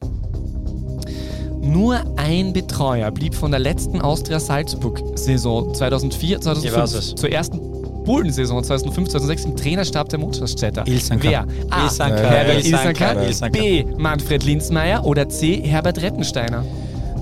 [1.62, 7.16] Nur ein Betreuer blieb von der letzten Austria Salzburg-Saison 2004, 2005 Ich weiß es.
[7.16, 7.60] zur ersten
[8.06, 10.84] Bullensaison 2005, 2006 im Trainerstab der Mutterstädter.
[10.86, 11.46] Wer?
[11.70, 11.84] A.
[11.84, 12.30] Ilsanker.
[12.30, 13.50] Herbert Ilsanker.
[13.52, 13.86] B.
[13.98, 15.06] Manfred Linzmeier.
[15.06, 15.62] Oder C.
[15.62, 16.64] Herbert Rettensteiner.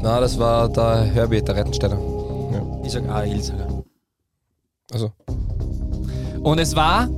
[0.01, 1.97] Na, das war der Herbie, der Rettensteiner.
[2.85, 3.83] Ich sag A, Ilsager.
[4.93, 5.11] Also,
[6.41, 7.09] Und es war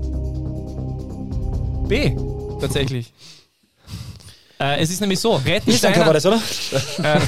[1.88, 2.12] B.
[2.60, 3.14] Tatsächlich.
[4.62, 6.41] Äh, es ist nämlich so, Ilsanker war Rettensteiner, das, oder?
[7.01, 7.20] äh,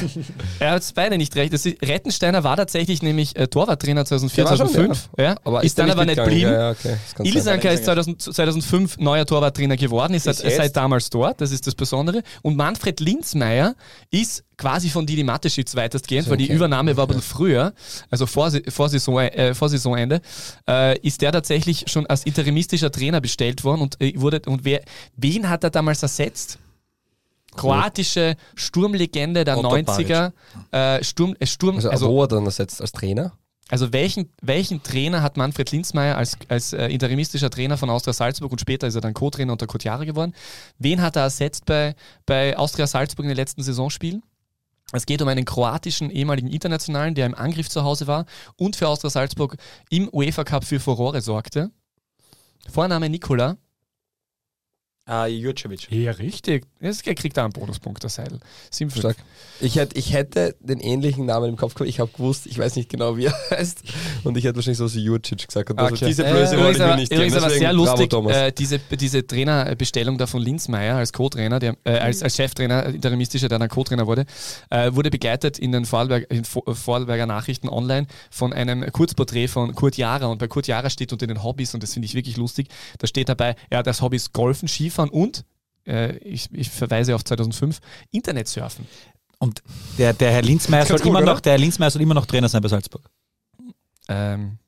[0.59, 1.53] er hat beide nicht recht.
[1.53, 5.09] Ist, Rettensteiner war tatsächlich nämlich äh, Torwarttrainer 2004, Der war schon, 2005.
[5.17, 5.37] Ja.
[5.45, 6.51] aber ist dann der aber nicht geblieben.
[6.51, 6.97] Ja, ja, okay.
[7.23, 10.57] Ilsanker ist 2000, 2005 neuer Torwarttrainer geworden, ist, Ist seit, jetzt?
[10.57, 12.21] seit damals dort, das ist das Besondere.
[12.41, 13.75] Und Manfred Linzmeier
[14.09, 16.55] ist quasi von Didi Mateschitz weitestgehend, weil die okay.
[16.55, 17.73] Übernahme war ein bisschen früher,
[18.09, 20.21] also vor, vor, Saison, äh, vor Saisonende,
[20.69, 24.81] äh, ist der tatsächlich schon als interimistischer Trainer bestellt worden und äh, wurde, und wer,
[25.15, 26.59] wen hat er damals ersetzt?
[27.55, 30.31] Kroatische Sturmlegende der Otto 90er.
[30.71, 32.81] Äh, Sturm, äh, Sturm, Also, also, wo er dann ersetzt?
[32.81, 33.33] Als Trainer?
[33.71, 38.51] also welchen, welchen Trainer hat Manfred Linzmeier als, als äh, interimistischer Trainer von Austria Salzburg
[38.51, 40.33] und später ist er dann Co-Trainer unter Kotjara geworden?
[40.77, 41.95] Wen hat er ersetzt bei,
[42.25, 44.23] bei Austria Salzburg in den letzten Saisonspielen?
[44.91, 48.25] Es geht um einen kroatischen ehemaligen Internationalen, der im Angriff zu Hause war
[48.57, 49.55] und für Austria Salzburg
[49.89, 51.71] im UEFA Cup für Furore sorgte.
[52.69, 53.55] Vorname Nikola.
[55.07, 55.91] Ah, Jurcevic.
[55.91, 56.65] Ja, richtig.
[56.79, 58.39] Jetzt kriegt er einen Bonuspunkt, der Seidel.
[58.69, 59.17] 7 Stark.
[59.59, 61.89] Ich hätte, ich hätte den ähnlichen Namen im Kopf gehabt.
[61.89, 63.81] Ich habe gewusst, ich weiß nicht genau, wie er heißt.
[64.23, 65.77] Und ich hätte wahrscheinlich so Jurcic gesagt.
[65.77, 66.05] Also Okay.
[66.05, 68.77] diese Äh, Blöße wollte übrigens ich mir aber- nicht Übrigens aber sehr lustig, äh, diese,
[68.79, 73.57] diese Trainerbestellung da von Linzmeier als Co-Trainer, der, äh, als, als Cheftrainer, äh, interimistischer, der
[73.57, 74.25] dann Co-Trainer wurde,
[74.69, 79.73] äh, wurde begleitet in den Vorarlberg, in Vo- Vorarlberger Nachrichten online von einem Kurzporträt von
[79.73, 80.27] Kurt Jara.
[80.27, 82.67] Und bei Kurt Jara steht unter den Hobbys, und das finde ich wirklich lustig,
[82.99, 85.45] da steht dabei, er hat als Hobbys Golfen, Skifahren und
[85.87, 87.79] äh, ich, ich verweise auf 2005,
[88.11, 88.85] Internetsurfen.
[89.39, 89.63] Und
[89.97, 91.33] der, der Herr Linzmeier soll cool, immer oder?
[91.33, 93.01] noch, der Herr Linzmeier soll immer noch Trainer sein bei Salzburg.
[94.07, 94.59] Ähm,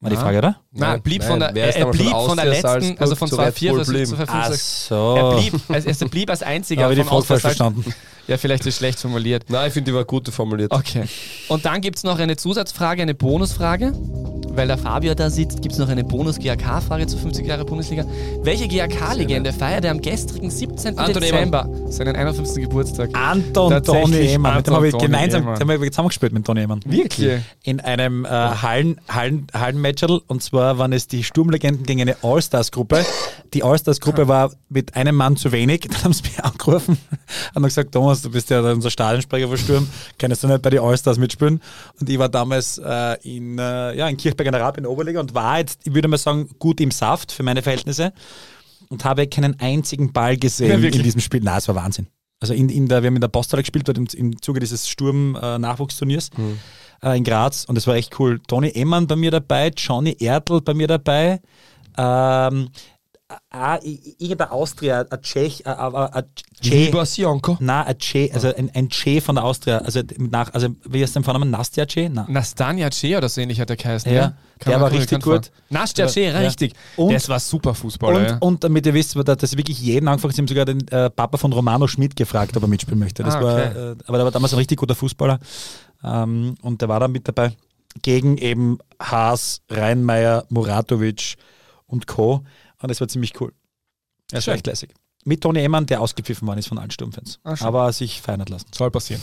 [0.00, 0.16] War die.
[0.16, 0.60] Frage, oder?
[0.72, 3.36] na, er blieb von der, er, er blieb von der letzten, Salzburg also von zu
[3.36, 4.06] Red 2004 Bull bis blieben?
[4.06, 4.88] zu 5, Ach 6.
[4.88, 5.14] so.
[5.16, 7.94] Er blieb, also er blieb als einziger habe ich die von Frage falsch verstanden.
[8.26, 9.46] Ja, vielleicht ist schlecht formuliert.
[9.48, 10.70] Nein, ich finde, die war gut formuliert.
[10.70, 11.08] Okay.
[11.48, 13.94] Und dann gibt es noch eine Zusatzfrage, eine Bonusfrage.
[14.58, 18.04] Weil der Fabio da sitzt, gibt es noch eine Bonus-GAK-Frage zu 50 Jahre Bundesliga.
[18.42, 20.98] Welche GAK-Legende feierte am gestrigen 17.
[20.98, 22.64] Anton Dezember seinen 51.
[22.64, 23.10] Geburtstag?
[23.12, 24.56] Anton Toni Emann.
[24.56, 26.80] Mit dem habe ich gemeinsam haben wir zusammengespielt mit Toni Emann.
[26.84, 27.40] Wirklich?
[27.62, 33.06] In einem äh, Hallen, Hallen, Hallenmatcherl und zwar waren es die Sturmlegenden gegen eine All-Stars-Gruppe.
[33.54, 35.82] Die All-Stars-Gruppe war mit einem Mann zu wenig.
[35.88, 39.56] Dann haben sie mich angerufen und haben gesagt, Thomas, du bist ja unser Stadionsprecher von
[39.56, 39.88] Sturm,
[40.18, 41.60] kannst du nicht bei den All-Stars mitspielen?
[42.00, 44.90] Und ich war damals äh, in, äh, ja, in Kirchberg an der Rab in der
[44.90, 48.12] Oberliga und war jetzt, ich würde mal sagen, gut im Saft für meine Verhältnisse
[48.88, 50.96] und habe keinen einzigen Ball Ja, gesehen wirklich?
[50.96, 51.40] in diesem Spiel.
[51.42, 52.08] Na, es war Wahnsinn.
[52.40, 54.88] Also in, in der, wir haben in der Posthalle gespielt, dort im, im Zuge dieses
[54.88, 56.30] Sturm-Nachwuchsturniers
[57.02, 58.40] äh, in Graz und das war echt cool.
[58.46, 61.40] Toni Emann bei mir dabei, Johnny Ertl bei mir dabei,
[61.96, 62.68] ähm,
[63.50, 66.24] ah, i- irgendein Austria, ein Tschech, ein,
[66.60, 66.92] Tschech,
[67.60, 71.14] na, ein Tschech, also ein, ein Tschech von der Austria, also nach, also wie heißt
[71.14, 71.46] der Vorname?
[71.46, 72.08] Nastja Tschech?
[72.12, 72.26] Na.
[72.28, 74.10] Nastanja Ce oder so ähnlich hat der geheißen.
[74.12, 75.50] Ja, Kam der war richtig gut.
[75.68, 76.38] Nastja Ja.
[76.38, 76.72] richtig.
[76.96, 78.22] Und- das war super Fußballer.
[78.26, 78.32] ja.
[78.36, 81.10] Und, und damit ihr wisst, dass das wirklich jeden angefragt sie haben sogar den äh,
[81.10, 83.22] Papa von Romano Schmidt gefragt, ob er mitspielen möchte.
[83.22, 83.92] Das Ah, war, okay.
[83.92, 85.38] äh, aber der war damals ein richtig guter Fußballer
[86.02, 87.52] ähm, und der war da mit dabei
[88.02, 91.36] gegen eben Haas, Reinmeier, Muratovic
[91.86, 92.42] und Co.
[92.82, 93.52] Und das war ziemlich cool.
[94.30, 94.94] Das war echt lässig.
[95.24, 97.40] Mit Toni Emann, der ausgepfiffen worden ist von allen Sturmfans.
[97.42, 97.66] Ah, schön.
[97.66, 98.66] aber sich feiern hat lassen.
[98.72, 99.20] Soll passieren.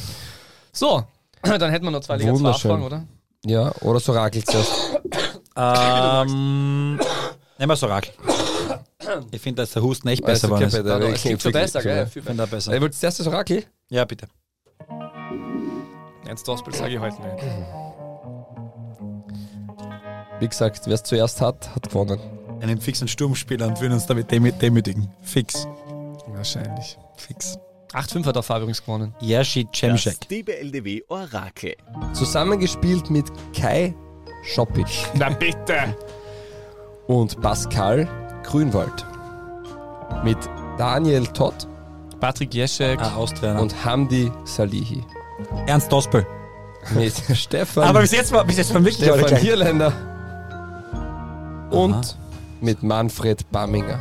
[0.72, 1.03] So,
[1.41, 2.72] dann hätten wir noch zwei Liga 2 Wunderschön.
[2.72, 3.06] Fragen, oder?
[3.45, 4.72] Ja, oder so Rakel zuerst.
[5.58, 6.99] Ähm,
[7.58, 8.12] nehmen wir Sorakel.
[9.32, 10.58] Ich finde, dass der Husten echt besser Also, war.
[10.58, 10.89] okay, Ich bitte.
[10.89, 12.08] Ja, es klingt so besser, gell?
[12.08, 12.74] Viel finde er besser.
[12.74, 13.64] Ey, wolltest du das Rakel?
[13.89, 14.28] Ja, bitte.
[16.28, 17.43] Ernst Dospel sage ich heute nicht.
[20.41, 22.20] Wie gesagt, wer es zuerst hat, hat gewonnen.
[22.70, 25.07] Einen fixen Sturmspieler und würden uns damit demü- demütigen.
[25.22, 25.68] Fix.
[26.30, 26.97] Wahrscheinlich.
[27.16, 27.59] Fix.
[27.93, 29.13] 8-5 hat der Fabio übrigens gewonnen.
[29.22, 30.28] Yashi Das Cemschek.
[30.28, 31.76] DBLDW Orakel.
[32.13, 33.93] Zusammengespielt mit Kai
[34.43, 34.88] Schoppic.
[35.13, 35.95] Na bitte!
[37.07, 38.07] und Pascal
[38.43, 39.05] Grünwald.
[40.24, 40.38] Mit
[40.80, 41.68] Daniel Todd
[42.20, 42.99] Patrick Jeschek.
[42.99, 43.59] Ah.
[43.59, 45.03] Und Hamdi Salihi.
[45.68, 46.26] Ernst Dospel.
[46.95, 49.41] Mit Stefan, Aber bis jetzt war, bis jetzt waren wirklich Stefan gleich.
[49.41, 49.93] Hirländer
[51.72, 52.01] und Aha.
[52.62, 53.99] Mit Manfred Bamminger.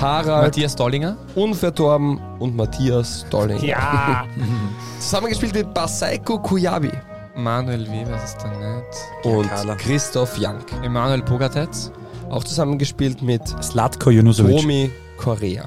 [0.00, 1.16] Harald Matthias Dollinger.
[1.34, 3.62] Unverdorben und Matthias Dolling.
[3.62, 4.24] Ja.
[4.98, 6.90] Zusammengespielt mit Basaiko Kuyabi
[7.36, 9.24] Manuel Weber ist da nicht.
[9.24, 9.74] und Carla.
[9.76, 10.64] Christoph Jank.
[10.82, 11.90] Emanuel Pogatetz.
[12.28, 14.56] Auch zusammengespielt mit Slatko Junusovic.
[14.56, 15.64] Romy Korea.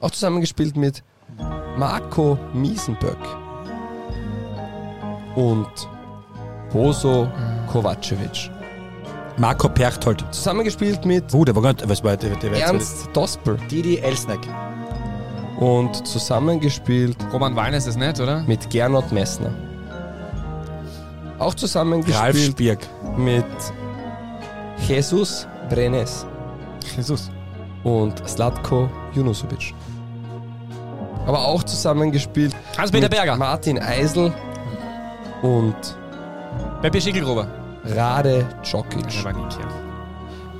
[0.00, 1.02] Auch zusammengespielt mit
[1.76, 3.16] Marco Miesenböck
[5.36, 5.68] und
[6.72, 7.28] Boso
[7.70, 8.50] Kovacevic.
[9.36, 10.24] Marco Perchtold.
[10.30, 14.40] Zusammengespielt mit Uh, der war gar nicht, was war der, der Ernst Dospel Didi Elsneck.
[15.58, 18.42] und zusammengespielt Roman Wallner ist es nicht, oder?
[18.46, 19.50] mit Gernot Messner.
[21.38, 22.78] Auch Ralf zusammengespielt Spierk.
[23.16, 23.44] mit
[24.86, 26.24] Jesus Brenes
[26.96, 27.30] Jesus.
[27.82, 29.74] und Slatko Junusovic.
[31.26, 33.36] Aber auch zusammengespielt Hans-Peter mit Berger.
[33.36, 34.32] Martin Eisel
[35.42, 35.74] und
[36.82, 37.48] Pepe Schickelgruber.
[37.84, 39.04] Rade Djokic.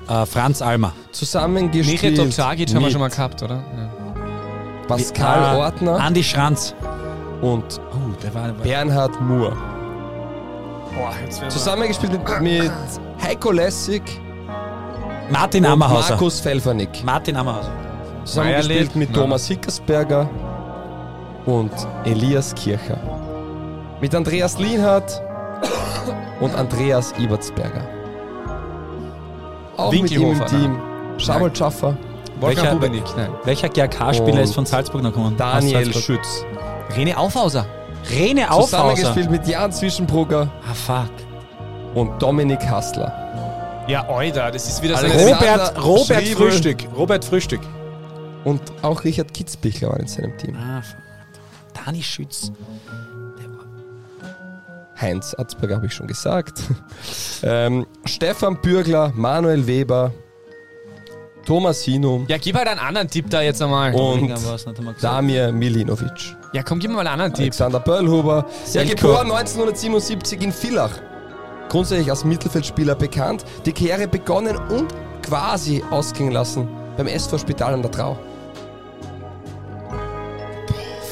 [0.09, 0.93] Äh, Franz Almer.
[1.13, 3.57] Zusammengespielt Tokcagic haben wir mit schon mal gehabt, oder?
[3.77, 3.91] Ja.
[4.87, 6.75] Pascal Äh, Ortner Andi Schranz.
[7.41, 9.57] und Oh, der war, Bernhard Moore.
[10.95, 12.73] Boah, jetzt Zusammengespielt mit, mit
[13.23, 14.03] Heiko Lessig
[15.31, 16.11] Martin und Ammerhauser.
[16.11, 17.03] Markus Pfeffernick.
[17.03, 17.73] Martin Ammerhauser.
[18.25, 18.99] Zusammengespielt Meierle.
[18.99, 19.23] mit Ja.
[19.23, 20.29] Thomas Hickersberger
[21.47, 21.73] und
[22.05, 22.99] Elias Kircher.
[24.03, 25.23] Mit Andreas Lienhardt
[26.45, 27.83] und Andreas Ibertsberger.
[29.77, 30.79] Auch mit ihm im Team
[31.19, 31.97] Schabel Schaffer,
[32.41, 33.31] Wolfgang Welcher- Bubenik, nein.
[33.45, 35.37] Welcher GRK-Spieler ist von Salzburg noch gekommen?
[35.37, 36.03] Daniel Salzburg.
[36.05, 36.45] Schütz.
[36.97, 37.67] René Aufhauser.
[38.11, 38.95] Rene Aufhauser.
[38.95, 41.11] Zusammengespielt mit Jan Zwischenbrugger Ah, fuck.
[41.95, 43.13] und Dominik Hassler.
[43.89, 45.07] Ja, Oida, das ist wieder so.
[45.07, 46.51] Robert, Robert Schriebel.
[46.51, 46.79] Frühstück.
[46.97, 47.61] Robert Frühstück.
[48.45, 50.57] Und auch Richard Kitzbichler war in seinem Team.
[50.57, 50.99] Ah, fuck.
[51.85, 52.53] Dani Schütz.
[55.01, 56.63] Heinz Atzberger habe ich schon gesagt.
[57.43, 60.13] ähm, Stefan Bürgler, Manuel Weber,
[61.45, 63.95] Thomas Hinum Ja, gib halt einen anderen Tipp da jetzt einmal.
[63.95, 64.33] und.
[65.01, 66.37] Damir Milinovic.
[66.53, 67.43] Ja, komm, gib mir mal einen anderen Tipp.
[67.43, 68.95] Alexander Böllhuber, ja, Selko.
[68.95, 70.93] geboren 1977 in Villach.
[71.69, 77.83] Grundsätzlich als Mittelfeldspieler bekannt, die Karriere begonnen und quasi ausgehen lassen beim SV Spital an
[77.83, 78.19] der Trau.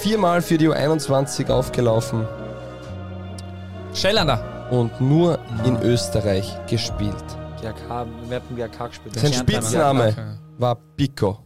[0.00, 2.26] Viermal für die U21 aufgelaufen
[3.94, 4.68] Schellander.
[4.70, 7.14] und nur in Österreich gespielt.
[7.60, 9.18] GRK, wer hat den GRK gespielt?
[9.18, 9.32] Sein.
[9.32, 11.38] Spitzname war Pico.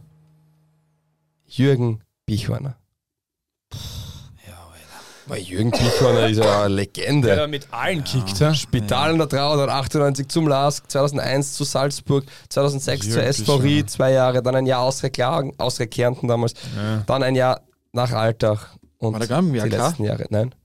[1.45, 2.77] Jürgen Bichhorner.
[5.29, 7.27] Weil Jürgen Bichhorner ist ja eine Legende.
[7.27, 8.53] Der mit allen kickt, ja.
[8.53, 13.43] Spital an der Trau, dann 98 zum LASK, 2001 zu Salzburg, 2006 zur Jürgen SV
[13.43, 13.63] Bichhorner.
[13.65, 16.53] Ried, zwei Jahre, dann ein Jahr Austria Kärnten damals,
[17.05, 17.59] dann ein Jahr
[17.91, 20.55] nach Altach und War der die letzten Jahre, nein.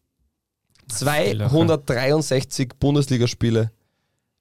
[0.88, 3.70] 263 Bundesligaspiele.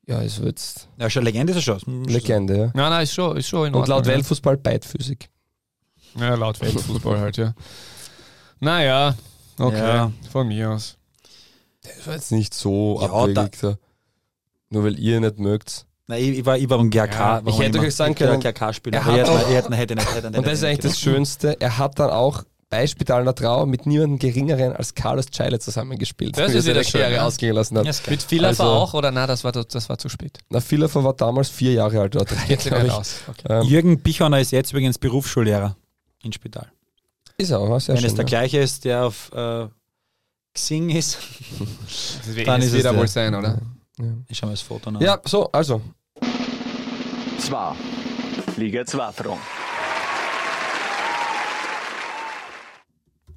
[0.07, 2.03] Ja, ist jetzt Ja, schon Legende ist er schon.
[2.05, 2.65] Legende, ja.
[2.73, 4.15] Nein, nein, ist schon, ist schon in Und laut Ordnung.
[4.15, 5.29] Weltfußball beidfüßig.
[6.19, 7.53] Ja, laut Weltfußball halt, ja.
[8.59, 9.15] Naja,
[9.57, 10.11] okay, Ja.
[10.31, 10.97] von mir aus.
[11.83, 13.59] Das war jetzt nicht so Ja, abwegig.
[13.61, 13.77] Da.
[14.69, 15.85] Nur weil ihr nicht mögt.
[16.07, 17.13] Nein, ich, war, ich war beim GRK.
[17.19, 18.61] Ja, ich hätte euch sagen können, er hat
[19.15, 19.75] hätte, ich hätte, hätte.
[19.77, 21.59] Hätte nicht Und das ist eigentlich das Schönste.
[21.61, 22.87] Er hat dann auch bei
[23.33, 26.37] Trau mit niemandem geringeren als Carlos Scheile zusammengespielt.
[26.37, 27.25] Das er ist wieder schön, ja.
[27.25, 27.85] ausgehen lassen hat.
[27.85, 27.91] Ja.
[28.09, 30.39] Mit Villafer Also- auch oder na, das war, das war zu spät.
[30.49, 32.15] Na, Villafer war damals vier Jahre alt.
[32.15, 32.71] Oder drei, Jetzt ich.
[32.73, 33.15] raus.
[33.27, 33.47] Okay.
[33.49, 35.75] Ähm, Jürgen Bichorner ist jetzt übrigens Berufsschullehrer
[36.23, 36.71] in Spital.
[37.37, 38.09] ist er auch, sehr Wenn schön.
[38.09, 38.29] es der ja.
[38.29, 39.67] gleiche ist, der auf äh,
[40.53, 41.17] Xing ist,
[42.45, 42.99] Dann es ist es wieder der.
[42.99, 43.59] wohl sein, oder?
[44.29, 45.01] ich schaue mir das Foto nach.
[45.01, 45.81] Ja, so, also.
[47.39, 47.75] Zwar.
[48.57, 49.39] Liga 2 Front.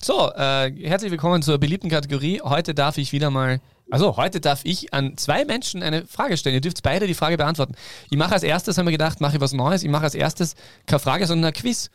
[0.04, 2.42] So, äh, herzlich willkommen zur beliebten Kategorie.
[2.44, 6.56] Heute darf ich wieder mal, also heute darf ich an zwei Menschen eine Frage stellen.
[6.56, 7.74] Ihr dürft beide die Frage beantworten.
[8.10, 9.82] Ich mache als erstes, haben wir gedacht, mache ich was Neues.
[9.82, 11.88] Ich mache als erstes keine Frage, sondern ein Quiz.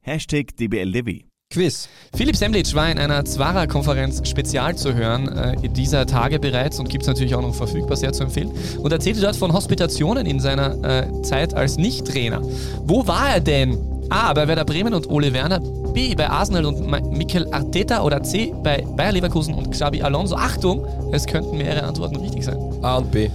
[0.00, 1.26] Hashtag DBLDW.
[1.52, 1.88] Quiz.
[2.16, 7.02] Philipp Semlitsch war in einer Zwara-Konferenz spezial zu hören, äh, dieser Tage bereits und gibt
[7.02, 8.50] es natürlich auch noch verfügbar, sehr zu empfehlen.
[8.78, 12.42] Und erzählte dort von Hospitationen in seiner äh, Zeit als Nicht-Trainer.
[12.82, 13.95] Wo war er denn?
[14.10, 14.32] A.
[14.32, 15.60] Bei Werder Bremen und Ole Werner.
[15.92, 16.14] B.
[16.14, 18.02] Bei Arsenal und Mikel Arteta.
[18.02, 18.52] Oder C.
[18.62, 20.36] Bei Bayer Leverkusen und Xabi Alonso.
[20.36, 22.56] Achtung, es könnten mehrere Antworten richtig sein.
[22.82, 23.28] A und B.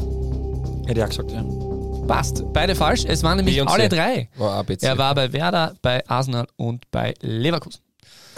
[0.88, 1.43] Hätte ich auch gesagt, ja.
[2.07, 2.43] Passt.
[2.53, 3.06] Beide falsch.
[3.06, 3.73] Es waren nämlich und C.
[3.73, 4.30] alle drei.
[4.39, 4.85] Oh, A, B, C.
[4.85, 7.81] Er war bei Werder, bei Arsenal und bei Leverkusen.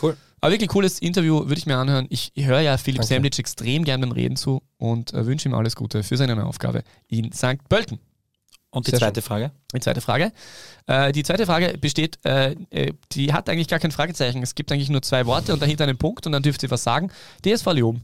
[0.01, 0.17] Cool.
[0.41, 2.05] Aber wirklich cooles Interview, würde ich mir anhören.
[2.09, 3.13] Ich, ich höre ja Philipp Danke.
[3.13, 6.45] Semlitsch extrem gern beim Reden zu und äh, wünsche ihm alles Gute für seine neue
[6.45, 7.67] Aufgabe in St.
[7.69, 7.99] Pölten.
[8.73, 9.51] Und die Sehr zweite Frage?
[9.71, 10.31] Die zweite Frage.
[10.87, 14.41] Äh, die zweite Frage besteht, äh, äh, die hat eigentlich gar kein Fragezeichen.
[14.41, 16.83] Es gibt eigentlich nur zwei Worte und dahinter einen Punkt und dann dürft ihr was
[16.83, 17.11] sagen.
[17.45, 18.03] DSV Leoben.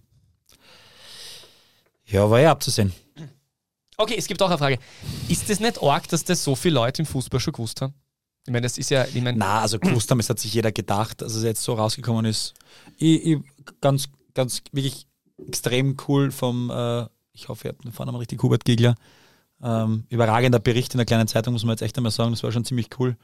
[2.06, 2.94] Ja, war ja abzusehen.
[3.98, 4.78] Okay, es gibt auch eine Frage.
[5.28, 7.96] Ist das nicht arg, dass das so viele Leute im Fußball schon gewusst haben?
[8.46, 10.72] Ich meine, das ist ja, ich meine, Na, also gewusst haben, es hat sich jeder
[10.72, 12.54] gedacht, dass es jetzt so rausgekommen ist.
[12.98, 13.38] Ich, ich,
[13.82, 15.08] ganz, ganz wirklich
[15.48, 18.94] extrem cool vom, äh, ich hoffe, ihr habt den Vornamen richtig, Hubert Giegler.
[19.62, 22.52] Ähm, überragender Bericht in der kleinen Zeitung, muss man jetzt echt einmal sagen, das war
[22.52, 23.18] schon ziemlich cool.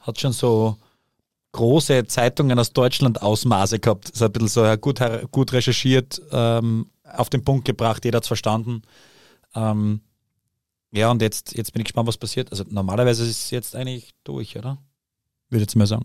[0.00, 0.76] Hat schon so
[1.52, 4.06] große Zeitungen aus Deutschland Ausmaße gehabt.
[4.06, 5.00] Das ist ein bisschen so gut,
[5.30, 8.82] gut recherchiert, ähm, auf den Punkt gebracht, jeder hat es verstanden.
[9.54, 10.00] Ähm,
[10.92, 12.50] ja, und jetzt, jetzt bin ich gespannt, was passiert.
[12.50, 14.78] Also normalerweise ist es jetzt eigentlich durch, oder?
[15.48, 16.04] Würde ich jetzt mal sagen.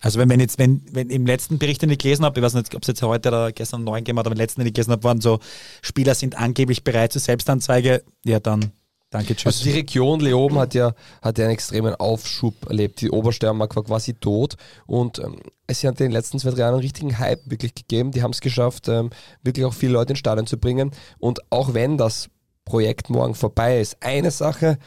[0.00, 2.54] Also wenn, wenn jetzt, wenn, wenn im letzten Bericht, den ich gelesen habe, ich weiß
[2.54, 4.74] nicht, ob es jetzt heute oder gestern neun gegeben hat, aber im letzten, den ich
[4.74, 5.40] gelesen habe, waren so,
[5.82, 8.72] Spieler sind angeblich bereit zur Selbstanzeige, ja dann,
[9.10, 9.46] danke, tschüss.
[9.46, 13.00] Also die Region Leoben hat ja, hat ja einen extremen Aufschub erlebt.
[13.00, 14.56] Die Obersteiermark war quasi tot
[14.86, 18.10] und ähm, es hat in den letzten zwei, drei Jahren einen richtigen Hype wirklich gegeben.
[18.10, 19.10] Die haben es geschafft, ähm,
[19.42, 20.90] wirklich auch viele Leute ins Stadion zu bringen.
[21.18, 22.28] Und auch wenn das
[22.64, 24.78] Projekt morgen vorbei ist, eine Sache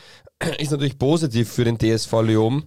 [0.58, 2.64] ist natürlich positiv für den DSV Leoben.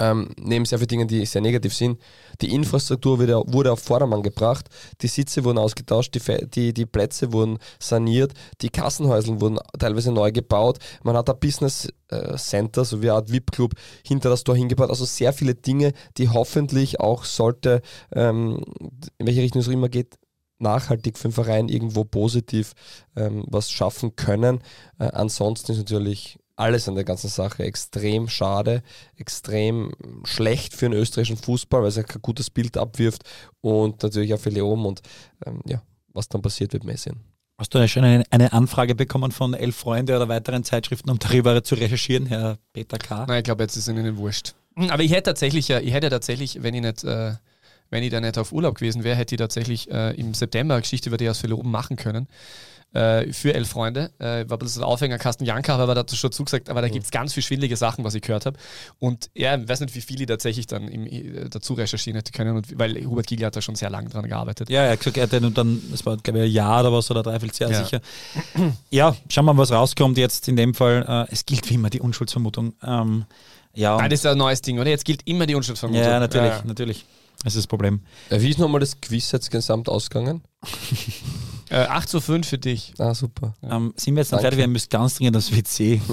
[0.00, 2.00] Ähm, neben sehr vielen Dingen, die sehr negativ sind.
[2.40, 4.66] Die Infrastruktur wurde, wurde auf Vordermann gebracht,
[5.02, 8.32] die Sitze wurden ausgetauscht, die, die, die Plätze wurden saniert,
[8.62, 10.78] die Kassenhäuser wurden teilweise neu gebaut.
[11.02, 13.74] Man hat ein Business äh, Center, so wie eine Art VIP-Club,
[14.04, 14.88] hinter das Tor hingebaut.
[14.88, 17.82] Also sehr viele Dinge, die hoffentlich auch sollte,
[18.12, 18.64] ähm,
[19.18, 20.18] in welche Richtung es auch immer geht,
[20.60, 22.72] nachhaltig für den Verein irgendwo positiv
[23.16, 24.60] ähm, was schaffen können.
[24.98, 28.82] Äh, ansonsten ist natürlich alles an der ganzen Sache extrem schade,
[29.16, 29.92] extrem
[30.24, 33.24] schlecht für den österreichischen Fußball, weil es ja kein gutes Bild abwirft
[33.60, 35.00] und natürlich auch für Leoben und
[35.46, 35.82] ähm, ja,
[36.12, 37.20] was dann passiert, wird man eh sehen.
[37.58, 41.74] Hast du schon eine, Anfrage bekommen von Elf Freunde oder weiteren Zeitschriften, um darüber zu
[41.74, 43.26] recherchieren, Herr Peter K.?
[43.26, 44.54] Nein, ich glaube, jetzt ist es ihnen wurscht.
[44.76, 47.34] Aber ich hätte tatsächlich, ja, ich hätte tatsächlich, wenn ich nicht, äh,
[47.90, 50.80] wenn ich da nicht auf Urlaub gewesen wäre, hätte ich tatsächlich äh, im September eine
[50.80, 52.28] Geschichte über die aus oben machen können.
[52.92, 54.10] Äh, für elf Freunde.
[54.18, 57.04] Äh, war ein bisschen der Aufhänger Carsten Janka, aber dazu schon zugesagt, aber da gibt
[57.04, 58.58] es ganz viel schwindelige Sachen, was ich gehört habe.
[58.98, 62.32] Und ja, ich weiß nicht, wie viele ich tatsächlich dann im, äh, dazu recherchieren hätte
[62.32, 64.70] können, und, weil Hubert Giegler hat da schon sehr lange dran gearbeitet.
[64.70, 67.08] Ja, er hat gesagt, er hat dann, es war glaube ich ein Jahr oder was
[67.12, 67.84] oder dreiviertel Jahr Ja.
[67.84, 68.00] sicher.
[68.90, 71.04] Ja, schauen wir mal, was rauskommt jetzt in dem Fall.
[71.30, 72.74] Äh, es gilt wie immer die Unschuldsvermutung.
[72.82, 73.24] Ähm,
[73.72, 74.90] ja, Ah, und, das ist ein neues Ding, oder?
[74.90, 76.02] Jetzt gilt immer die Unschuldsvermutung.
[76.04, 76.62] ja, natürlich, Ja.
[76.64, 77.04] natürlich.
[77.44, 78.00] Das ist das Problem.
[78.30, 80.42] Äh, wie ist nochmal das Quiz jetzt gesamt ausgegangen?
[81.70, 82.94] Äh, 8 zu 5 für dich.
[82.98, 83.54] Ah, super.
[83.62, 84.58] Ähm, sind wir jetzt noch fertig?
[84.58, 86.00] Wir müssen ganz dringend das WC.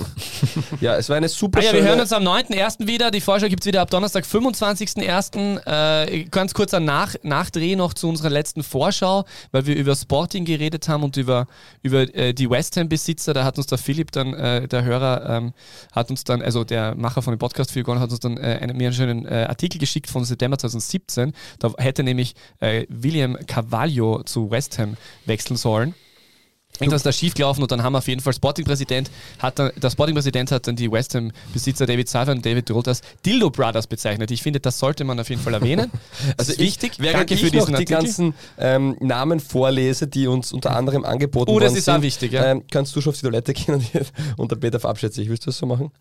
[0.82, 2.86] Ja, es war eine super Ah ja, wir hören uns am 9.1.
[2.86, 3.10] wieder.
[3.10, 5.66] Die Vorschau gibt es wieder ab Donnerstag, 25.1.
[5.66, 10.88] Äh, ganz kurzer Nach Nachdreh noch zu unserer letzten Vorschau, weil wir über Sporting geredet
[10.88, 11.48] haben und über,
[11.82, 13.34] über äh, die West Ham-Besitzer.
[13.34, 15.54] Da hat uns der Philipp dann, äh, der Hörer, ähm,
[15.92, 18.78] hat uns dann, also der Macher von dem Podcast Figon hat uns dann äh, einen,
[18.78, 21.34] mir einen schönen äh, Artikel geschickt von September 2017.
[21.58, 24.98] Da hätte nämlich äh, William Carvalho zu West Ham
[25.48, 25.94] wechseln sollen.
[26.80, 29.10] Irgendwas ist da schiefgelaufen und dann haben wir auf jeden Fall Sporting-Präsident,
[29.40, 33.02] hat dann, der Sporting-Präsident hat dann die West Ham-Besitzer David Seifer und David Droth als
[33.26, 34.30] Dildo Brothers bezeichnet.
[34.32, 35.90] Ich finde, das sollte man auf jeden Fall erwähnen.
[36.38, 36.99] Also ich, wichtig.
[36.99, 37.95] während Danke ich für diesen noch die Artikel.
[37.95, 42.52] ganzen ähm, Namen vorlese, die uns unter anderem angeboten Oh, das ist auch wichtig, ja.
[42.52, 45.30] ähm, kannst du schon auf die Toilette gehen und, und der Peter verabschiedet sich.
[45.30, 45.91] Willst du das so machen?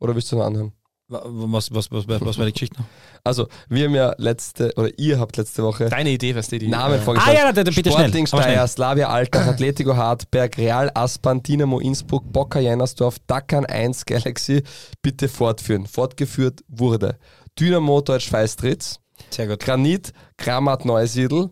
[0.00, 0.72] Oder willst du noch anhören?
[1.08, 2.86] Was, was, was, was, war die Geschichte noch?
[3.22, 6.66] Also, wir haben ja letzte, oder ihr habt letzte Woche Deine Idee, was die, die
[6.66, 7.38] Namen vorgestellt.
[7.38, 8.66] Ah, ja, bitte schnell, Sporting aber Steyr.
[8.66, 14.64] Slavia Alltag, Atletico Hartberg, Real Aspern, Dynamo Innsbruck, Boca Jennersdorf, Dakan 1 Galaxy
[15.00, 15.86] bitte fortführen.
[15.86, 17.18] Fortgeführt wurde.
[17.58, 18.98] Dynamo Deutsch Feistritz,
[19.30, 19.60] Sehr gut.
[19.60, 21.50] Granit Kramat Neusiedl,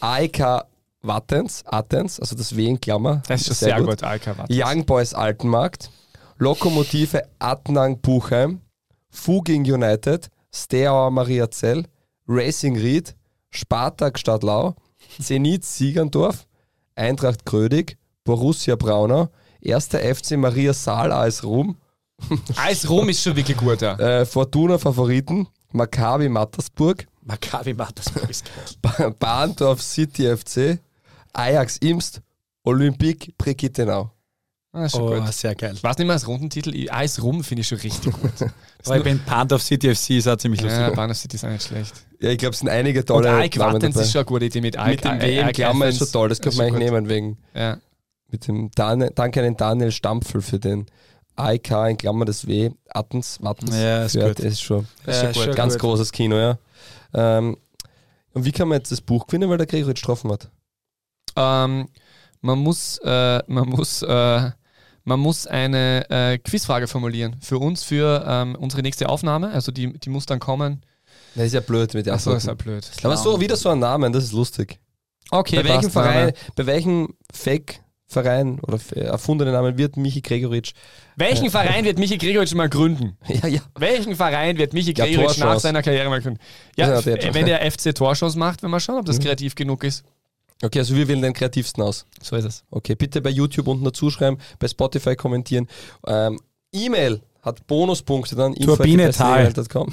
[0.00, 0.64] AEK
[1.02, 3.22] Wattens, Athens, also das W in Klammer.
[3.28, 4.50] Das ist schon sehr, gut, Alka, warte.
[4.50, 5.90] Young Boys Altenmarkt,
[6.38, 8.60] Lokomotive Adnang Buchheim,
[9.14, 11.84] Fuging United, Steaua Maria Zell,
[12.26, 13.14] Racing Ried,
[13.50, 14.74] Spartak Stadtlau,
[15.20, 16.46] Zenit Siegerndorf,
[16.96, 19.28] Eintracht Grödig, Borussia Braunau,
[19.64, 19.88] 1.
[19.94, 21.76] FC Maria Saal AS Rum,
[22.56, 23.98] Eis Rom ist schon wirklich gut, ja.
[23.98, 28.64] äh, Fortuna Favoriten, Maccabi Mattersburg, Maccabi Mattersburg ist geil.
[28.82, 30.78] Ba- Bahndorf City FC,
[31.32, 32.20] Ajax Imst,
[32.64, 34.10] Olympique Brigittenau.
[34.76, 35.32] Ah, ist schon Oh, gut.
[35.32, 35.76] sehr geil.
[35.82, 36.74] Was nicht mehr als Rundentitel?
[36.74, 38.32] Ich- Eis Rum finde ich schon richtig gut.
[38.84, 40.80] Aber ich bin Pandorf City FC, ist auch ziemlich lustig.
[40.80, 41.94] ja, Bahnhof City ist auch nicht schlecht.
[42.20, 44.04] Ja, ich glaube, es sind einige Und tolle Aik Namen Wattens dabei.
[44.06, 44.88] ist schon eine gute Idee mit Aik.
[44.96, 47.38] Mit dem W in Aik Klammer ist schon toll, das könnte man eigentlich nehmen wegen
[47.54, 47.78] Ja.
[48.30, 50.86] mit dem Daniel, danke an den Daniel Stampfel für den
[51.36, 53.74] AIK in Klammer das W, Attens, Wattens.
[53.76, 54.38] Ja, ist gut.
[54.38, 55.56] Das ist schon ist schon gut.
[55.56, 55.82] ganz gut.
[55.82, 56.58] großes Kino, ja.
[57.14, 57.56] Ähm,
[58.32, 60.48] Und wie kann man jetzt das Buch gewinnen, weil der Gregoritsch getroffen hat?
[61.36, 61.88] Ähm,
[62.40, 64.50] man muss, äh, man muss, äh,
[65.04, 69.50] man muss eine äh, Quizfrage formulieren für uns, für ähm, unsere nächste Aufnahme.
[69.50, 70.82] Also die, die muss dann kommen.
[71.34, 72.88] Das ist ja blöd mit der Achso, ist ja blöd.
[73.02, 74.78] Aber so wieder so ein Namen, das ist lustig.
[75.30, 80.72] Okay, bei, welchem Verein, bei welchem Fake-Verein oder f- erfundenen Namen wird Michi Gregoritsch?
[81.16, 83.16] Welchen Verein wird Michi Gregoritsch mal gründen?
[83.28, 83.60] Ja, ja.
[83.76, 85.60] Welchen Verein wird Michi Ja, Gregoritsch nach Torchance.
[85.62, 86.40] seiner Karriere mal gründen?
[86.76, 89.82] Ja, Ja, der- wenn der FC Torschance macht, wenn wir schauen, ob das kreativ genug
[89.84, 90.04] ist.
[90.64, 92.06] Okay, also wir wählen den kreativsten aus.
[92.22, 92.64] So ist es.
[92.70, 95.68] Okay, bitte bei YouTube unten dazu schreiben, bei Spotify kommentieren.
[96.06, 96.40] Ähm,
[96.72, 98.54] E-Mail hat Bonuspunkte dann.
[98.54, 99.46] Turbine Tal.
[99.46, 99.92] info@bestelegeld.com.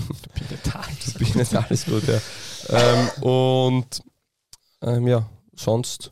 [1.19, 2.19] Turbine Tal ist gut, ja.
[2.69, 4.01] ähm, und
[4.81, 6.11] ähm, ja, sonst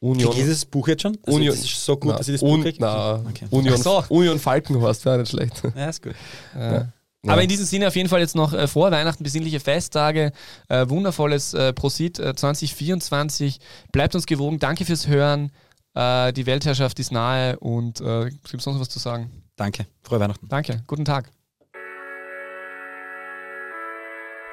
[0.00, 0.30] Union.
[0.30, 1.16] Krieg ich dieses Buch jetzt schon?
[1.22, 2.76] Also Union- das ist so gut, Na, dass ich das Buch kriege?
[2.80, 3.46] na, Okay.
[3.50, 4.04] Union, so.
[4.08, 5.62] Union Falkenhorst wäre nicht schlecht.
[5.74, 6.14] Ja, ist gut.
[6.54, 6.84] Äh,
[7.26, 10.32] Aber in diesem Sinne auf jeden Fall jetzt noch äh, vor Weihnachten besinnliche Festtage,
[10.68, 13.58] äh, wundervolles äh, Prosit äh, 2024.
[13.92, 14.58] Bleibt uns gewogen.
[14.58, 15.50] Danke fürs Hören.
[15.94, 19.30] Äh, die Weltherrschaft ist nahe und äh, gibt es noch was zu sagen?
[19.56, 19.86] Danke.
[20.02, 20.48] Frohe Weihnachten.
[20.48, 20.82] Danke.
[20.86, 21.30] Guten Tag.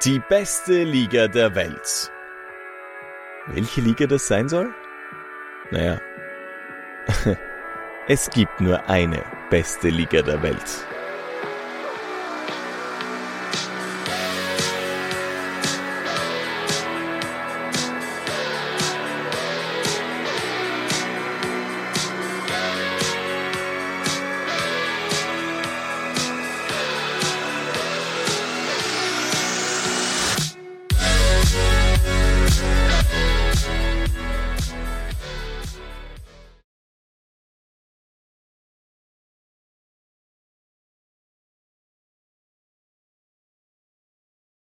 [0.04, 2.10] Die beste Liga der Welt.
[3.48, 4.72] Welche Liga das sein soll?
[5.70, 6.00] Naja,
[8.08, 10.84] es gibt nur eine beste Liga der Welt.